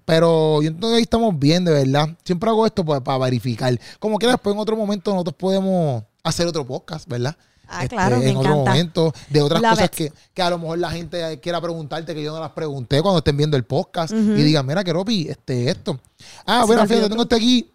[0.05, 2.07] Pero yo entiendo que ahí estamos bien, de verdad.
[2.23, 3.77] Siempre hago esto pues, para verificar.
[3.99, 7.35] Como que después en otro momento nosotros podemos hacer otro podcast, ¿verdad?
[7.71, 10.11] Ah, este, claro, en otro momento, de otras cosas que,
[10.41, 13.55] a lo mejor la gente quiera preguntarte que yo no las pregunté cuando estén viendo
[13.55, 15.97] el podcast y digan, mira, Keropi, este, esto.
[16.45, 17.71] Ah, bueno, fíjate, tengo este aquí.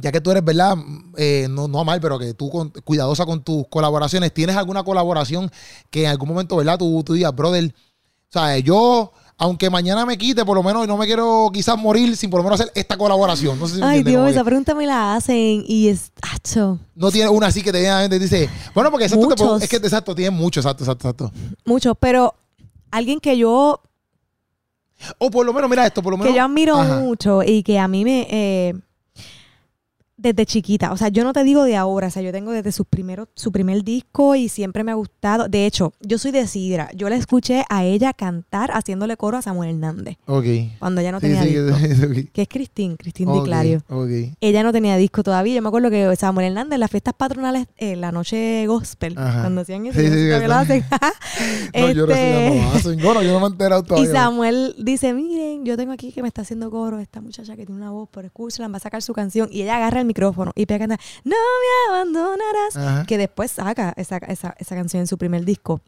[0.00, 0.76] Ya que tú eres, ¿verdad?
[1.16, 4.32] Eh, no, no mal, pero que tú cuidadosa con tus colaboraciones.
[4.32, 5.50] ¿Tienes alguna colaboración
[5.90, 6.78] que en algún momento, ¿verdad?
[6.78, 10.96] Tú, tú digas, brother, o sea, yo aunque mañana me quite, por lo menos no
[10.96, 13.58] me quiero quizás morir sin por lo menos hacer esta colaboración.
[13.58, 16.80] No sé si Ay, Dios, esa pregunta me la hacen y es hacho.
[16.96, 20.14] No tiene una así que te viene y dice, bueno, porque exacto, es que exacto,
[20.14, 21.32] tiene mucho, exacto, exacto, exacto.
[21.64, 22.34] Mucho, pero
[22.90, 23.80] alguien que yo.
[25.18, 26.32] O por lo menos, mira esto, por lo menos.
[26.32, 28.26] Que yo admiro mucho y que a mí me.
[28.28, 28.74] Eh,
[30.18, 30.92] desde chiquita.
[30.92, 32.08] O sea, yo no te digo de ahora.
[32.08, 35.48] O sea, yo tengo desde su, primero, su primer disco y siempre me ha gustado.
[35.48, 36.90] De hecho, yo soy de Sidra.
[36.94, 40.16] Yo la escuché a ella cantar haciéndole coro a Samuel Hernández.
[40.26, 40.44] Ok.
[40.78, 41.76] Cuando ella no tenía disco.
[42.32, 43.82] Que es Cristín, Cristín Di Clario.
[44.40, 45.54] Ella no tenía disco todavía.
[45.54, 49.60] Yo me acuerdo que Samuel Hernández en las fiestas patronales, en la noche gospel, cuando
[49.60, 50.84] hacían eso, sí, sí, lo hacen.
[51.74, 52.60] no, yo este...
[52.60, 54.10] no hacen yo no me he enterado todavía.
[54.10, 57.64] Y Samuel dice, miren, yo tengo aquí que me está haciendo coro esta muchacha que
[57.64, 59.48] tiene una voz, pero escúchala, va a sacar su canción.
[59.50, 63.06] Y ella agarra el micrófono y pega No me abandonarás.
[63.06, 65.80] Que después saca esa, esa, esa canción en su primer disco.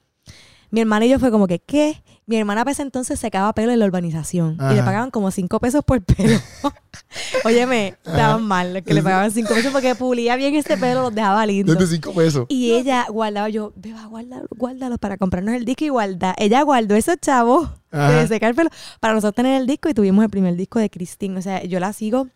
[0.70, 2.02] Mi hermana y yo fue como que, ¿qué?
[2.26, 5.58] Mi hermana para ese entonces secaba pelo en la urbanización y le pagaban como cinco
[5.58, 6.38] pesos por pelo.
[7.44, 11.44] Óyeme, estaban mal que le pagaban cinco pesos porque pulía bien este pelo, los dejaba
[11.44, 11.76] lindos.
[11.76, 12.46] Desde cinco pesos.
[12.48, 16.36] Y ella guardaba, yo, beba, guárdalo, guárdalo para comprarnos el disco y guarda.
[16.38, 18.70] Ella guardó esos chavos de secar el pelo
[19.00, 21.36] para nosotros tener el disco y tuvimos el primer disco de Christine.
[21.36, 22.28] O sea, yo la sigo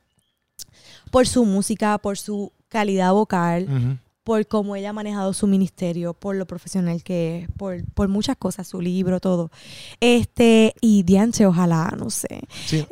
[1.15, 6.35] por su música, por su calidad vocal, por cómo ella ha manejado su ministerio, por
[6.35, 9.53] lo profesional que es, por, por muchas cosas, su libro, todo.
[10.01, 12.41] Este, y Dianche, ojalá, no sé.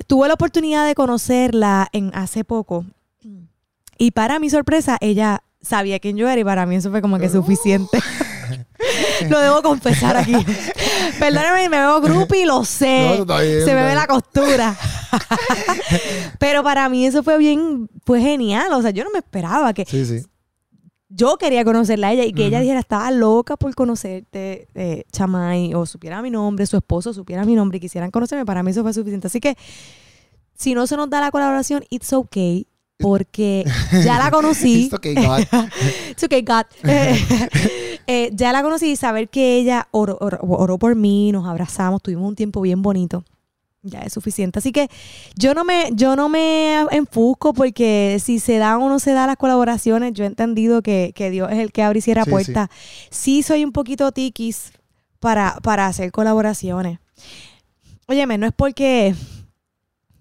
[0.06, 2.84] Tuve la oportunidad de conocerla en hace poco.
[3.98, 7.18] Y para mi sorpresa, ella sabía quién yo era y para mí eso fue como
[7.18, 7.98] que suficiente.
[9.28, 10.36] lo debo confesar aquí.
[11.18, 13.24] Perdóname, me veo groupie, lo sé.
[13.64, 14.76] Se me ve la costura.
[16.38, 18.72] Pero para mí eso fue bien, fue genial.
[18.72, 19.84] O sea, yo no me esperaba que.
[19.84, 20.22] Sí, sí.
[21.08, 25.74] Yo quería conocerla a ella y que ella dijera, estaba loca por conocerte, eh, Chamay,
[25.74, 28.82] o supiera mi nombre, su esposo supiera mi nombre y quisieran conocerme, para mí eso
[28.82, 29.26] fue suficiente.
[29.26, 29.54] Así que,
[30.54, 32.66] si no se nos da la colaboración, it's okay
[33.02, 33.64] porque
[34.04, 34.84] ya la conocí.
[34.84, 35.40] It's okay, God.
[36.10, 36.64] It's okay, God.
[38.06, 42.36] Eh, ya la conocí y saber que ella oró, por mí, nos abrazamos, tuvimos un
[42.36, 43.24] tiempo bien bonito.
[43.82, 44.60] Ya es suficiente.
[44.60, 44.88] Así que
[45.36, 49.26] yo no me, yo no me enfusco porque si se dan o no se dan
[49.26, 52.68] las colaboraciones, yo he entendido que, Dios es el que abre y cierra puertas.
[53.10, 53.42] Sí.
[53.42, 54.72] soy un poquito tiquis
[55.18, 57.00] para, para hacer colaboraciones.
[58.06, 59.14] Óyeme, no es porque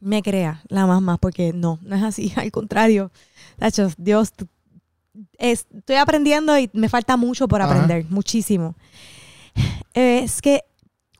[0.01, 2.33] me crea la más más, porque no, no es así.
[2.37, 3.11] Al contrario,
[3.97, 4.33] Dios,
[5.37, 8.75] estoy aprendiendo y me falta mucho por aprender, muchísimo.
[9.93, 10.63] Es que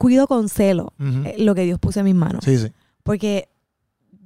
[0.02, 2.44] cuido con celo eh, lo que Dios puso en mis manos.
[2.44, 2.72] Sí, sí.
[3.04, 3.50] Porque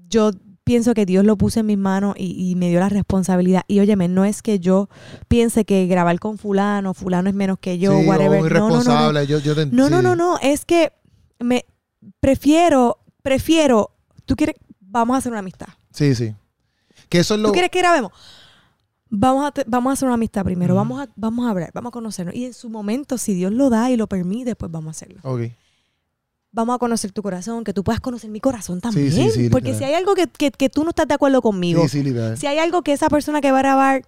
[0.07, 0.31] yo
[0.63, 3.63] pienso que Dios lo puso en mis manos y, me dio la responsabilidad.
[3.67, 4.87] Y óyeme, no es que yo
[5.27, 8.53] piense que grabar con fulano, fulano es menos que yo, whatever.
[8.53, 9.23] no, no, no, no.
[9.23, 10.93] Yo, no, no, no, no, es que
[11.39, 11.65] me
[12.21, 13.91] prefiero, prefiero,
[14.23, 15.67] tú quieres, vamos a hacer una amistad.
[15.91, 16.33] Sí, sí.
[17.09, 17.49] Que eso es lo...
[17.49, 18.13] ¿Tú quieres que grabemos?
[19.09, 21.91] Vamos a, vamos a hacer una amistad primero, vamos, a, vamos a hablar, vamos a
[21.91, 22.33] conocernos.
[22.33, 25.19] Y en su momento, si Dios lo da y lo permite, pues vamos a hacerlo.
[25.23, 25.41] Ok
[26.55, 29.11] vamos a conocer tu corazón, que tú puedas conocer mi corazón también.
[29.11, 32.47] Sí, sí, Porque si hay algo que, que, tú no estás de acuerdo conmigo, si
[32.47, 34.05] hay algo que esa persona que va a grabar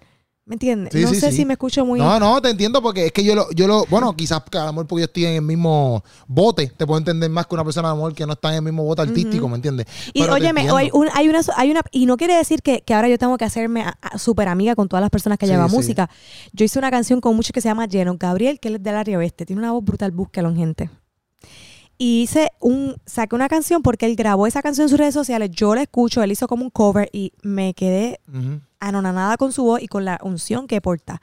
[0.48, 0.94] ¿Me entiendes?
[0.95, 3.52] no sé si me escucho muy No, no, te entiendo porque es que yo lo,
[3.52, 6.88] yo lo, bueno, quizás a lo mejor porque yo estoy en el mismo bote, te
[6.88, 8.86] puedo entender más que una persona a lo mejor que no está en el mismo
[8.86, 9.88] bote artístico, ¿me entiendes?
[10.14, 13.44] Y óyeme, hay, una, hay una, y no quiere decir que, ahora yo tengo que
[13.44, 16.10] hacerme súper amiga con todas las personas que llevan música.
[16.53, 18.95] Yo hice una canción con muchos que se llama Lleno Gabriel, que él es del
[18.95, 20.90] área oeste, tiene una voz brutal, búsquelo gente
[21.98, 25.49] y hice un, saqué una canción porque él grabó esa canción en sus redes sociales,
[25.52, 28.19] yo la escucho, él hizo como un cover y me quedé
[28.80, 31.19] anonanada con su voz y con la unción que porta.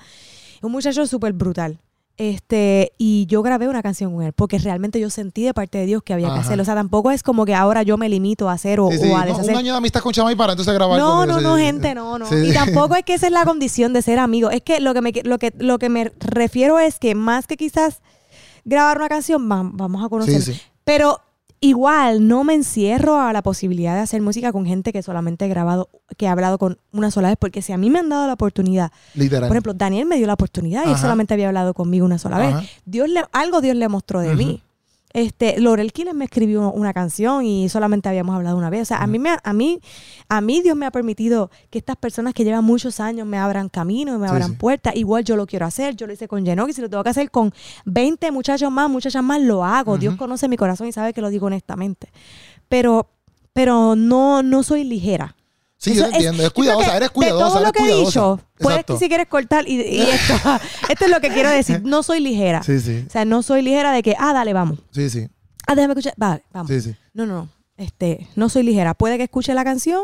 [0.62, 1.78] Un muchacho súper brutal.
[2.16, 5.86] Este, y yo grabé una canción con él, porque realmente yo sentí de parte de
[5.86, 6.62] Dios que había que hacerlo.
[6.62, 9.50] O sea, tampoco es como que ahora yo me limito a hacer o, a deshacer.
[9.50, 12.26] un año de amistad con Chamay para entonces grabar No, no, no, gente, no, no.
[12.44, 14.50] Y tampoco es que esa es la condición de ser amigo.
[14.50, 17.56] Es que lo que me, lo que, lo que me refiero es que más que
[17.56, 18.00] quizás
[18.64, 20.42] grabar una canción, vamos a conocer.
[20.84, 21.20] Pero
[21.60, 25.48] igual no me encierro a la posibilidad de hacer música con gente que solamente he
[25.48, 28.26] grabado, que he hablado con una sola vez, porque si a mí me han dado
[28.26, 29.48] la oportunidad, Literal.
[29.48, 32.38] por ejemplo, Daniel me dio la oportunidad y él solamente había hablado conmigo una sola
[32.38, 32.54] vez.
[32.84, 34.62] Dios le, algo Dios le mostró de mí.
[35.14, 38.82] Este, Lorel Quiles me escribió una canción y solamente habíamos hablado una vez.
[38.82, 39.80] O sea, a mí me, a mí,
[40.28, 43.68] a mí Dios me ha permitido que estas personas que llevan muchos años me abran
[43.68, 44.96] camino, me abran puertas.
[44.96, 47.30] Igual yo lo quiero hacer, yo lo hice con y si lo tengo que hacer
[47.30, 47.54] con
[47.84, 49.98] 20 muchachos más, muchachas más, lo hago.
[49.98, 52.08] Dios conoce mi corazón y sabe que lo digo honestamente.
[52.68, 53.08] Pero,
[53.52, 55.36] pero no, no soy ligera.
[55.84, 56.42] Sí, yo entiendo.
[56.42, 57.44] Es, cuidadosa, eres cuidadosa.
[57.44, 60.34] De todo lo que he dicho, puedes que si quieres cortar y, esto,
[60.88, 61.82] esto es lo que quiero decir.
[61.84, 62.62] No soy ligera.
[62.62, 63.04] Sí, sí.
[63.06, 64.78] O sea, no soy ligera de que, ah, dale, vamos.
[64.92, 65.28] Sí, sí.
[65.66, 66.14] Ah, déjame escuchar.
[66.16, 66.70] Vale, vamos.
[66.70, 66.96] Sí, sí.
[67.12, 67.48] No, no, no.
[67.76, 68.94] Este, no soy ligera.
[68.94, 70.02] Puede que escuche la canción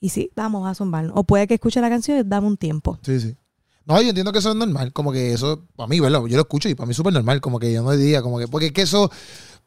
[0.00, 1.12] y sí, vamos a zumbarnos.
[1.16, 2.98] O puede que escuche la canción y dame un tiempo.
[3.02, 3.36] Sí, sí.
[3.84, 4.92] No, yo entiendo que eso es normal.
[4.94, 6.24] Como que eso, para mí, ¿verdad?
[6.26, 7.42] Yo lo escucho y para mí es súper normal.
[7.42, 9.10] Como que yo no diría, como que, porque es que eso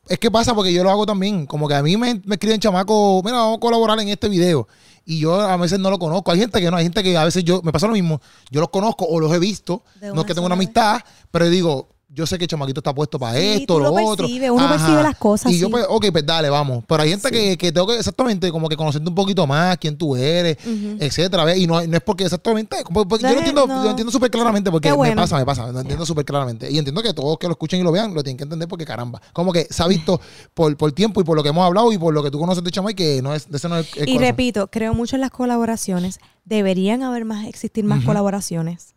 [0.10, 1.46] es que pasa porque yo lo hago también.
[1.46, 4.68] Como que a mí me, me escriben chamaco, mira, vamos a colaborar en este video
[5.08, 6.32] y yo a veces no lo conozco.
[6.32, 8.22] Hay gente que no, hay gente que a veces yo, me pasa lo mismo,
[8.52, 11.00] yo los conozco o los he visto, no es que tengo una amistad,
[11.32, 14.28] pero digo, yo sé que el chamaquito está puesto para esto, lo, otro.
[14.28, 15.52] Uno percibe las cosas.
[15.52, 16.84] Y yo, pues, ok, pues dale, vamos.
[16.88, 19.98] Pero hay gente que, que, tengo que exactamente como que conocerte un poquito más, quién
[19.98, 20.58] tú eres,
[21.00, 21.56] etcétera.
[21.58, 22.78] Y no, no, es porque exactamente.
[22.88, 25.70] yo lo entiendo, yo entiendo súper claramente porque me pasa, me pasa.
[25.72, 26.72] Lo entiendo súper claramente.
[26.72, 28.86] Y entiendo que todos que lo escuchen y lo vean lo tienen que entender porque
[28.86, 29.22] caramba.
[29.34, 30.22] Como que se ha visto
[30.54, 32.64] por, por tiempo y por lo que hemos hablado y por lo que tú conoces
[32.64, 35.32] de Chamay que no es, de ese no es, Y repito, creo mucho en las
[35.32, 36.20] colaboraciones.
[36.46, 38.96] Deberían haber más, existir más colaboraciones.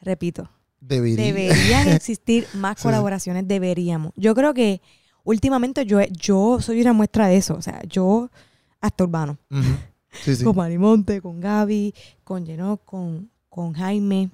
[0.00, 4.12] Repito Deberían existir más colaboraciones, deberíamos.
[4.16, 4.80] Yo creo que
[5.24, 7.54] últimamente yo, yo soy una muestra de eso.
[7.54, 8.30] O sea, yo,
[8.80, 9.38] hasta urbano.
[10.44, 11.94] Con Marimonte, con Gaby,
[12.24, 12.46] con
[12.84, 14.30] con, con Jaime,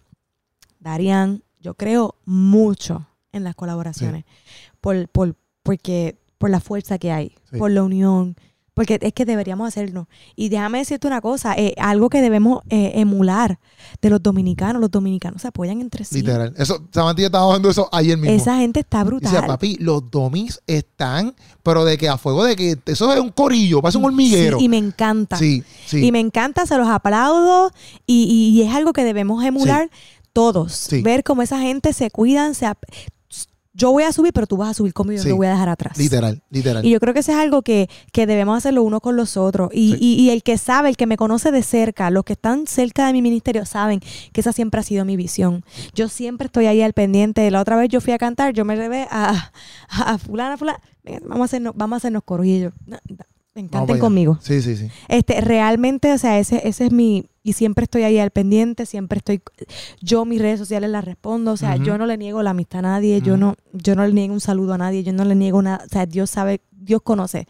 [0.78, 1.42] Darían.
[1.60, 4.24] Yo creo mucho en las colaboraciones.
[4.80, 8.36] Por, por, porque, por la fuerza que hay, por la unión,
[8.74, 10.08] porque es que deberíamos hacerlo.
[10.34, 13.60] Y déjame decirte una cosa, eh, algo que debemos eh, emular
[14.02, 14.80] de los dominicanos.
[14.82, 16.16] Los dominicanos se apoyan entre sí.
[16.16, 16.52] Literal.
[16.58, 18.34] Eso, Samantha estaba hablando eso ayer mismo.
[18.34, 19.30] Esa gente está brutal.
[19.30, 23.30] Dice, papi, los domis están, pero de que a fuego de que eso es un
[23.30, 24.58] corillo, parece un hormiguero.
[24.58, 25.36] Sí, y me encanta.
[25.36, 26.04] Sí, sí.
[26.04, 27.70] Y me encanta, se los aplaudo.
[28.06, 29.88] Y, es algo que debemos emular
[30.32, 30.88] todos.
[31.02, 32.66] Ver cómo esa gente se cuidan, se
[33.74, 35.68] yo voy a subir, pero tú vas a subir conmigo y yo voy a dejar
[35.68, 35.98] atrás.
[35.98, 36.86] Literal, literal.
[36.86, 39.70] Y yo creo que eso es algo que, debemos hacerlo uno con los otros.
[39.72, 43.12] Y, el que sabe, el que me conoce de cerca, los que están cerca de
[43.12, 44.00] mi ministerio saben
[44.32, 45.64] que esa siempre ha sido mi visión.
[45.94, 47.50] Yo siempre estoy ahí al pendiente.
[47.50, 49.50] La otra vez yo fui a cantar, yo me revé a,
[49.88, 50.80] a, fulana, fulana.
[51.22, 52.72] vamos a hacernos, vamos a hacernos corillos.
[53.54, 54.38] Me encanten conmigo.
[54.40, 54.88] Sí, sí, sí.
[55.08, 59.18] Este, realmente, o sea, ese, ese es mi, y siempre estoy ahí al pendiente, siempre
[59.18, 59.42] estoy,
[60.00, 62.82] yo mis redes sociales las respondo, o sea, yo no le niego la amistad a
[62.82, 65.60] nadie, yo no, yo no le niego un saludo a nadie, yo no le niego
[65.60, 67.46] nada, o sea, Dios sabe, Dios conoce.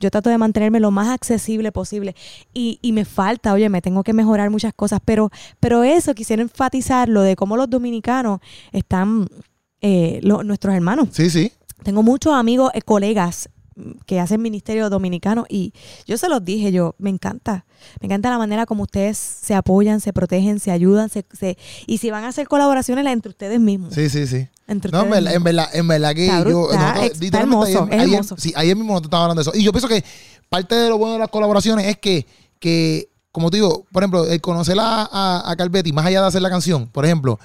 [0.00, 2.14] Yo trato de mantenerme lo más accesible posible
[2.52, 5.30] y, y me falta, oye, me tengo que mejorar muchas cosas, pero,
[5.60, 9.28] pero eso quisiera enfatizar lo de cómo los dominicanos están,
[9.80, 11.08] eh, nuestros hermanos.
[11.12, 11.52] Sí, sí.
[11.82, 13.48] Tengo muchos amigos, eh, colegas
[14.06, 15.72] que hacen ministerio dominicano y
[16.06, 17.64] yo se los dije, yo, me encanta,
[18.00, 21.24] me encanta la manera como ustedes se apoyan, se protegen, se ayudan, se,
[21.86, 23.94] y si van a hacer colaboraciones entre ustedes mismos.
[23.94, 24.48] Sí, sí, sí.
[24.66, 26.70] Entre no, en verdad, en verdad, en verdad que yo...
[26.72, 28.36] Está, hermoso, es hermoso.
[28.38, 29.58] sí, ayer mismo no te estaba hablando de eso.
[29.58, 30.04] Y yo pienso que
[30.48, 32.26] parte de lo bueno de las colaboraciones es que,
[32.58, 36.26] que como te digo, por ejemplo, el conocer a, a, a Calvetti, más allá de
[36.28, 37.38] hacer la canción, por ejemplo,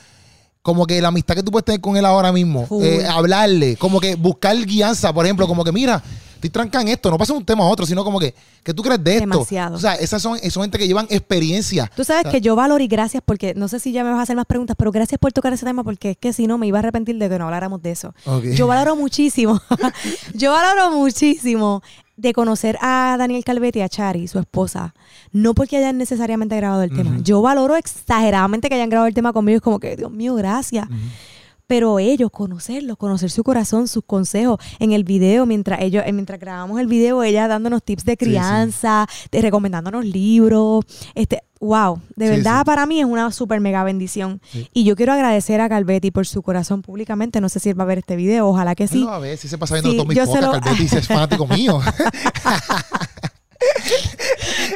[0.64, 4.00] como que la amistad que tú puedes tener con él ahora mismo, eh, hablarle, como
[4.00, 6.02] que buscar guianza, por ejemplo, como que mira,
[6.36, 8.34] estoy tranca en esto, no pasa un tema a otro, sino como que,
[8.64, 9.28] ¿qué tú crees de esto?
[9.28, 9.76] Demasiado.
[9.76, 11.92] O sea, esas son, son gente que llevan experiencia.
[11.94, 14.24] Tú sabes que yo valoro y gracias porque, no sé si ya me vas a
[14.24, 16.66] hacer más preguntas, pero gracias por tocar ese tema porque es que si no me
[16.66, 18.16] iba a arrepentir de que no habláramos de eso.
[18.56, 19.62] Yo valoro muchísimo,
[20.34, 21.84] yo valoro muchísimo
[22.24, 24.96] de conocer a Daniel Calvetti a Chari, su esposa,
[25.32, 27.20] no porque hayan necesariamente grabado el tema.
[27.22, 30.88] Yo valoro exageradamente que hayan grabado el tema conmigo, es como que, Dios mío, gracias.
[31.74, 34.60] Pero ellos, conocerlos, conocer su corazón, sus consejos.
[34.78, 39.08] En el video, mientras ellos, eh, mientras grabamos el video, ella dándonos tips de crianza,
[39.32, 40.86] De, recomendándonos libros.
[41.16, 44.40] Este, wow, de verdad para mí es una súper mega bendición.
[44.72, 47.42] Y yo quiero agradecer a Calvetti por su corazón públicamente.
[47.42, 49.04] No sé si él va a ver este video, ojalá que sí.
[49.10, 51.82] a ver si se pasa viendo todo mi podcast, Calvetti es fanático mío.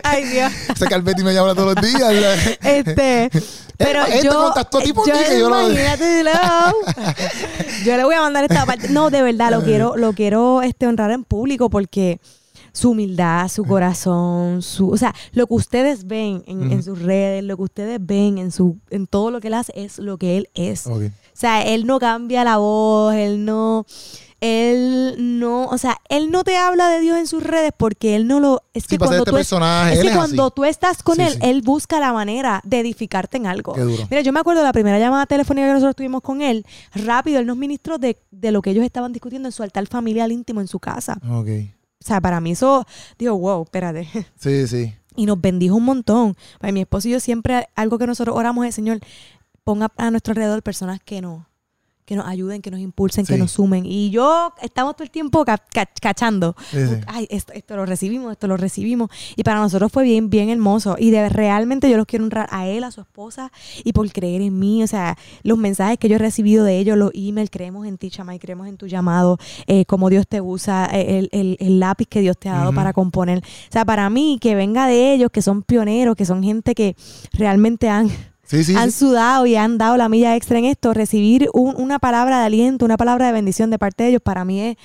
[0.03, 0.51] Ay, Dios.
[0.75, 2.57] Ese Calvetti me llama todos los días.
[2.63, 3.29] Este,
[3.77, 5.69] pero este yo, contactó tipo yo, yo, lo...
[7.85, 8.89] yo le voy a mandar esta parte.
[8.89, 12.19] No, de verdad, lo quiero, lo quiero este, honrar en público porque
[12.77, 17.57] su humildad, su corazón, su, o sea, lo que ustedes ven en, sus redes, lo
[17.57, 20.49] que ustedes ven en su, en todo lo que él hace es lo que él
[20.53, 20.85] es.
[20.85, 21.01] O
[21.33, 23.87] sea, él no cambia la voz, él no,
[24.39, 28.27] él no, o sea, él no te habla de Dios en sus redes porque él
[28.27, 31.99] no lo, es que cuando, tú, es, que cuando tú estás con él, él busca
[31.99, 33.75] la manera de edificarte en algo.
[34.09, 37.39] Mira, yo me acuerdo de la primera llamada telefónica que nosotros tuvimos con él, rápido,
[37.39, 40.61] él nos ministró de, de lo que ellos estaban discutiendo en su altar familiar íntimo
[40.61, 41.19] en su casa.
[41.29, 41.49] Ok.
[41.99, 42.85] O sea, para mí eso,
[43.17, 44.07] digo, wow, espérate.
[44.39, 44.93] Sí, sí.
[45.15, 46.37] Y nos bendijo un montón.
[46.59, 48.99] Para mi esposo y yo siempre, algo que nosotros oramos es, Señor,
[49.63, 51.46] ponga a nuestro alrededor personas que no,
[52.07, 53.85] que nos ayuden, que nos impulsen, que nos sumen.
[53.85, 55.43] Y yo estamos todo el tiempo
[55.99, 56.55] cachando.
[57.05, 59.09] Ay, esto, esto, lo recibimos, esto lo recibimos.
[59.35, 60.95] Y para nosotros fue bien, bien hermoso.
[60.97, 63.51] Y de realmente yo los quiero honrar a él, a su esposa,
[63.83, 64.83] y por creer en mí.
[64.83, 68.07] O sea, los mensajes que yo he recibido de ellos, los emails, creemos en ti,
[68.07, 72.37] y creemos en tu llamado, eh, como Dios te usa, eh, el, lápiz que Dios
[72.37, 73.39] te ha dado para componer.
[73.39, 76.95] O sea, para mí, que venga de ellos, que son pioneros, que son gente que
[77.33, 78.09] realmente han
[78.75, 80.93] han sudado y han dado la milla extra en esto.
[80.93, 84.61] Recibir una palabra de aliento, una palabra de bendición de parte de ellos, para mí
[84.61, 84.77] es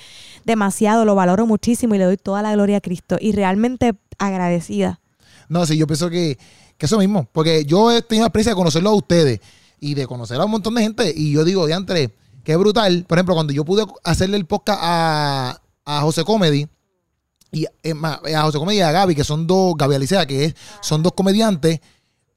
[0.43, 3.17] demasiado, lo valoro muchísimo y le doy toda la gloria a Cristo.
[3.19, 4.99] Y realmente agradecida.
[5.47, 6.37] No, sí, yo pienso que,
[6.79, 9.39] eso mismo, porque yo he tenido la experiencia de conocerlo a ustedes
[9.79, 11.13] y de conocer a un montón de gente.
[11.15, 12.09] Y yo digo, de antes,
[12.43, 13.05] qué brutal.
[13.07, 16.67] Por ejemplo, cuando yo pude hacerle el podcast a, a José Comedy,
[17.53, 21.03] y a José Comedy y a Gaby, que son dos, Gaby Alicea, que es, son
[21.03, 21.79] dos comediantes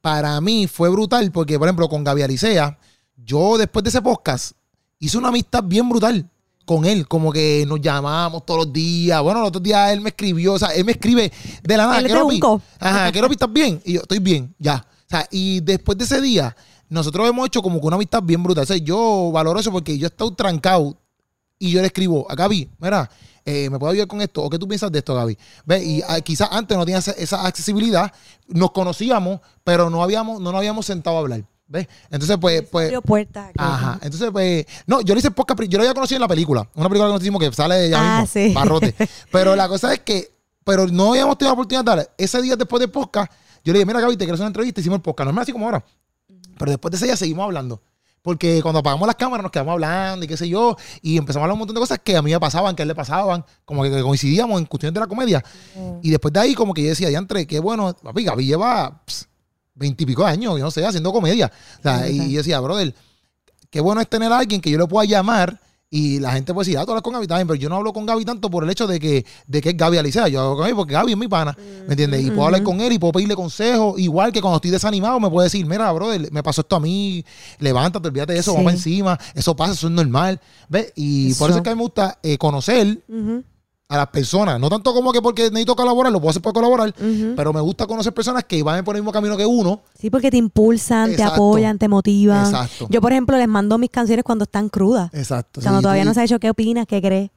[0.06, 2.78] para mí fue brutal porque, por ejemplo, con Gaby Alicea,
[3.16, 4.52] yo después de ese podcast
[5.00, 6.30] hice una amistad bien brutal
[6.64, 9.20] con él, como que nos llamábamos todos los días.
[9.20, 11.98] Bueno, los otros días él me escribió, o sea, él me escribe de la nada.
[11.98, 12.12] Él te
[12.78, 13.82] Ajá, quiero ¿estás bien?
[13.84, 14.86] Y yo, estoy bien, ya.
[14.86, 16.56] O sea, y después de ese día,
[16.88, 18.62] nosotros hemos hecho como que una amistad bien brutal.
[18.62, 20.96] O sea, yo valoro eso porque yo he estado trancado
[21.58, 23.10] y yo le escribo a Gaby, mira,
[23.46, 24.42] eh, ¿me puedo ayudar con esto?
[24.42, 25.38] ¿O qué tú piensas de esto, Gaby?
[25.64, 25.84] ¿Ves?
[25.84, 28.12] Y ah, quizás antes no tenía esa accesibilidad,
[28.48, 31.44] nos conocíamos, pero no habíamos, no nos habíamos sentado a hablar.
[31.68, 31.86] ¿Ves?
[32.10, 32.62] Entonces, pues.
[32.70, 33.50] pues puerta.
[33.56, 33.98] Ajá.
[34.02, 34.66] Entonces, pues.
[34.86, 35.62] No, yo lo hice podcast.
[35.62, 36.68] Yo lo había conocido en la película.
[36.74, 38.32] Una película que nos hicimos que sale de ella ah, mismo.
[38.32, 38.52] Sí.
[38.52, 38.94] Barrote.
[39.32, 40.32] Pero la cosa es que.
[40.64, 42.08] Pero no habíamos tenido la oportunidad de darle.
[42.18, 43.30] Ese día después del podcast,
[43.64, 44.80] yo le dije, mira, Gaby, te quiero hacer una entrevista.
[44.80, 45.30] Hicimos el podcast.
[45.30, 45.84] No es así como ahora.
[46.58, 47.80] Pero después de ese día seguimos hablando.
[48.26, 51.44] Porque cuando apagamos las cámaras nos quedamos hablando y qué sé yo, y empezamos a
[51.44, 53.44] hablar un montón de cosas que a mí me pasaban, que a él le pasaban,
[53.64, 55.44] como que coincidíamos en cuestiones de la comedia.
[56.02, 59.00] Y después de ahí, como que yo decía, diantre, qué bueno, papi, Gaby lleva
[59.76, 61.52] veintipico años, yo no sé, haciendo comedia.
[61.78, 62.92] O sea, y yo decía, brother,
[63.70, 66.66] qué bueno es tener a alguien que yo le pueda llamar y la gente puede
[66.66, 68.64] decir, ah, tú hablas con Gaby también, pero yo no hablo con Gaby tanto por
[68.64, 70.26] el hecho de que, de que es Gaby Alicea.
[70.28, 71.56] Yo hablo con Gaby porque Gaby es mi pana,
[71.86, 72.24] ¿me entiendes?
[72.24, 73.98] Y puedo hablar con él y puedo pedirle consejos.
[73.98, 77.24] Igual que cuando estoy desanimado, me puede decir, mira, brother, me pasó esto a mí,
[77.60, 80.40] levántate, olvídate de eso, vamos encima, eso pasa, eso es normal.
[80.68, 80.92] ¿Ves?
[80.96, 83.04] Y por eso es que a mí me gusta eh, conocer
[83.88, 84.58] a las personas.
[84.58, 86.92] No tanto como que porque necesito colaborar, lo puedo hacer por colaborar,
[87.36, 89.82] pero me gusta conocer personas que van por el mismo camino que uno.
[89.98, 92.46] Sí, porque te impulsan, te apoyan, te motivan.
[92.46, 92.88] Exacto.
[92.90, 95.12] Yo, por ejemplo, les mando mis canciones cuando están crudas.
[95.14, 95.60] Exacto.
[95.62, 97.30] Cuando todavía no se ha hecho qué opinas, qué crees.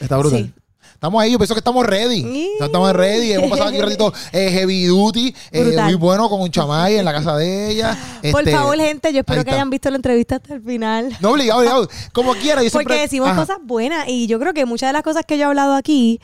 [0.00, 0.54] Está brutal.
[1.00, 2.50] Estamos ahí, yo pienso que estamos ready.
[2.60, 3.32] Estamos ready.
[3.32, 7.06] Hemos pasado aquí un ratito eh, heavy duty, eh, muy bueno con un chamay en
[7.06, 7.96] la casa de ella.
[8.30, 11.16] Por este, favor, gente, yo espero que hayan visto la entrevista hasta el final.
[11.20, 11.88] No, obligado, obligado.
[12.12, 12.60] Como quiera.
[12.70, 15.46] Porque decimos cosas buenas y yo creo que muchas de las cosas que yo he
[15.46, 16.20] hablado aquí,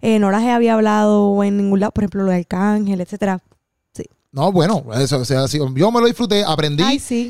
[0.00, 1.92] eh, no las había hablado en ningún lado.
[1.92, 3.42] Por ejemplo, lo de Arcángel, etcétera.
[4.34, 6.82] No, bueno, eso, o sea, yo me lo disfruté, aprendí.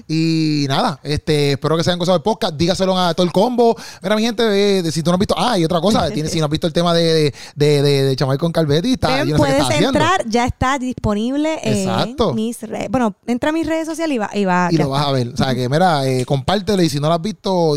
[0.09, 2.55] Y nada, este, espero que se hayan gozado el podcast.
[2.55, 3.76] Dígaselo a todo el combo.
[4.02, 5.35] Mira, mi gente, si tú no has visto.
[5.36, 8.39] Ah, y otra cosa, tienes, si no has visto el tema de, de, de, Chamay
[8.39, 12.31] con Calvetti, está, yo puedes entrar, ya está disponible Exacto.
[12.31, 12.90] en mis redes.
[12.90, 14.31] Bueno, entra a mis redes sociales y va.
[14.32, 15.28] Y, va, y lo vas a ver.
[15.28, 17.76] O sea, que mira, eh, compártelo y si no lo has visto,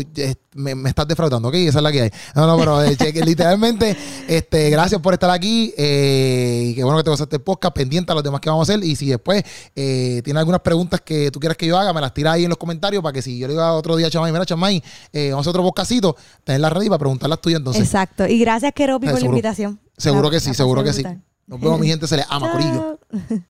[0.58, 1.54] me, me, estás defraudando, ¿ok?
[1.54, 2.10] Esa es la que hay.
[2.34, 3.96] No, no, pero eh, literalmente,
[4.28, 5.72] este, gracias por estar aquí.
[5.76, 8.68] Eh, y qué bueno que te gozaste el podcast, pendiente a los demás que vamos
[8.68, 8.84] a hacer.
[8.84, 9.42] Y si después
[9.74, 12.50] eh, tienes algunas preguntas que tú quieras que yo haga, me las tira ahí en
[12.50, 14.82] los comentarios para que si yo le digo otro día, Chamay, mira, Chamay,
[15.12, 17.82] eh, vamos a hacer otro podcastito, tener la red y para preguntar las tuyas entonces.
[17.82, 18.26] Exacto.
[18.26, 19.80] Y gracias, Keropi, por la invitación.
[19.96, 21.04] Seguro que sí, seguro que sí.
[21.46, 22.98] Nos vemos, mi gente, se les ama, Corillo.